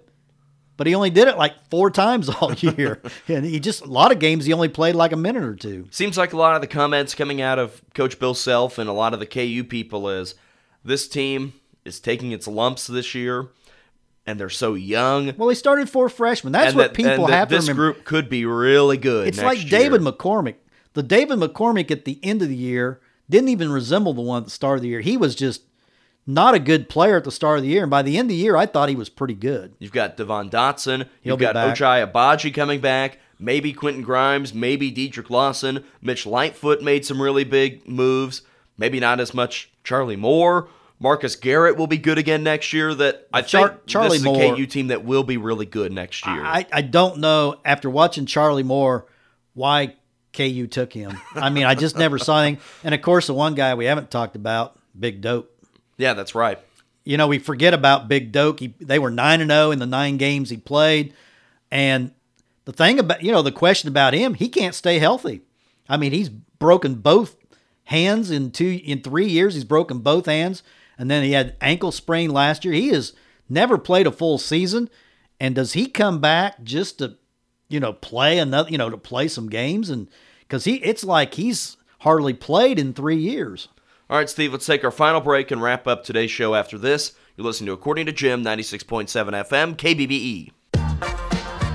but 0.77 0.87
he 0.87 0.95
only 0.95 1.11
did 1.11 1.29
it 1.29 1.37
like 1.37 1.55
four 1.71 1.91
times 1.91 2.29
all 2.29 2.53
year, 2.59 3.01
and 3.29 3.45
he 3.45 3.61
just 3.61 3.83
a 3.83 3.91
lot 3.91 4.13
of 4.13 4.19
games 4.19 4.45
he 4.45 4.53
only 4.53 4.69
played 4.69 4.95
like 4.95 5.13
a 5.13 5.17
minute 5.17 5.43
or 5.43 5.55
two. 5.55 5.87
Seems 5.91 6.19
like 6.19 6.33
a 6.33 6.37
lot 6.37 6.55
of 6.55 6.61
the 6.61 6.67
comments 6.67 7.15
coming 7.15 7.41
out 7.41 7.59
of 7.59 7.81
Coach 7.95 8.19
Bill 8.19 8.35
Self 8.35 8.79
and 8.79 8.89
a 8.89 8.93
lot 8.93 9.15
of 9.15 9.21
the 9.21 9.27
KU 9.27 9.65
people 9.65 10.09
is 10.09 10.35
this 10.85 11.09
team 11.09 11.55
is 11.85 12.01
taking 12.01 12.33
its 12.33 12.47
lumps 12.47 12.87
this 12.87 13.15
year, 13.15 13.49
and 14.27 14.39
they're 14.39 14.49
so 14.49 14.75
young. 14.75 15.33
Well, 15.37 15.49
he 15.49 15.55
started 15.55 15.89
four 15.89 16.09
freshmen. 16.09 16.53
That's 16.53 16.69
and 16.69 16.77
what 16.77 16.95
that, 16.95 16.97
people 16.97 17.27
have 17.29 17.49
to 17.49 17.55
this 17.55 17.69
remember. 17.69 17.93
group 17.93 18.05
could 18.05 18.29
be 18.29 18.45
really 18.45 18.97
good. 18.97 19.29
It's 19.29 19.43
like 19.43 19.61
year. 19.61 19.71
David 19.71 20.01
McCormack. 20.03 20.57
The 20.93 21.03
David 21.03 21.39
McCormack 21.39 21.91
at 21.91 22.05
the 22.05 22.19
end 22.23 22.43
of 22.43 22.49
the 22.49 22.57
year 22.57 23.01
didn't 23.29 23.49
even 23.49 23.71
resemble 23.71 24.15
the 24.15 24.23
one 24.23 24.43
at 24.43 24.45
the 24.45 24.51
start 24.51 24.77
of 24.79 24.83
the 24.83 24.89
year. 24.89 25.01
He 25.01 25.17
was 25.17 25.35
just 25.35 25.63
not 26.27 26.55
a 26.55 26.59
good 26.59 26.89
player 26.89 27.17
at 27.17 27.25
the 27.25 27.31
start 27.31 27.59
of 27.59 27.63
the 27.63 27.69
year, 27.71 27.83
and 27.83 27.91
by 27.91 28.03
the 28.03 28.19
end 28.19 28.27
of 28.27 28.31
the 28.31 28.35
year, 28.37 28.57
I 28.57 28.67
thought 28.67 28.89
he 28.89 28.97
was 28.97 29.09
pretty 29.09 29.35
good. 29.35 29.75
You've 29.79 29.93
got 29.93 30.17
Devon 30.17 30.51
Dotson. 30.51 31.07
He'll 31.23 31.35
You've 31.35 31.41
got 31.41 31.55
back. 31.55 31.77
Ochai 31.77 32.11
Agbaji 32.11 32.53
coming 32.53 32.81
back. 32.81 33.19
Maybe 33.39 33.73
Quentin 33.73 34.03
Grimes. 34.03 34.53
Maybe 34.55 34.91
Dedric 34.91 35.31
Lawson. 35.31 35.85
Mitch 36.03 36.27
Lightfoot 36.27 36.83
made 36.83 37.05
some 37.05 37.21
really 37.21 37.45
big 37.45 37.87
moves. 37.87 38.43
Maybe 38.79 38.99
not 38.99 39.21
as 39.21 39.35
much 39.35 39.71
Charlie 39.85 40.17
Moore. 40.17 40.69
Marcus 40.99 41.37
Garrett 41.37 41.77
will 41.77 41.87
be 41.87 41.99
good 41.99 42.17
again 42.17 42.43
next 42.43 42.73
year. 42.73 42.95
That 42.95 43.29
I 43.33 43.43
Char- 43.43 43.69
think 43.69 43.87
Charlie 43.87 44.09
this 44.11 44.19
is 44.19 44.25
Moore- 44.25 44.55
a 44.55 44.57
KU 44.57 44.67
team 44.67 44.89
that 44.89 45.05
will 45.05 45.23
be 45.23 45.37
really 45.37 45.67
good 45.67 45.93
next 45.93 46.27
year. 46.27 46.43
I, 46.43 46.67
I 46.73 46.81
don't 46.83 47.19
know 47.19 47.61
after 47.65 47.91
watching 47.91 48.25
Charlie 48.25 48.63
Moore 48.63 49.07
why 49.53 49.95
KU 50.33 50.67
took 50.67 50.93
him. 50.93 51.19
I 51.35 51.51
mean, 51.51 51.65
I 51.65 51.75
just 51.75 51.97
never 51.97 52.19
saw 52.19 52.41
anything. 52.41 52.63
And 52.83 52.95
of 52.95 53.03
course, 53.03 53.27
the 53.27 53.35
one 53.35 53.55
guy 53.55 53.75
we 53.75 53.85
haven't 53.85 54.11
talked 54.11 54.37
about, 54.37 54.79
Big 54.99 55.21
Doke. 55.21 55.51
Yeah, 55.99 56.15
that's 56.15 56.35
right. 56.35 56.59
You 57.05 57.17
know, 57.17 57.29
we 57.29 57.39
forget 57.39 57.73
about 57.73 58.09
Big 58.09 58.33
Doke. 58.33 58.61
He, 58.61 58.75
they 58.81 58.99
were 58.99 59.11
nine 59.11 59.41
and 59.41 59.51
zero 59.51 59.71
in 59.71 59.79
the 59.79 59.87
nine 59.87 60.17
games 60.17 60.51
he 60.51 60.57
played, 60.57 61.15
and 61.71 62.13
the 62.65 62.73
thing 62.73 62.99
about 62.99 63.23
you 63.23 63.33
know 63.33 63.43
the 63.43 63.53
question 63.53 63.89
about 63.89 64.15
him, 64.15 64.35
he 64.35 64.49
can't 64.49 64.75
stay 64.75 64.99
healthy. 64.99 65.43
I 65.89 65.97
mean, 65.97 66.13
he's 66.13 66.29
broken 66.29 66.97
both 66.97 67.37
hands 67.85 68.31
in 68.31 68.51
two 68.51 68.81
in 68.85 69.03
three 69.03 69.29
years. 69.29 69.55
He's 69.55 69.65
broken 69.65 69.99
both 70.01 70.27
hands, 70.27 70.63
and 70.99 71.11
then 71.11 71.23
he 71.23 71.33
had 71.33 71.57
ankle 71.61 71.93
sprain 71.93 72.31
last 72.31 72.65
year. 72.65 72.75
He 72.75 72.89
has 72.89 73.13
never 73.49 73.79
played 73.79 74.07
a 74.07 74.13
full 74.13 74.39
season, 74.39 74.91
and 75.41 75.55
does 75.55 75.75
he 75.75 75.87
come 75.87 76.21
back 76.21 76.63
just 76.63 76.99
to 76.99 77.17
you 77.69 77.81
know 77.81 77.93
play 77.93 78.39
another 78.39 78.71
you 78.71 78.79
know 78.79 78.91
to 78.91 78.99
play 78.99 79.29
some 79.29 79.49
games 79.49 79.91
and 79.91 80.09
because 80.41 80.65
he 80.65 80.77
it's 80.77 81.05
like 81.05 81.35
he's 81.35 81.77
hardly 82.01 82.35
played 82.35 82.79
in 82.79 82.93
three 82.93 83.17
years. 83.17 83.69
All 84.09 84.17
right, 84.17 84.31
Steve, 84.31 84.53
let's 84.53 84.67
take 84.67 84.85
our 84.85 84.93
final 84.93 85.21
break 85.21 85.51
and 85.51 85.61
wrap 85.61 85.89
up 85.89 86.05
today's 86.05 86.31
show 86.31 86.55
after 86.55 86.79
this. 86.79 87.13
You're 87.37 87.45
listening 87.45 87.67
to 87.67 87.73
According 87.73 88.07
to 88.07 88.13
Jim, 88.13 88.45
96.7 88.45 89.09
FM, 89.09 89.75
KBBE. 89.77 90.53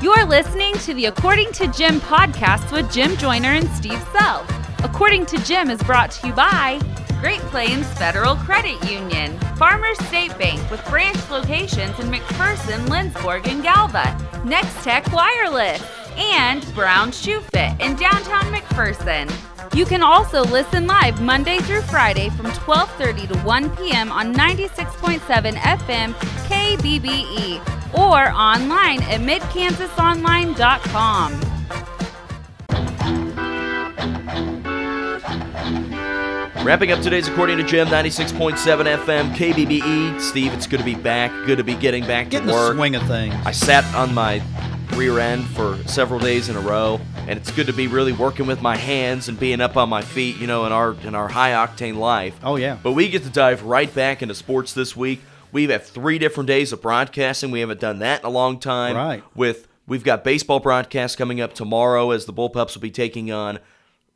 You're 0.02 0.26
listening 0.26 0.74
to 0.76 0.94
the 0.94 1.08
According 1.08 1.52
to 1.52 1.68
Jim 1.68 2.00
podcast 2.00 2.72
with 2.72 2.90
Jim 2.90 3.18
Joyner 3.18 3.50
and 3.50 3.68
Steve 3.72 4.02
Sell. 4.14 4.46
According 4.80 5.26
to 5.26 5.44
Jim 5.44 5.70
is 5.70 5.84
brought 5.84 6.10
to 6.12 6.28
you 6.28 6.34
by 6.34 6.80
Great 7.20 7.42
Plains 7.52 7.86
Federal 8.00 8.38
Credit 8.38 8.82
Union, 8.90 9.38
Farmers 9.58 10.00
State 10.06 10.36
Bank 10.38 10.72
with 10.72 10.84
branch 10.88 11.30
locations 11.30 12.00
in 12.00 12.08
McPherson, 12.08 12.88
Lindsborg, 12.88 13.46
and 13.48 13.62
Galva, 13.62 14.18
Next 14.46 14.74
Tech 14.86 15.12
Wireless, 15.12 15.84
and 16.16 16.66
Brown 16.74 17.12
Shoe 17.12 17.42
Fit 17.42 17.74
in 17.82 17.98
downtown 17.98 18.46
McPherson. 18.54 19.30
You 19.74 19.86
can 19.86 20.04
also 20.04 20.44
listen 20.44 20.86
live 20.86 21.22
Monday 21.22 21.60
through 21.60 21.84
Friday 21.84 22.28
from 22.30 22.48
12:30 22.48 23.28
to 23.30 23.38
1 23.40 23.70
p.m. 23.78 24.12
on 24.12 24.34
96.7 24.34 25.54
FM 25.56 26.14
KBBE 26.50 27.62
or 27.98 28.30
online 28.32 29.02
at 29.04 29.22
midkansasonline.com. 29.22 31.40
Wrapping 36.64 36.92
up 36.92 37.02
today's 37.02 37.28
According 37.28 37.58
to 37.58 37.64
Jim, 37.64 37.88
96.7 37.88 38.56
FM, 38.56 39.34
KBBE. 39.34 40.22
Steve, 40.22 40.54
it's 40.54 40.68
good 40.68 40.78
to 40.80 40.86
be 40.86 40.94
back. 40.94 41.32
Good 41.48 41.58
to 41.58 41.64
be 41.64 41.74
getting 41.74 42.06
back 42.06 42.30
Getting 42.30 42.48
to 42.48 42.54
the 42.54 42.60
work. 42.60 42.76
swing 42.76 42.96
of 42.96 43.02
things. 43.08 43.34
I 43.46 43.52
sat 43.52 43.84
on 43.96 44.14
my 44.14 44.40
rear 44.96 45.20
end 45.20 45.46
for 45.48 45.78
several 45.88 46.20
days 46.20 46.50
in 46.50 46.56
a 46.56 46.60
row, 46.60 47.00
and 47.28 47.32
it's 47.32 47.52
good 47.52 47.68
to 47.68 47.74
be 47.74 47.88
really 47.88 48.12
working 48.12 48.46
with 48.46 48.62
my 48.62 48.76
hands 48.76 49.30
and 49.30 49.40
being 49.40 49.62
up 49.62 49.78
on 49.78 49.90
my 49.90 50.02
feet, 50.02 50.38
you 50.38 50.48
know, 50.48 50.66
in 50.66 50.72
our 50.72 50.94
in 51.04 51.16
our 51.16 51.28
high 51.28 51.52
octane 51.52 51.98
life. 51.98 52.38
Oh, 52.44 52.56
yeah. 52.56 52.78
But 52.82 52.94
we 52.94 53.10
get 53.10 53.24
to 53.24 53.30
dive 53.30 53.64
right 53.64 53.94
back 53.94 54.22
into 54.22 54.36
sports 54.36 54.74
this 54.74 54.96
week. 54.96 55.22
We've 55.52 55.70
had 55.70 55.84
three 55.84 56.18
different 56.20 56.48
days 56.48 56.72
of 56.72 56.82
broadcasting. 56.82 57.52
We 57.52 57.60
haven't 57.60 57.80
done 57.80 58.00
that 58.00 58.22
in 58.22 58.26
a 58.26 58.30
long 58.30 58.60
time. 58.60 58.96
Right. 58.96 59.24
With 59.36 59.68
we've 59.88 60.04
got 60.04 60.24
baseball 60.24 60.60
broadcasts 60.60 61.16
coming 61.16 61.42
up 61.42 61.54
tomorrow 61.54 62.12
as 62.12 62.26
the 62.26 62.34
Bullpups 62.34 62.76
will 62.76 62.82
be 62.82 62.92
taking 62.92 63.32
on 63.32 63.60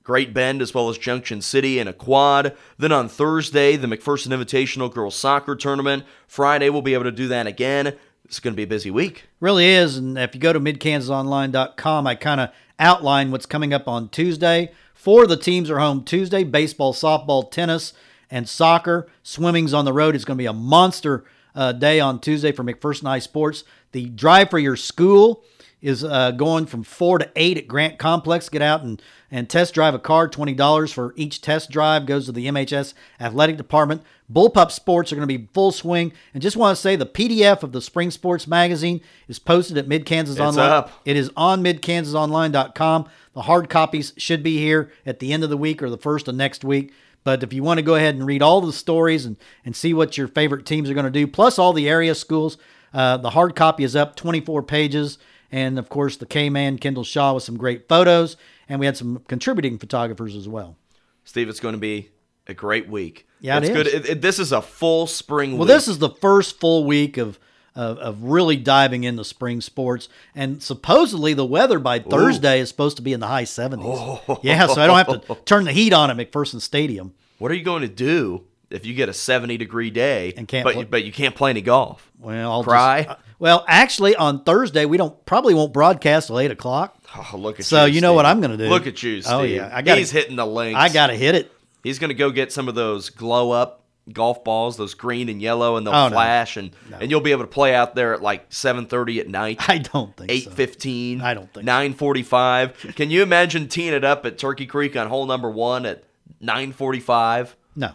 Great 0.04 0.34
Bend 0.34 0.62
as 0.62 0.74
well 0.74 0.88
as 0.90 0.98
Junction 0.98 1.42
City 1.42 1.80
in 1.80 1.88
a 1.88 1.94
quad. 1.94 2.56
Then 2.78 2.92
on 2.92 3.10
Thursday, 3.10 3.76
the 3.76 3.88
McPherson 3.88 4.28
Invitational 4.28 4.94
Girls 4.94 5.16
Soccer 5.16 5.56
Tournament. 5.56 6.04
Friday, 6.28 6.70
we'll 6.70 6.84
be 6.84 6.94
able 6.94 7.06
to 7.06 7.12
do 7.12 7.28
that 7.30 7.48
again. 7.48 7.98
It's 8.26 8.40
going 8.40 8.54
to 8.54 8.58
be 8.58 8.64
a 8.64 8.68
busy 8.68 8.92
week. 8.92 9.26
really 9.40 9.68
is. 9.68 9.98
And 9.98 10.18
if 10.18 10.34
you 10.34 10.42
go 10.42 10.52
to 10.52 10.60
midkansasonline.com, 10.60 12.08
I 12.08 12.16
kind 12.16 12.42
of 12.42 12.50
outline 12.80 13.32
what's 13.32 13.46
coming 13.46 13.74
up 13.74 13.88
on 13.88 14.10
Tuesday. 14.10 14.72
Four 14.94 15.24
of 15.24 15.30
the 15.30 15.38
teams 15.38 15.70
are 15.70 15.80
home 15.80 16.04
Tuesday 16.04 16.44
baseball, 16.44 16.94
softball, 16.94 17.50
tennis, 17.50 17.94
and 18.32 18.50
soccer. 18.50 19.08
Swimming's 19.24 19.74
on 19.74 19.86
the 19.86 19.94
road. 19.94 20.16
It's 20.16 20.26
going 20.26 20.38
to 20.38 20.42
be 20.42 20.48
a 20.48 20.54
monster 20.54 21.26
uh, 21.54 21.72
day 21.72 22.00
on 22.00 22.20
Tuesday 22.20 22.52
for 22.52 22.64
McPherson 22.64 23.04
High 23.04 23.20
Sports. 23.20 23.64
The 23.92 24.10
drive 24.10 24.50
for 24.50 24.60
your 24.60 24.76
school 24.76 25.44
is 25.86 26.04
uh, 26.04 26.32
going 26.32 26.65
from 26.65 26.82
4 26.82 27.19
to 27.19 27.32
8 27.36 27.60
at 27.60 27.67
Grant 27.67 28.00
Complex. 28.00 28.50
Get 28.50 28.63
out 28.63 28.82
and, 28.82 29.00
and 29.30 29.48
test 29.48 29.76
drive 29.76 29.93
a 29.93 30.00
car. 30.00 30.28
$20 30.28 30.91
for 30.91 31.13
each 31.15 31.41
test 31.41 31.69
drive 31.69 32.08
goes 32.08 32.26
to 32.26 32.32
the 32.32 32.48
MHS 32.48 32.95
Athletic 33.19 33.56
Department. 33.56 34.02
Bullpup 34.34 34.71
Sports 34.71 35.12
are 35.12 35.15
going 35.15 35.28
to 35.28 35.38
be 35.38 35.48
full 35.54 35.71
swing. 35.71 36.12
And 36.34 36.41
just 36.41 36.58
want 36.58 36.76
to 36.76 36.82
say 36.82 36.95
the 36.95 37.06
PDF 37.06 37.62
of 37.62 37.71
the 37.71 37.82
Spring 37.82 38.10
Sports 38.10 38.48
Magazine 38.48 39.00
is 39.28 39.38
posted 39.38 39.78
at 39.78 39.88
Mid 39.88 40.08
Kansas 40.08 40.39
Online. 40.39 40.71
up. 40.71 40.91
It 41.06 41.17
is 41.17 41.30
on 41.38 41.63
midkansasonline.com. 41.63 43.08
The 43.34 43.43
hard 43.43 43.69
copies 43.69 44.13
should 44.17 44.41
be 44.41 44.58
here 44.58 44.91
at 45.06 45.19
the 45.19 45.34
end 45.34 45.43
of 45.43 45.52
the 45.52 45.58
week 45.58 45.84
or 45.84 45.91
the 45.91 46.00
first 46.00 46.28
of 46.28 46.34
next 46.34 46.63
week. 46.65 46.93
But 47.24 47.43
if 47.43 47.54
you 47.54 47.62
want 47.62 47.78
to 47.78 47.84
go 47.84 47.93
ahead 47.93 48.15
and 48.15 48.26
read 48.26 48.41
all 48.41 48.60
the 48.60 48.74
stories 48.74 49.24
and, 49.24 49.38
and 49.63 49.76
see 49.76 49.93
what 49.93 50.17
your 50.17 50.28
favorite 50.28 50.65
teams 50.65 50.89
are 50.89 50.95
going 50.95 51.06
to 51.06 51.12
do, 51.12 51.28
plus 51.28 51.60
all 51.60 51.74
the 51.74 51.88
area 51.88 52.15
schools, 52.15 52.58
uh, 52.91 53.17
the 53.17 53.32
hard 53.32 53.56
copy 53.56 53.84
is 53.84 53.95
up 53.95 54.15
24 54.15 54.63
pages. 54.63 55.19
And 55.56 55.80
of 55.80 55.88
course, 55.89 56.18
the 56.18 56.26
K 56.26 56.50
Man, 56.50 56.78
Kendall 56.78 57.04
Shaw, 57.06 57.34
with 57.34 57.44
some 57.44 57.56
great 57.58 57.88
photos. 57.88 58.36
And 58.68 58.80
we 58.80 58.86
had 58.88 58.98
some 58.98 59.22
contributing 59.28 59.78
photographers 59.78 60.36
as 60.36 60.48
well. 60.50 60.76
Steve, 61.24 61.48
it's 61.50 61.60
going 61.60 61.76
to 61.76 61.80
be 61.80 62.10
a 62.48 62.54
great 62.54 62.89
week. 62.89 63.26
Yeah, 63.39 63.58
it 63.58 63.63
it's 63.63 63.70
is. 63.70 63.76
good. 63.76 63.88
It, 63.88 64.10
it- 64.10 64.22
this 64.22 64.38
is 64.39 64.52
a 64.52 64.62
full 64.62 65.08
spring 65.08 65.52
Well, 65.54 65.60
week. 65.62 65.68
this 65.70 65.88
is 65.88 66.00
the 66.00 66.10
first 66.10 66.60
full 66.60 66.84
week 66.84 67.18
of, 67.18 67.39
of 67.76 67.98
of 68.00 68.24
really 68.24 68.56
diving 68.58 69.04
into 69.04 69.24
spring 69.24 69.62
sports, 69.62 70.10
and 70.34 70.62
supposedly 70.63 71.34
the 71.34 71.46
weather 71.46 71.80
by 71.80 72.00
Thursday 72.00 72.60
is 72.60 72.70
supposed 72.70 72.98
to 72.98 73.04
be 73.04 73.13
in 73.13 73.20
the 73.20 73.28
high 73.28 73.44
seventies. 73.46 73.86
Oh. 73.98 74.39
Yeah, 74.44 74.68
so 74.68 74.82
I 74.82 74.88
don't 74.88 74.98
have 74.98 75.26
to 75.28 75.36
turn 75.46 75.63
the 75.65 75.72
heat 75.74 75.94
on 75.94 76.10
at 76.12 76.18
McPherson 76.18 76.60
Stadium. 76.60 77.13
What 77.38 77.52
are 77.52 77.56
you 77.56 77.63
going 77.63 77.82
to 77.82 77.88
do 77.88 78.44
if 78.69 78.86
you 78.86 78.93
get 78.93 79.10
a 79.10 79.13
70 79.13 79.58
degree 79.58 79.89
day 79.89 80.34
And 80.38 80.47
can't 80.47 80.63
but, 80.63 80.73
play- 80.75 80.84
but 80.86 81.04
you 81.06 81.12
can't 81.12 81.36
play 81.36 81.49
any 81.51 81.62
golf? 81.62 82.12
Well, 82.19 82.51
I'll 82.51 82.63
Cry? 82.63 83.04
Just, 83.04 83.10
uh, 83.10 83.21
well, 83.38 83.65
actually, 83.67 84.15
on 84.15 84.43
Thursday 84.43 84.86
we 84.86 84.97
don't 84.97 85.25
probably 85.25 85.54
won't 85.54 85.73
broadcast 85.73 86.28
till 86.28 86.39
eight 86.39 86.51
o'clock. 86.51 86.97
Oh, 87.15 87.38
look 87.38 87.56
at 87.56 87.60
you. 87.60 87.63
So 87.65 87.86
you. 87.86 87.95
you 87.95 88.01
know 88.01 88.13
what 88.13 88.25
I'm 88.25 88.41
gonna 88.41 88.58
do. 88.58 88.67
Look 88.69 88.88
at 88.88 89.01
you, 89.04 89.21
Steve. 89.21 89.34
Oh, 89.34 89.43
yeah, 89.43 89.69
I 89.73 89.82
gotta- 89.82 89.99
He's 89.99 90.12
hitting 90.12 90.36
the 90.36 90.45
links. 90.45 90.80
I 90.80 90.89
got 90.89 91.08
to 91.08 91.15
hit 91.15 91.36
it. 91.36 91.51
He's 91.84 91.99
going 91.99 92.10
to 92.10 92.15
go 92.15 92.32
get 92.32 92.51
some 92.51 92.67
of 92.67 92.73
those 92.75 93.10
glow 93.12 93.51
up 93.51 93.84
golf 94.12 94.43
balls, 94.43 94.78
those 94.78 94.93
green 94.93 95.30
and 95.30 95.41
yellow, 95.41 95.78
and 95.78 95.86
they'll 95.86 95.93
Oh, 95.93 96.08
no. 96.10 96.13
flash, 96.15 96.58
and 96.58 96.71
and 96.99 97.10
you'll 97.12 97.21
be 97.21 97.32
able 97.32 97.43
to 97.43 97.47
play 97.47 97.73
out 97.75 97.93
there 97.95 98.13
at 98.13 98.21
like 98.23 98.49
7:30 98.49 99.19
at 99.19 99.28
night. 99.28 99.58
I 99.69 99.78
don't 99.80 100.15
think 100.17 100.30
8.15 100.32 101.19
so. 101.19 101.25
I 101.25 101.34
don't 101.34 101.43
think 101.54 101.56
so. 101.56 101.62
Nine 101.62 101.93
forty-five. 101.93 102.93
Can 102.95 103.10
you 103.12 103.21
imagine 103.23 103.67
teeing 103.67 103.93
it 103.93 104.04
up 104.04 104.25
at 104.25 104.38
Turkey 104.38 104.65
Creek 104.65 104.95
on 104.95 105.08
hole 105.08 105.25
number 105.25 105.49
one 105.49 105.86
at 105.86 106.04
nine 106.39 106.71
forty-five? 106.71 107.56
No. 107.75 107.91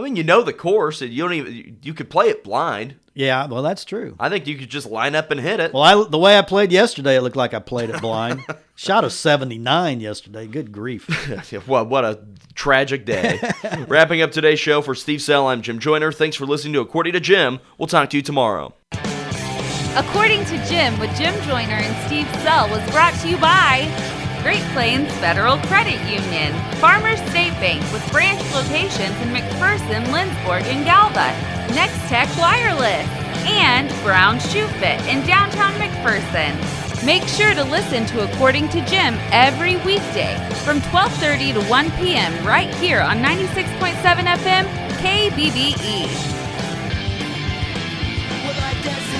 I 0.00 0.02
mean, 0.02 0.16
you 0.16 0.24
know 0.24 0.42
the 0.42 0.54
course, 0.54 1.02
and 1.02 1.12
you 1.12 1.22
don't 1.22 1.34
even. 1.34 1.76
You 1.82 1.92
could 1.92 2.08
play 2.08 2.28
it 2.30 2.42
blind. 2.42 2.94
Yeah, 3.12 3.46
well, 3.46 3.62
that's 3.62 3.84
true. 3.84 4.16
I 4.18 4.30
think 4.30 4.46
you 4.46 4.56
could 4.56 4.70
just 4.70 4.86
line 4.86 5.14
up 5.14 5.30
and 5.30 5.38
hit 5.38 5.60
it. 5.60 5.74
Well, 5.74 5.82
I, 5.82 6.08
the 6.08 6.16
way 6.16 6.38
I 6.38 6.42
played 6.42 6.72
yesterday, 6.72 7.16
it 7.16 7.20
looked 7.20 7.36
like 7.36 7.52
I 7.52 7.58
played 7.58 7.90
it 7.90 8.00
blind. 8.00 8.42
Shot 8.76 9.04
a 9.04 9.10
79 9.10 10.00
yesterday. 10.00 10.46
Good 10.46 10.72
grief. 10.72 11.06
what 11.66 11.90
what 11.90 12.06
a 12.06 12.20
tragic 12.54 13.04
day. 13.04 13.38
Wrapping 13.88 14.22
up 14.22 14.32
today's 14.32 14.58
show 14.58 14.80
for 14.80 14.94
Steve 14.94 15.20
Sell, 15.20 15.48
I'm 15.48 15.60
Jim 15.60 15.78
Joyner. 15.78 16.12
Thanks 16.12 16.34
for 16.34 16.46
listening 16.46 16.72
to 16.72 16.80
According 16.80 17.12
to 17.12 17.20
Jim. 17.20 17.60
We'll 17.76 17.86
talk 17.86 18.08
to 18.08 18.16
you 18.16 18.22
tomorrow. 18.22 18.72
According 19.96 20.46
to 20.46 20.66
Jim 20.66 20.98
with 20.98 21.14
Jim 21.14 21.34
Joyner 21.42 21.74
and 21.74 22.06
Steve 22.06 22.26
Sell 22.42 22.70
was 22.70 22.90
brought 22.90 23.12
to 23.20 23.28
you 23.28 23.36
by 23.36 23.84
Great 24.42 24.62
Plains 24.72 25.12
Federal 25.18 25.58
Credit 25.68 26.00
Union, 26.08 26.54
Farmers 26.76 27.20
State 27.28 27.52
Bank 27.60 27.80
with 27.92 28.10
branch 28.10 28.40
locations 28.54 29.14
in 29.20 29.28
McPherson, 29.28 30.02
Lindsborg, 30.06 30.62
and 30.62 30.84
Galva, 30.84 31.28
Next 31.74 31.98
Tech 32.08 32.28
Wireless, 32.38 33.06
and 33.46 33.90
Brown 34.02 34.40
Shoe 34.40 34.66
Fit 34.78 34.98
in 35.06 35.26
downtown 35.26 35.74
McPherson. 35.74 36.56
Make 37.04 37.24
sure 37.28 37.54
to 37.54 37.64
listen 37.64 38.06
to 38.06 38.24
According 38.32 38.70
to 38.70 38.84
Jim 38.86 39.16
every 39.30 39.76
weekday 39.76 40.34
from 40.64 40.80
12:30 40.80 41.54
to 41.54 41.68
1 41.68 41.90
p.m. 41.92 42.32
right 42.46 42.74
here 42.76 43.00
on 43.00 43.18
96.7 43.18 43.94
FM 44.24 44.64
KBBE. 45.00 46.06
Well, 48.44 49.19